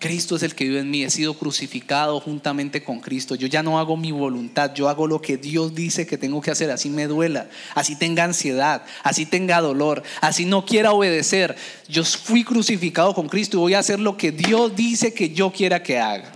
Cristo 0.03 0.35
es 0.35 0.43
el 0.43 0.53
que 0.53 0.65
vive 0.65 0.81
en 0.81 0.91
mí, 0.91 1.05
he 1.05 1.09
sido 1.09 1.33
crucificado 1.33 2.19
juntamente 2.19 2.83
con 2.83 2.99
Cristo. 2.99 3.35
Yo 3.35 3.47
ya 3.47 3.63
no 3.63 3.79
hago 3.79 3.95
mi 3.95 4.11
voluntad, 4.11 4.73
yo 4.73 4.89
hago 4.89 5.07
lo 5.07 5.21
que 5.21 5.37
Dios 5.37 5.75
dice 5.75 6.05
que 6.05 6.17
tengo 6.17 6.41
que 6.41 6.51
hacer, 6.51 6.69
así 6.71 6.89
me 6.89 7.07
duela, 7.07 7.47
así 7.73 7.95
tenga 7.95 8.25
ansiedad, 8.25 8.83
así 9.01 9.25
tenga 9.25 9.61
dolor, 9.61 10.03
así 10.19 10.43
no 10.43 10.65
quiera 10.65 10.91
obedecer. 10.91 11.55
Yo 11.87 12.03
fui 12.03 12.43
crucificado 12.43 13.13
con 13.13 13.29
Cristo 13.29 13.55
y 13.55 13.59
voy 13.61 13.73
a 13.75 13.79
hacer 13.79 14.01
lo 14.01 14.17
que 14.17 14.33
Dios 14.33 14.75
dice 14.75 15.13
que 15.13 15.29
yo 15.29 15.53
quiera 15.53 15.81
que 15.81 15.97
haga. 15.97 16.33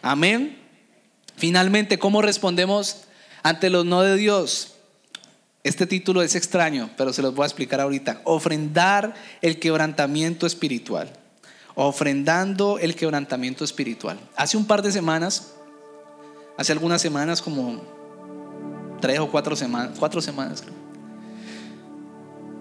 Amén. 0.00 0.56
Finalmente, 1.36 1.98
¿cómo 1.98 2.22
respondemos 2.22 3.02
ante 3.42 3.68
los 3.68 3.84
no 3.84 4.00
de 4.00 4.16
Dios? 4.16 4.76
Este 5.62 5.86
título 5.86 6.22
es 6.22 6.34
extraño, 6.34 6.88
pero 6.96 7.12
se 7.12 7.20
los 7.20 7.34
voy 7.34 7.42
a 7.42 7.48
explicar 7.48 7.82
ahorita. 7.82 8.22
Ofrendar 8.24 9.12
el 9.42 9.58
quebrantamiento 9.58 10.46
espiritual 10.46 11.12
ofrendando 11.76 12.78
el 12.78 12.96
quebrantamiento 12.96 13.62
espiritual. 13.62 14.18
Hace 14.34 14.56
un 14.56 14.64
par 14.64 14.82
de 14.82 14.90
semanas, 14.90 15.52
hace 16.56 16.72
algunas 16.72 17.02
semanas, 17.02 17.42
como 17.42 17.82
tres 19.00 19.20
o 19.20 19.30
cuatro 19.30 19.54
semanas, 19.54 19.96
cuatro 19.98 20.22
semanas, 20.22 20.64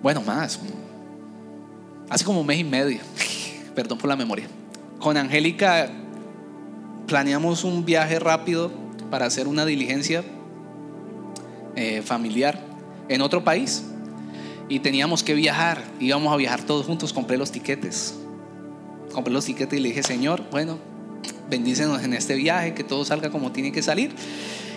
bueno, 0.04 0.22
más, 0.22 0.60
hace 2.10 2.26
como 2.26 2.42
un 2.42 2.48
mes 2.48 2.60
y 2.60 2.66
medio, 2.66 3.00
perdón 3.76 3.98
por 3.98 4.10
la 4.10 4.18
memoria, 4.18 4.48
con 5.00 5.16
Angélica 5.16 5.90
planeamos 7.08 7.64
un 7.64 7.86
viaje 7.86 8.20
rápido 8.20 8.70
para 9.10 9.28
hacer 9.28 9.48
una 9.48 9.66
diligencia 9.66 10.26
eh, 11.76 12.02
familiar 12.02 12.60
en 13.08 13.22
otro 13.22 13.44
país. 13.44 13.86
Y 14.68 14.80
teníamos 14.80 15.22
que 15.22 15.36
viajar, 15.36 15.84
íbamos 16.00 16.34
a 16.34 16.38
viajar 16.38 16.64
todos 16.64 16.88
juntos, 16.88 17.14
compré 17.14 17.38
los 17.38 17.52
tiquetes 17.52 18.16
compré 19.16 19.34
los 19.34 19.46
tiquetes 19.46 19.80
y 19.80 19.82
le 19.82 19.90
dije, 19.90 20.04
Señor, 20.04 20.44
bueno, 20.52 20.78
bendícenos 21.50 22.04
en 22.04 22.14
este 22.14 22.36
viaje, 22.36 22.74
que 22.74 22.84
todo 22.84 23.06
salga 23.06 23.32
como 23.32 23.52
tiene 23.52 23.72
que 23.72 23.82
salir. 23.82 24.14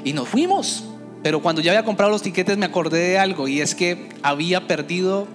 Y 0.05 0.13
nos 0.15 0.29
fuimos. 0.29 0.85
Pero 1.23 1.43
cuando 1.43 1.61
ya 1.61 1.73
había 1.73 1.85
comprado 1.85 2.13
los 2.13 2.23
tiquetes 2.23 2.57
me 2.57 2.67
acordé 2.67 3.01
de 3.01 3.19
algo 3.19 3.49
y 3.49 3.61
es 3.61 3.75
que 3.75 4.09
había 4.23 4.69
perdido 4.69 5.27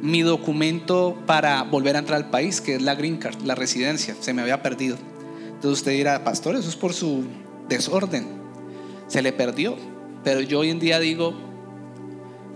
mi 0.00 0.22
documento 0.22 1.18
para 1.26 1.64
volver 1.64 1.96
a 1.96 1.98
entrar 1.98 2.16
al 2.16 2.30
país, 2.30 2.60
que 2.60 2.76
es 2.76 2.82
la 2.82 2.94
green 2.94 3.16
card, 3.16 3.42
la 3.42 3.56
residencia. 3.56 4.14
Se 4.20 4.32
me 4.32 4.42
había 4.42 4.62
perdido. 4.62 4.96
Entonces 5.46 5.80
usted 5.80 5.92
dirá, 5.92 6.22
pastor, 6.22 6.54
eso 6.54 6.68
es 6.68 6.76
por 6.76 6.94
su 6.94 7.24
desorden. 7.68 8.28
Se 9.08 9.20
le 9.20 9.32
perdió. 9.32 9.76
Pero 10.22 10.40
yo 10.40 10.60
hoy 10.60 10.70
en 10.70 10.78
día 10.78 11.00
digo, 11.00 11.34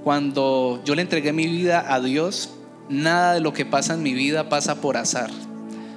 cuando 0.05 0.80
yo 0.84 0.95
le 0.95 1.03
entregué 1.03 1.32
mi 1.32 1.47
vida 1.47 1.93
a 1.93 2.01
Dios, 2.01 2.51
nada 2.88 3.34
de 3.34 3.41
lo 3.41 3.53
que 3.53 3.66
pasa 3.66 3.95
en 3.95 4.03
mi 4.05 4.14
vida 4.14 4.49
pasa 4.49 4.80
por 4.80 4.97
azar 4.97 5.30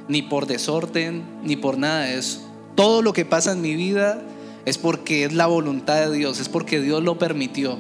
ni 0.08 0.22
por 0.22 0.48
desorden, 0.48 1.24
ni 1.44 1.56
por 1.56 1.78
nada 1.78 2.06
de 2.06 2.18
eso. 2.18 2.42
Todo 2.76 3.02
lo 3.02 3.14
que 3.14 3.26
pasa 3.26 3.52
en 3.52 3.62
mi 3.62 3.76
vida 3.76 4.22
es 4.66 4.78
porque 4.78 5.26
es 5.26 5.34
la 5.34 5.48
voluntad 5.48 6.10
de 6.10 6.16
Dios, 6.16 6.40
es 6.40 6.50
porque 6.50 6.80
Dios 6.80 7.04
lo 7.04 7.18
permitió. 7.18 7.78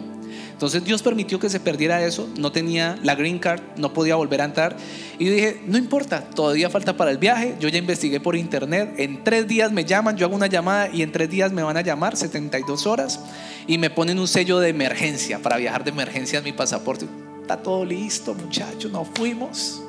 Entonces 0.64 0.86
Dios 0.86 1.02
permitió 1.02 1.40
que 1.40 1.50
se 1.50 1.60
perdiera 1.60 2.06
eso, 2.06 2.30
no 2.38 2.52
tenía 2.52 2.98
la 3.04 3.16
green 3.16 3.40
card, 3.40 3.62
no 3.76 3.92
podía 3.92 4.16
volver 4.16 4.42
a 4.42 4.46
entrar. 4.46 4.78
Y 5.20 5.28
dije, 5.28 5.62
no 5.66 5.78
importa, 5.78 6.22
todavía 6.22 6.70
falta 6.70 6.96
para 6.96 7.12
el 7.12 7.18
viaje, 7.18 7.56
yo 7.60 7.68
ya 7.70 7.80
investigué 7.80 8.22
por 8.22 8.36
internet, 8.36 8.94
en 8.98 9.26
tres 9.26 9.48
días 9.48 9.74
me 9.74 9.84
llaman, 9.84 10.16
yo 10.16 10.26
hago 10.26 10.36
una 10.36 10.48
llamada 10.48 10.90
y 10.90 11.02
en 11.02 11.12
tres 11.12 11.30
días 11.30 11.52
me 11.52 11.64
van 11.64 11.76
a 11.76 11.82
llamar, 11.82 12.16
72 12.16 12.88
horas, 12.88 13.20
y 13.68 13.78
me 13.78 13.90
ponen 13.90 14.20
un 14.20 14.28
sello 14.28 14.60
de 14.60 14.70
emergencia 14.70 15.40
para 15.40 15.58
viajar 15.58 15.84
de 15.84 15.90
emergencia 15.90 16.40
en 16.40 16.46
mi 16.46 16.54
pasaporte. 16.54 17.08
Está 17.42 17.58
todo 17.58 17.84
listo, 17.84 18.34
muchachos, 18.34 18.90
nos 18.90 19.08
fuimos. 19.10 19.83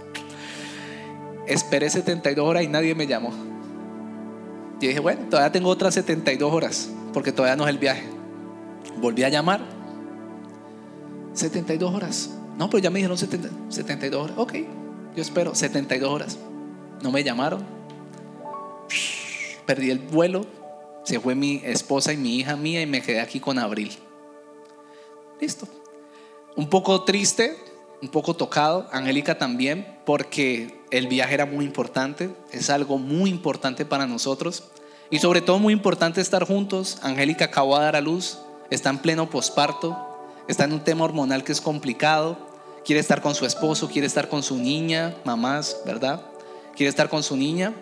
Esperé 1.47 1.91
72 1.91 2.47
horas 2.47 2.63
y 2.63 2.69
nadie 2.69 2.95
me 2.95 3.07
llamó. 3.07 3.33
Y 4.81 4.89
dije, 4.89 5.01
bueno, 5.01 5.27
todavía 5.31 5.53
tengo 5.53 5.71
otras 5.71 5.95
72 5.95 6.53
horas, 6.53 6.91
porque 7.13 7.33
todavía 7.33 7.57
no 7.57 7.65
es 7.65 7.71
el 7.71 7.79
viaje. 7.79 8.05
Volví 8.97 9.23
a 9.25 9.29
llamar. 9.29 9.61
72 11.35 11.95
horas. 11.95 12.31
No, 12.59 12.71
pero 12.71 12.83
ya 12.83 12.91
me 12.91 12.99
dijeron 12.99 13.19
72 13.19 14.23
horas. 14.23 14.39
Ok, 14.39 14.55
yo 15.17 15.23
espero 15.23 15.55
72 15.55 16.11
horas. 16.11 16.39
No 17.03 17.11
me 17.11 17.25
llamaron. 17.25 17.65
Perdí 19.67 19.91
el 19.91 19.99
vuelo. 19.99 20.47
Se 21.05 21.21
fue 21.21 21.35
mi 21.35 21.61
esposa 21.65 22.13
y 22.13 22.17
mi 22.17 22.37
hija 22.37 22.57
mía 22.57 22.81
y 22.81 22.87
me 22.87 23.03
quedé 23.03 23.21
aquí 23.21 23.41
con 23.41 23.59
Abril. 23.59 23.93
Listo. 25.41 25.67
Un 26.57 26.69
poco 26.71 27.03
triste, 27.05 27.57
un 28.03 28.09
poco 28.09 28.35
tocado, 28.35 28.87
Angélica 28.93 29.39
también, 29.39 29.87
porque 30.05 30.81
el 30.91 31.09
viaje 31.09 31.35
era 31.35 31.47
muy 31.47 31.65
importante, 31.65 32.31
es 32.53 32.71
algo 32.71 32.99
muy 32.99 33.31
importante 33.31 33.85
para 33.85 34.07
nosotros 34.07 34.65
y 35.11 35.19
sobre 35.19 35.41
todo 35.41 35.59
muy 35.59 35.73
importante 35.73 36.21
estar 36.21 36.47
juntos. 36.47 36.99
Angélica 37.03 37.47
acabó 37.47 37.79
de 37.79 37.85
dar 37.85 37.97
a 37.97 38.01
luz, 38.01 38.39
está 38.71 38.91
en 38.91 38.99
pleno 38.99 39.31
posparto, 39.31 39.97
está 40.49 40.65
en 40.65 40.73
un 40.73 40.81
tema 40.81 41.05
hormonal 41.05 41.45
que 41.45 41.53
es 41.53 41.61
complicado, 41.61 42.37
quiere 42.85 43.01
estar 43.01 43.23
con 43.23 43.35
su 43.35 43.47
esposo, 43.47 43.89
quiere 43.89 44.07
estar 44.07 44.29
con 44.29 44.43
su 44.43 44.57
niña, 44.57 45.15
mamás, 45.25 45.81
¿verdad? 45.87 46.23
Quiere 46.77 46.91
estar 46.91 47.09
con 47.09 47.23
su 47.23 47.37
niña, 47.37 47.75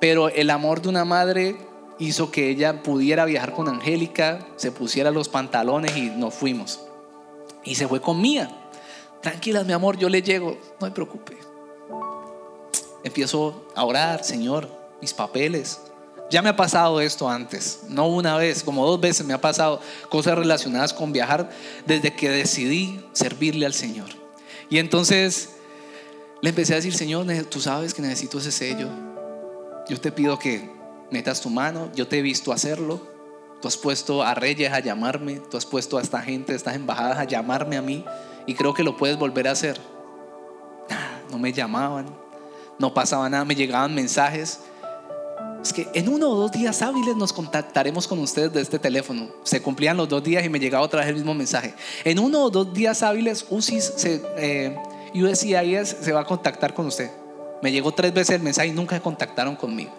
pero 0.00 0.28
el 0.28 0.50
amor 0.50 0.82
de 0.82 0.88
una 0.88 1.04
madre 1.04 1.56
hizo 1.98 2.30
que 2.30 2.50
ella 2.50 2.82
pudiera 2.82 3.24
viajar 3.24 3.52
con 3.52 3.68
Angélica, 3.68 4.46
se 4.56 4.72
pusiera 4.72 5.10
los 5.10 5.28
pantalones 5.28 5.96
y 5.96 6.10
nos 6.10 6.34
fuimos. 6.34 6.80
Y 7.64 7.76
se 7.76 7.88
fue 7.88 8.00
con 8.00 8.20
Mía. 8.20 8.63
Tranquilas, 9.24 9.64
mi 9.64 9.72
amor, 9.72 9.96
yo 9.96 10.10
le 10.10 10.20
llego, 10.20 10.58
no 10.78 10.86
me 10.86 10.92
preocupe. 10.92 11.38
Empiezo 13.02 13.66
a 13.74 13.82
orar, 13.82 14.22
Señor, 14.22 14.68
mis 15.00 15.14
papeles. 15.14 15.80
Ya 16.30 16.42
me 16.42 16.50
ha 16.50 16.56
pasado 16.56 17.00
esto 17.00 17.26
antes, 17.26 17.84
no 17.88 18.06
una 18.06 18.36
vez, 18.36 18.62
como 18.62 18.86
dos 18.86 19.00
veces 19.00 19.24
me 19.24 19.32
ha 19.32 19.40
pasado 19.40 19.80
cosas 20.10 20.36
relacionadas 20.36 20.92
con 20.92 21.10
viajar 21.10 21.48
desde 21.86 22.14
que 22.14 22.28
decidí 22.28 23.02
servirle 23.14 23.64
al 23.64 23.72
Señor. 23.72 24.10
Y 24.68 24.76
entonces 24.76 25.54
le 26.42 26.50
empecé 26.50 26.74
a 26.74 26.76
decir, 26.76 26.94
Señor, 26.94 27.26
tú 27.46 27.60
sabes 27.60 27.94
que 27.94 28.02
necesito 28.02 28.36
ese 28.36 28.52
sello. 28.52 28.90
Yo 29.88 29.98
te 29.98 30.12
pido 30.12 30.38
que 30.38 30.70
metas 31.10 31.40
tu 31.40 31.48
mano, 31.48 31.90
yo 31.94 32.06
te 32.06 32.18
he 32.18 32.22
visto 32.22 32.52
hacerlo. 32.52 33.00
Tú 33.62 33.68
has 33.68 33.78
puesto 33.78 34.22
a 34.22 34.34
reyes 34.34 34.70
a 34.70 34.80
llamarme, 34.80 35.36
tú 35.36 35.56
has 35.56 35.64
puesto 35.64 35.96
a 35.96 36.02
esta 36.02 36.20
gente, 36.20 36.52
a 36.52 36.56
estas 36.56 36.74
embajadas 36.74 37.16
a 37.16 37.24
llamarme 37.24 37.78
a 37.78 37.82
mí 37.82 38.04
y 38.46 38.54
creo 38.54 38.74
que 38.74 38.82
lo 38.82 38.96
puedes 38.96 39.18
volver 39.18 39.48
a 39.48 39.52
hacer. 39.52 39.80
No 41.30 41.38
me 41.38 41.52
llamaban, 41.52 42.06
no 42.78 42.94
pasaba 42.94 43.28
nada, 43.28 43.44
me 43.44 43.54
llegaban 43.54 43.94
mensajes. 43.94 44.60
Es 45.62 45.72
que 45.72 45.88
en 45.94 46.08
uno 46.08 46.28
o 46.28 46.34
dos 46.36 46.52
días 46.52 46.82
hábiles 46.82 47.16
nos 47.16 47.32
contactaremos 47.32 48.06
con 48.06 48.18
ustedes 48.18 48.52
de 48.52 48.60
este 48.60 48.78
teléfono. 48.78 49.28
Se 49.44 49.62
cumplían 49.62 49.96
los 49.96 50.08
dos 50.08 50.22
días 50.22 50.44
y 50.44 50.50
me 50.50 50.60
llegaba 50.60 50.84
otra 50.84 51.00
vez 51.00 51.08
el 51.08 51.14
mismo 51.14 51.32
mensaje. 51.32 51.74
En 52.04 52.18
uno 52.18 52.44
o 52.44 52.50
dos 52.50 52.72
días 52.74 53.02
hábiles, 53.02 53.46
UCIS, 53.48 53.94
se, 53.96 54.22
eh, 54.36 54.76
USCIS 55.14 55.96
se 56.00 56.12
va 56.12 56.20
a 56.20 56.24
contactar 56.24 56.74
con 56.74 56.86
usted. 56.86 57.10
Me 57.62 57.72
llegó 57.72 57.92
tres 57.92 58.12
veces 58.12 58.36
el 58.36 58.42
mensaje 58.42 58.68
y 58.68 58.72
nunca 58.72 59.00
contactaron 59.00 59.56
conmigo. 59.56 59.92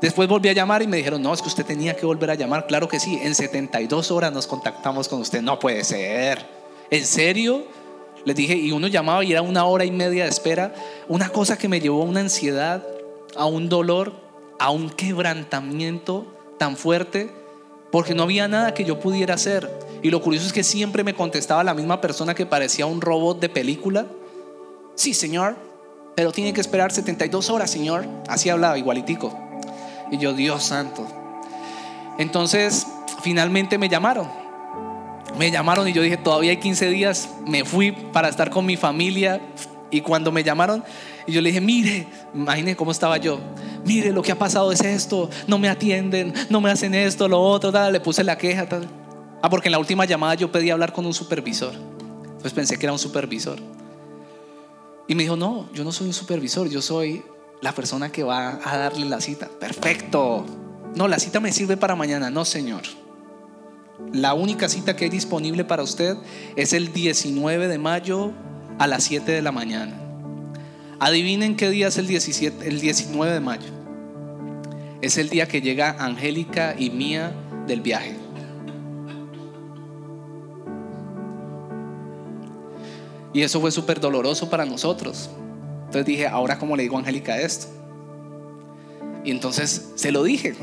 Después 0.00 0.28
volví 0.28 0.48
a 0.48 0.52
llamar 0.52 0.82
y 0.82 0.86
me 0.86 0.96
dijeron, 0.96 1.22
no, 1.22 1.32
es 1.34 1.42
que 1.42 1.48
usted 1.48 1.64
tenía 1.64 1.96
que 1.96 2.06
volver 2.06 2.30
a 2.30 2.34
llamar. 2.34 2.66
Claro 2.66 2.88
que 2.88 3.00
sí, 3.00 3.18
en 3.22 3.34
72 3.34 4.10
horas 4.10 4.32
nos 4.32 4.46
contactamos 4.46 5.08
con 5.08 5.20
usted. 5.20 5.42
No 5.42 5.58
puede 5.58 5.82
ser. 5.82 6.63
¿En 6.94 7.06
serio? 7.06 7.64
Les 8.24 8.36
dije, 8.36 8.54
y 8.54 8.70
uno 8.70 8.86
llamaba 8.86 9.24
y 9.24 9.32
era 9.32 9.42
una 9.42 9.64
hora 9.64 9.84
y 9.84 9.90
media 9.90 10.22
de 10.22 10.30
espera. 10.30 10.72
Una 11.08 11.28
cosa 11.28 11.58
que 11.58 11.66
me 11.66 11.80
llevó 11.80 12.02
a 12.02 12.04
una 12.04 12.20
ansiedad, 12.20 12.86
a 13.34 13.46
un 13.46 13.68
dolor, 13.68 14.12
a 14.60 14.70
un 14.70 14.90
quebrantamiento 14.90 16.24
tan 16.56 16.76
fuerte, 16.76 17.32
porque 17.90 18.14
no 18.14 18.22
había 18.22 18.46
nada 18.46 18.74
que 18.74 18.84
yo 18.84 19.00
pudiera 19.00 19.34
hacer. 19.34 19.68
Y 20.04 20.10
lo 20.12 20.22
curioso 20.22 20.46
es 20.46 20.52
que 20.52 20.62
siempre 20.62 21.02
me 21.02 21.14
contestaba 21.14 21.64
la 21.64 21.74
misma 21.74 22.00
persona 22.00 22.32
que 22.32 22.46
parecía 22.46 22.86
un 22.86 23.00
robot 23.00 23.40
de 23.40 23.48
película. 23.48 24.06
Sí, 24.94 25.14
señor, 25.14 25.56
pero 26.14 26.30
tiene 26.30 26.52
que 26.52 26.60
esperar 26.60 26.92
72 26.92 27.50
horas, 27.50 27.72
señor. 27.72 28.06
Así 28.28 28.50
hablaba, 28.50 28.78
igualitico. 28.78 29.36
Y 30.12 30.18
yo, 30.18 30.32
Dios 30.32 30.62
santo. 30.62 31.04
Entonces, 32.18 32.86
finalmente 33.20 33.78
me 33.78 33.88
llamaron 33.88 34.43
me 35.38 35.50
llamaron 35.50 35.88
y 35.88 35.92
yo 35.92 36.02
dije, 36.02 36.16
todavía 36.16 36.50
hay 36.50 36.58
15 36.58 36.88
días, 36.90 37.28
me 37.46 37.64
fui 37.64 37.92
para 37.92 38.28
estar 38.28 38.50
con 38.50 38.66
mi 38.66 38.76
familia 38.76 39.40
y 39.90 40.00
cuando 40.00 40.32
me 40.32 40.42
llamaron 40.42 40.84
y 41.26 41.32
yo 41.32 41.40
le 41.40 41.50
dije, 41.50 41.60
mire, 41.60 42.06
imagínese 42.34 42.76
cómo 42.76 42.90
estaba 42.90 43.16
yo, 43.16 43.38
mire 43.84 44.12
lo 44.12 44.22
que 44.22 44.32
ha 44.32 44.38
pasado 44.38 44.72
es 44.72 44.80
esto, 44.80 45.30
no 45.46 45.58
me 45.58 45.68
atienden, 45.68 46.34
no 46.50 46.60
me 46.60 46.70
hacen 46.70 46.94
esto, 46.94 47.28
lo 47.28 47.40
otro, 47.40 47.72
le 47.90 48.00
puse 48.00 48.24
la 48.24 48.36
queja. 48.36 48.68
Tal. 48.68 48.88
Ah, 49.42 49.50
porque 49.50 49.68
en 49.68 49.72
la 49.72 49.78
última 49.78 50.04
llamada 50.04 50.34
yo 50.34 50.50
pedí 50.50 50.70
hablar 50.70 50.92
con 50.92 51.06
un 51.06 51.14
supervisor, 51.14 51.72
pues 52.40 52.52
pensé 52.52 52.78
que 52.78 52.86
era 52.86 52.92
un 52.92 52.98
supervisor. 52.98 53.58
Y 55.06 55.14
me 55.14 55.22
dijo, 55.24 55.36
no, 55.36 55.68
yo 55.74 55.84
no 55.84 55.92
soy 55.92 56.06
un 56.06 56.14
supervisor, 56.14 56.68
yo 56.68 56.80
soy 56.80 57.22
la 57.60 57.72
persona 57.72 58.10
que 58.10 58.22
va 58.22 58.60
a 58.64 58.78
darle 58.78 59.04
la 59.06 59.20
cita. 59.20 59.48
Perfecto. 59.60 60.46
No, 60.94 61.08
la 61.08 61.18
cita 61.18 61.40
me 61.40 61.52
sirve 61.52 61.76
para 61.76 61.94
mañana, 61.94 62.30
no, 62.30 62.44
señor. 62.44 62.82
La 64.12 64.34
única 64.34 64.68
cita 64.68 64.96
que 64.96 65.04
hay 65.04 65.10
disponible 65.10 65.64
para 65.64 65.82
usted 65.82 66.16
es 66.56 66.72
el 66.72 66.92
19 66.92 67.68
de 67.68 67.78
mayo 67.78 68.32
a 68.78 68.86
las 68.86 69.04
7 69.04 69.30
de 69.30 69.42
la 69.42 69.52
mañana. 69.52 69.92
Adivinen 70.98 71.56
qué 71.56 71.70
día 71.70 71.88
es 71.88 71.98
el, 71.98 72.06
17, 72.06 72.68
el 72.68 72.80
19 72.80 73.32
de 73.32 73.40
mayo. 73.40 73.70
es 75.00 75.18
el 75.18 75.28
día 75.28 75.46
que 75.46 75.60
llega 75.60 75.96
Angélica 75.98 76.74
y 76.78 76.90
Mía 76.90 77.32
del 77.66 77.82
viaje. 77.82 78.16
Y 83.32 83.42
eso 83.42 83.60
fue 83.60 83.70
súper 83.70 84.00
doloroso 84.00 84.48
para 84.48 84.64
nosotros. 84.64 85.28
Entonces 85.86 86.06
dije, 86.06 86.26
ahora 86.26 86.58
cómo 86.58 86.76
le 86.76 86.84
digo 86.84 86.96
a 86.96 87.00
Angélica 87.00 87.38
esto. 87.38 87.66
Y 89.24 89.30
entonces 89.30 89.92
se 89.96 90.12
lo 90.12 90.22
dije. 90.22 90.54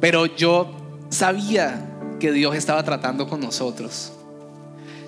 Pero 0.00 0.26
yo 0.26 0.72
sabía 1.08 1.91
que 2.22 2.30
Dios 2.30 2.54
estaba 2.54 2.84
tratando 2.84 3.26
con 3.26 3.40
nosotros. 3.40 4.12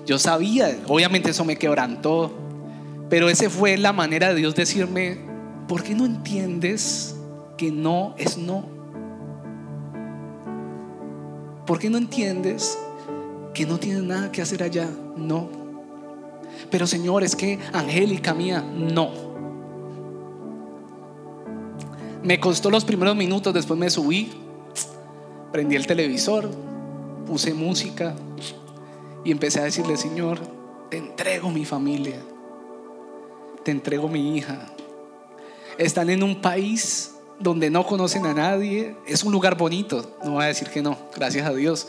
Yo 0.05 0.19
sabía, 0.19 0.77
obviamente 0.85 1.31
eso 1.31 1.45
me 1.45 1.57
quebrantó, 1.57 2.29
pero 3.09 3.29
esa 3.29 3.49
fue 3.49 3.77
la 3.77 3.93
manera 3.93 4.27
de 4.27 4.35
Dios 4.35 4.53
decirme, 4.53 5.19
¿por 5.65 5.81
qué 5.81 5.95
no 5.95 6.05
entiendes 6.05 7.15
que 7.57 7.71
no 7.71 8.15
es 8.17 8.37
no? 8.37 8.65
¿Por 11.65 11.79
qué 11.79 11.89
no 11.89 11.97
entiendes 11.97 12.77
que 13.53 13.65
no 13.65 13.77
tienes 13.77 14.03
nada 14.03 14.29
que 14.29 14.41
hacer 14.41 14.61
allá? 14.61 14.89
No. 15.15 15.47
Pero 16.69 16.85
Señor, 16.85 17.23
es 17.23 17.33
que 17.33 17.59
Angélica 17.71 18.33
mía, 18.33 18.61
no. 18.61 19.11
Me 22.23 22.41
costó 22.41 22.69
los 22.69 22.83
primeros 22.83 23.15
minutos, 23.15 23.53
después 23.53 23.79
me 23.79 23.89
subí, 23.89 24.33
prendí 25.53 25.77
el 25.77 25.87
televisor, 25.87 26.74
puse 27.25 27.53
música 27.53 28.15
y 29.23 29.31
empecé 29.31 29.59
a 29.59 29.63
decirle, 29.63 29.97
Señor, 29.97 30.39
te 30.89 30.97
entrego 30.97 31.49
mi 31.49 31.65
familia, 31.65 32.19
te 33.63 33.71
entrego 33.71 34.07
mi 34.07 34.37
hija. 34.37 34.67
Están 35.77 36.09
en 36.09 36.23
un 36.23 36.41
país 36.41 37.15
donde 37.39 37.69
no 37.69 37.85
conocen 37.85 38.25
a 38.25 38.33
nadie, 38.33 38.95
es 39.07 39.23
un 39.23 39.31
lugar 39.31 39.57
bonito, 39.57 40.15
no 40.23 40.33
voy 40.33 40.45
a 40.45 40.47
decir 40.47 40.69
que 40.69 40.81
no, 40.81 40.97
gracias 41.13 41.47
a 41.47 41.53
Dios, 41.53 41.87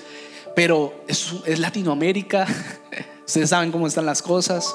pero 0.57 0.95
es, 1.07 1.35
es 1.45 1.61
Latinoamérica, 1.61 2.47
ustedes 3.27 3.51
saben 3.51 3.71
cómo 3.71 3.87
están 3.87 4.07
las 4.07 4.23
cosas, 4.23 4.75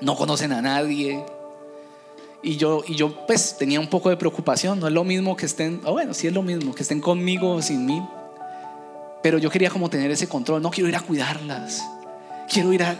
no 0.00 0.16
conocen 0.16 0.52
a 0.52 0.60
nadie, 0.60 1.24
y 2.42 2.56
yo, 2.56 2.82
y 2.86 2.94
yo 2.94 3.26
pues 3.26 3.56
tenía 3.58 3.78
un 3.78 3.88
poco 3.88 4.08
de 4.08 4.16
preocupación, 4.16 4.80
no 4.80 4.88
es 4.88 4.92
lo 4.92 5.04
mismo 5.04 5.36
que 5.36 5.46
estén, 5.46 5.80
oh, 5.84 5.92
bueno, 5.92 6.14
sí 6.14 6.26
es 6.26 6.32
lo 6.32 6.42
mismo, 6.42 6.74
que 6.74 6.82
estén 6.82 7.00
conmigo 7.00 7.52
o 7.52 7.62
sin 7.62 7.86
mí, 7.86 8.02
pero 9.22 9.38
yo 9.38 9.50
quería 9.50 9.70
como 9.70 9.90
tener 9.90 10.10
ese 10.10 10.28
control, 10.28 10.62
no 10.62 10.70
quiero 10.70 10.88
ir 10.88 10.96
a 10.96 11.00
cuidarlas, 11.00 11.82
quiero 12.52 12.72
ir 12.72 12.82
a... 12.82 12.92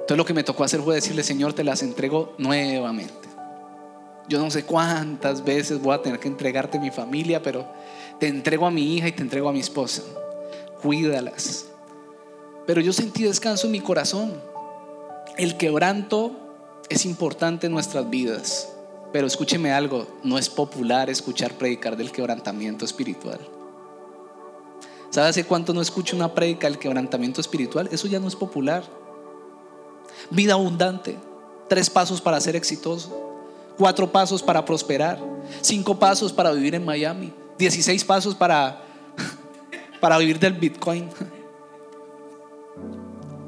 Entonces 0.00 0.16
lo 0.16 0.24
que 0.24 0.34
me 0.34 0.42
tocó 0.42 0.64
hacer 0.64 0.80
fue 0.80 0.94
decirle, 0.94 1.22
Señor, 1.22 1.52
te 1.52 1.64
las 1.64 1.82
entrego 1.82 2.34
nuevamente. 2.38 3.28
Yo 4.28 4.38
no 4.38 4.50
sé 4.50 4.64
cuántas 4.64 5.44
veces 5.44 5.80
voy 5.80 5.94
a 5.94 6.02
tener 6.02 6.18
que 6.18 6.28
entregarte 6.28 6.78
mi 6.78 6.90
familia, 6.90 7.42
pero 7.42 7.66
te 8.18 8.28
entrego 8.28 8.66
a 8.66 8.70
mi 8.70 8.94
hija 8.94 9.08
y 9.08 9.12
te 9.12 9.22
entrego 9.22 9.48
a 9.48 9.52
mi 9.52 9.60
esposa. 9.60 10.02
Cuídalas. 10.82 11.66
Pero 12.66 12.80
yo 12.80 12.92
sentí 12.92 13.22
descanso 13.22 13.66
en 13.66 13.72
mi 13.72 13.80
corazón. 13.80 14.34
El 15.36 15.56
quebranto 15.56 16.32
es 16.88 17.04
importante 17.06 17.66
en 17.66 17.72
nuestras 17.72 18.08
vidas, 18.10 18.68
pero 19.12 19.26
escúcheme 19.26 19.72
algo, 19.72 20.06
no 20.22 20.38
es 20.38 20.48
popular 20.48 21.08
escuchar 21.10 21.52
predicar 21.52 21.96
del 21.96 22.12
quebrantamiento 22.12 22.84
espiritual. 22.84 23.38
¿Sabe 25.10 25.28
hace 25.28 25.44
cuánto 25.44 25.72
no 25.72 25.80
escucho 25.80 26.16
una 26.16 26.34
predica 26.34 26.66
del 26.66 26.78
quebrantamiento 26.78 27.40
espiritual? 27.40 27.88
Eso 27.90 28.06
ya 28.08 28.20
no 28.20 28.28
es 28.28 28.36
popular. 28.36 28.84
Vida 30.30 30.52
abundante, 30.52 31.16
tres 31.68 31.88
pasos 31.88 32.20
para 32.20 32.40
ser 32.40 32.56
exitoso, 32.56 33.10
cuatro 33.78 34.10
pasos 34.12 34.42
para 34.42 34.64
prosperar, 34.64 35.18
cinco 35.62 35.98
pasos 35.98 36.32
para 36.32 36.52
vivir 36.52 36.74
en 36.74 36.84
Miami, 36.84 37.32
dieciséis 37.56 38.04
pasos 38.04 38.34
para, 38.34 38.82
para 40.00 40.18
vivir 40.18 40.38
del 40.38 40.52
Bitcoin. 40.52 41.08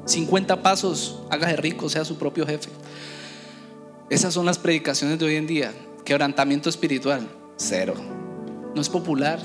50 0.05 0.63
pasos, 0.63 1.21
hágase 1.29 1.55
rico, 1.57 1.87
sea 1.89 2.03
su 2.03 2.17
propio 2.17 2.47
jefe. 2.47 2.69
Esas 4.09 4.33
son 4.33 4.45
las 4.45 4.57
predicaciones 4.57 5.19
de 5.19 5.25
hoy 5.25 5.35
en 5.35 5.47
día. 5.47 5.73
Quebrantamiento 6.03 6.69
espiritual, 6.69 7.29
cero. 7.55 7.93
No 8.73 8.81
es 8.81 8.89
popular. 8.89 9.39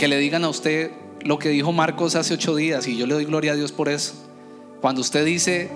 Que 0.00 0.08
le 0.08 0.16
digan 0.16 0.44
a 0.44 0.48
usted 0.48 0.92
lo 1.20 1.38
que 1.38 1.50
dijo 1.50 1.72
Marcos 1.72 2.14
hace 2.14 2.32
ocho 2.32 2.56
días 2.56 2.86
y 2.86 2.96
yo 2.96 3.06
le 3.06 3.12
doy 3.12 3.26
gloria 3.26 3.52
a 3.52 3.54
Dios 3.54 3.70
por 3.70 3.90
eso. 3.90 4.14
Cuando 4.80 5.02
usted 5.02 5.26
dice, 5.26 5.68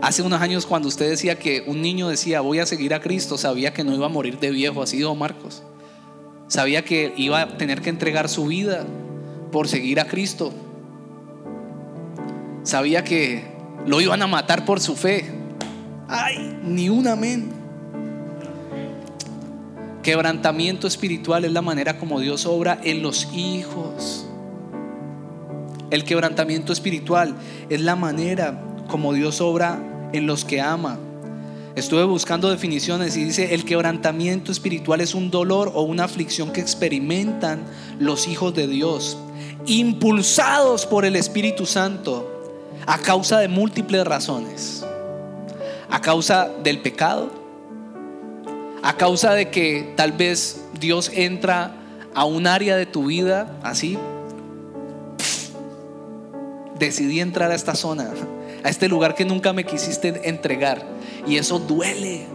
hace 0.00 0.22
unos 0.22 0.40
años 0.40 0.64
cuando 0.64 0.86
usted 0.86 1.10
decía 1.10 1.40
que 1.40 1.64
un 1.66 1.82
niño 1.82 2.06
decía, 2.06 2.40
voy 2.40 2.60
a 2.60 2.66
seguir 2.66 2.94
a 2.94 3.00
Cristo, 3.00 3.36
sabía 3.36 3.74
que 3.74 3.82
no 3.82 3.92
iba 3.92 4.06
a 4.06 4.08
morir 4.08 4.38
de 4.38 4.52
viejo, 4.52 4.80
así 4.80 4.98
dijo 4.98 5.16
Marcos. 5.16 5.64
Sabía 6.46 6.84
que 6.84 7.14
iba 7.16 7.40
a 7.40 7.58
tener 7.58 7.80
que 7.80 7.90
entregar 7.90 8.28
su 8.28 8.46
vida 8.46 8.86
por 9.50 9.66
seguir 9.66 9.98
a 9.98 10.06
Cristo. 10.06 10.52
Sabía 12.62 13.02
que 13.02 13.42
lo 13.88 14.00
iban 14.00 14.22
a 14.22 14.28
matar 14.28 14.64
por 14.64 14.78
su 14.78 14.94
fe. 14.94 15.24
Ay, 16.06 16.60
ni 16.62 16.90
un 16.90 17.08
amén. 17.08 17.63
Quebrantamiento 20.04 20.86
espiritual 20.86 21.46
es 21.46 21.52
la 21.52 21.62
manera 21.62 21.98
como 21.98 22.20
Dios 22.20 22.44
obra 22.44 22.78
en 22.84 23.02
los 23.02 23.26
hijos. 23.32 24.26
El 25.90 26.04
quebrantamiento 26.04 26.72
espiritual 26.74 27.34
es 27.70 27.80
la 27.80 27.96
manera 27.96 28.62
como 28.86 29.14
Dios 29.14 29.40
obra 29.40 30.10
en 30.12 30.26
los 30.26 30.44
que 30.44 30.60
ama. 30.60 30.98
Estuve 31.74 32.04
buscando 32.04 32.50
definiciones 32.50 33.16
y 33.16 33.24
dice, 33.24 33.54
el 33.54 33.64
quebrantamiento 33.64 34.52
espiritual 34.52 35.00
es 35.00 35.14
un 35.14 35.30
dolor 35.30 35.72
o 35.74 35.82
una 35.82 36.04
aflicción 36.04 36.52
que 36.52 36.60
experimentan 36.60 37.64
los 37.98 38.28
hijos 38.28 38.54
de 38.54 38.68
Dios, 38.68 39.16
impulsados 39.66 40.84
por 40.84 41.06
el 41.06 41.16
Espíritu 41.16 41.64
Santo 41.64 42.30
a 42.86 42.98
causa 42.98 43.38
de 43.38 43.48
múltiples 43.48 44.04
razones 44.06 44.84
a 45.90 46.00
causa 46.00 46.50
del 46.64 46.80
pecado, 46.80 47.43
a 48.84 48.98
causa 48.98 49.32
de 49.32 49.48
que 49.48 49.94
tal 49.96 50.12
vez 50.12 50.62
Dios 50.78 51.10
entra 51.14 51.74
a 52.14 52.26
un 52.26 52.46
área 52.46 52.76
de 52.76 52.84
tu 52.84 53.06
vida 53.06 53.58
así. 53.62 53.98
Decidí 56.78 57.20
entrar 57.20 57.50
a 57.50 57.54
esta 57.54 57.74
zona, 57.74 58.10
a 58.62 58.68
este 58.68 58.90
lugar 58.90 59.14
que 59.14 59.24
nunca 59.24 59.54
me 59.54 59.64
quisiste 59.64 60.28
entregar. 60.28 60.84
Y 61.26 61.38
eso 61.38 61.58
duele. 61.58 62.26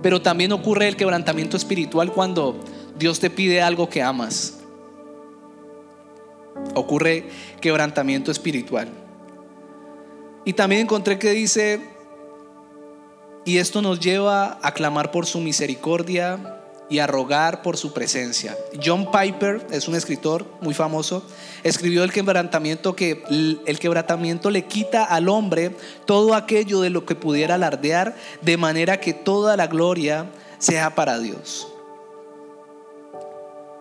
Pero 0.00 0.22
también 0.22 0.52
ocurre 0.52 0.88
el 0.88 0.96
quebrantamiento 0.96 1.58
espiritual 1.58 2.12
cuando 2.12 2.58
Dios 2.98 3.20
te 3.20 3.28
pide 3.28 3.60
algo 3.60 3.90
que 3.90 4.00
amas. 4.00 4.58
Ocurre 6.74 7.28
quebrantamiento 7.60 8.30
espiritual. 8.30 8.88
Y 10.46 10.54
también 10.54 10.80
encontré 10.80 11.18
que 11.18 11.32
dice 11.32 11.91
y 13.44 13.58
esto 13.58 13.82
nos 13.82 14.00
lleva 14.00 14.58
a 14.62 14.72
clamar 14.72 15.10
por 15.10 15.26
su 15.26 15.40
misericordia 15.40 16.58
y 16.88 16.98
a 16.98 17.06
rogar 17.06 17.62
por 17.62 17.76
su 17.76 17.92
presencia. 17.92 18.56
John 18.84 19.10
Piper 19.10 19.66
es 19.70 19.88
un 19.88 19.94
escritor 19.94 20.46
muy 20.60 20.74
famoso. 20.74 21.24
Escribió 21.62 22.04
el 22.04 22.12
quebrantamiento 22.12 22.94
que 22.94 23.22
el 23.30 23.78
quebrantamiento 23.78 24.50
le 24.50 24.66
quita 24.66 25.04
al 25.04 25.28
hombre 25.28 25.74
todo 26.04 26.34
aquello 26.34 26.80
de 26.80 26.90
lo 26.90 27.06
que 27.06 27.14
pudiera 27.14 27.54
alardear, 27.54 28.14
de 28.42 28.56
manera 28.56 29.00
que 29.00 29.14
toda 29.14 29.56
la 29.56 29.68
gloria 29.68 30.26
sea 30.58 30.94
para 30.94 31.18
Dios. 31.18 31.66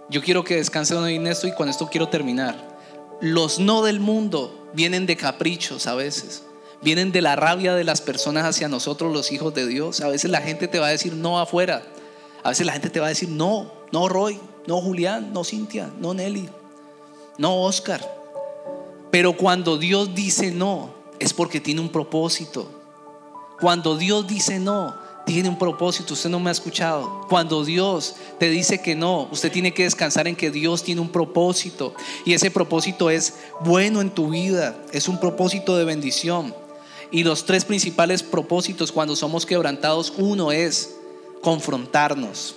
Yo 0.09 0.21
quiero 0.21 0.43
que 0.43 0.55
descansen 0.55 1.05
en 1.05 1.27
esto 1.27 1.47
y 1.47 1.53
con 1.53 1.69
esto 1.69 1.89
quiero 1.89 2.07
terminar. 2.07 2.79
Los 3.19 3.59
no 3.59 3.83
del 3.83 3.99
mundo 3.99 4.69
vienen 4.73 5.05
de 5.05 5.17
caprichos 5.17 5.85
a 5.85 5.95
veces 5.95 6.43
vienen 6.81 7.11
de 7.11 7.21
la 7.21 7.35
rabia 7.35 7.73
de 7.75 7.83
las 7.83 8.01
personas 8.01 8.45
hacia 8.45 8.67
nosotros, 8.67 9.13
los 9.13 9.31
hijos 9.31 9.53
de 9.53 9.67
Dios. 9.67 10.01
A 10.01 10.07
veces 10.07 10.31
la 10.31 10.41
gente 10.41 10.67
te 10.67 10.79
va 10.79 10.87
a 10.87 10.91
decir 10.91 11.13
no 11.13 11.39
afuera. 11.39 11.83
A 12.43 12.49
veces 12.49 12.65
la 12.65 12.73
gente 12.73 12.89
te 12.89 12.99
va 12.99 13.07
a 13.07 13.09
decir 13.09 13.29
no, 13.29 13.71
no 13.91 14.09
Roy, 14.09 14.39
no 14.67 14.81
Julián, 14.81 15.31
no 15.33 15.43
Cintia, 15.43 15.91
no 15.99 16.13
Nelly, 16.13 16.49
no 17.37 17.61
Oscar. 17.61 18.01
Pero 19.11 19.37
cuando 19.37 19.77
Dios 19.77 20.15
dice 20.15 20.51
no, 20.51 20.93
es 21.19 21.33
porque 21.33 21.59
tiene 21.59 21.81
un 21.81 21.89
propósito. 21.89 22.67
Cuando 23.59 23.95
Dios 23.95 24.27
dice 24.27 24.59
no, 24.59 24.95
tiene 25.25 25.49
un 25.49 25.57
propósito. 25.57 26.13
Usted 26.13 26.29
no 26.29 26.39
me 26.39 26.49
ha 26.49 26.53
escuchado. 26.53 27.27
Cuando 27.29 27.63
Dios 27.63 28.15
te 28.39 28.49
dice 28.49 28.81
que 28.81 28.95
no, 28.95 29.27
usted 29.31 29.51
tiene 29.51 29.73
que 29.73 29.83
descansar 29.83 30.27
en 30.27 30.35
que 30.35 30.49
Dios 30.49 30.83
tiene 30.83 31.01
un 31.01 31.09
propósito. 31.09 31.93
Y 32.25 32.33
ese 32.33 32.49
propósito 32.49 33.09
es 33.09 33.35
bueno 33.59 34.01
en 34.01 34.09
tu 34.09 34.29
vida. 34.29 34.75
Es 34.91 35.07
un 35.07 35.19
propósito 35.19 35.77
de 35.77 35.85
bendición. 35.85 36.55
Y 37.11 37.23
los 37.23 37.45
tres 37.45 37.65
principales 37.65 38.23
propósitos 38.23 38.91
cuando 38.91 39.15
somos 39.15 39.45
quebrantados, 39.45 40.13
uno 40.17 40.51
es 40.51 40.95
confrontarnos. 41.41 42.55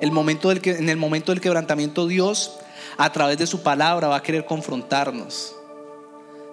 El 0.00 0.10
momento 0.10 0.48
del 0.48 0.60
que, 0.60 0.72
en 0.78 0.88
el 0.88 0.96
momento 0.96 1.32
del 1.32 1.40
quebrantamiento 1.40 2.06
Dios 2.06 2.52
a 2.96 3.12
través 3.12 3.38
de 3.38 3.46
su 3.46 3.62
palabra 3.62 4.08
va 4.08 4.16
a 4.16 4.22
querer 4.22 4.46
confrontarnos. 4.46 5.54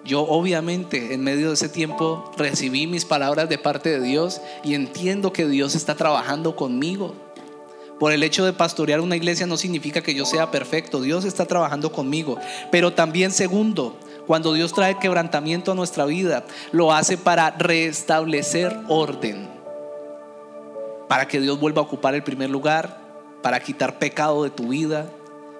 Yo 0.04 0.22
obviamente 0.22 1.12
en 1.14 1.22
medio 1.22 1.48
de 1.48 1.54
ese 1.54 1.68
tiempo 1.68 2.30
recibí 2.36 2.86
mis 2.86 3.04
palabras 3.04 3.48
de 3.48 3.58
parte 3.58 3.90
de 3.90 4.00
Dios 4.00 4.40
y 4.64 4.74
entiendo 4.74 5.32
que 5.32 5.46
Dios 5.46 5.74
está 5.74 5.94
trabajando 5.94 6.56
conmigo. 6.56 7.14
Por 7.98 8.12
el 8.12 8.22
hecho 8.22 8.46
de 8.46 8.54
pastorear 8.54 9.00
una 9.00 9.16
iglesia 9.16 9.46
no 9.46 9.58
significa 9.58 10.00
que 10.00 10.14
yo 10.14 10.24
sea 10.24 10.50
perfecto. 10.50 11.02
Dios 11.02 11.26
está 11.26 11.44
trabajando 11.44 11.92
conmigo. 11.92 12.38
Pero 12.70 12.94
también 12.94 13.30
segundo, 13.30 13.94
cuando 14.30 14.52
Dios 14.52 14.72
trae 14.72 14.96
quebrantamiento 14.96 15.72
a 15.72 15.74
nuestra 15.74 16.04
vida, 16.04 16.44
lo 16.70 16.92
hace 16.92 17.18
para 17.18 17.50
restablecer 17.50 18.78
orden. 18.86 19.48
Para 21.08 21.26
que 21.26 21.40
Dios 21.40 21.58
vuelva 21.58 21.80
a 21.80 21.84
ocupar 21.84 22.14
el 22.14 22.22
primer 22.22 22.48
lugar, 22.48 22.96
para 23.42 23.58
quitar 23.58 23.98
pecado 23.98 24.44
de 24.44 24.50
tu 24.50 24.68
vida, 24.68 25.10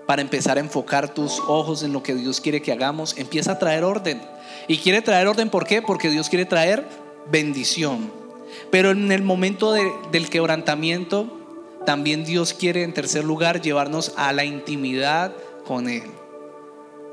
para 0.07 0.23
empezar 0.23 0.57
a 0.57 0.61
enfocar 0.61 1.13
tus 1.13 1.41
ojos 1.49 1.83
en 1.83 1.93
lo 1.93 2.05
que 2.05 2.15
Dios 2.15 2.41
quiere 2.41 2.63
que 2.63 2.71
hagamos. 2.71 3.19
Empieza 3.19 3.51
a 3.51 3.59
traer 3.59 3.83
orden. 3.83 4.23
Y 4.69 4.79
quiere 4.79 5.03
traer 5.03 5.27
orden, 5.27 5.51
¿por 5.51 5.67
qué? 5.67 5.83
Porque 5.83 6.09
Dios 6.09 6.29
quiere 6.29 6.45
traer 6.45 6.87
bendición. 7.29 8.13
Pero 8.71 8.93
en 8.93 9.11
el 9.11 9.23
momento 9.23 9.73
del 9.73 10.31
quebrantamiento, 10.31 11.27
también 11.85 12.25
Dios 12.25 12.55
quiere, 12.55 12.85
en 12.85 12.95
tercer 12.95 13.25
lugar, 13.25 13.63
llevarnos 13.63 14.13
a 14.17 14.33
la 14.33 14.45
intimidad 14.45 15.33
con 15.67 15.89
Él, 15.89 16.05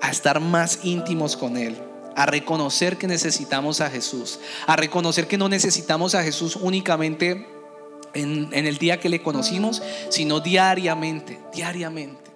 a 0.02 0.12
estar 0.12 0.40
más 0.40 0.80
íntimos 0.84 1.38
con 1.38 1.58
Él, 1.58 1.78
a 2.16 2.26
reconocer 2.26 2.98
que 2.98 3.08
necesitamos 3.08 3.82
a 3.82 3.90
Jesús, 3.90 4.40
a 4.66 4.76
reconocer 4.76 5.28
que 5.28 5.38
no 5.38 5.50
necesitamos 5.50 6.16
a 6.16 6.24
Jesús 6.24 6.56
únicamente 6.56 7.48
en, 8.14 8.54
el 8.54 8.78
día 8.78 9.00
que 9.00 9.10
le 9.10 9.22
conocimos, 9.22 9.82
sino 10.10 10.40
diariamente, 10.40 11.40
diariamente. 11.54 12.27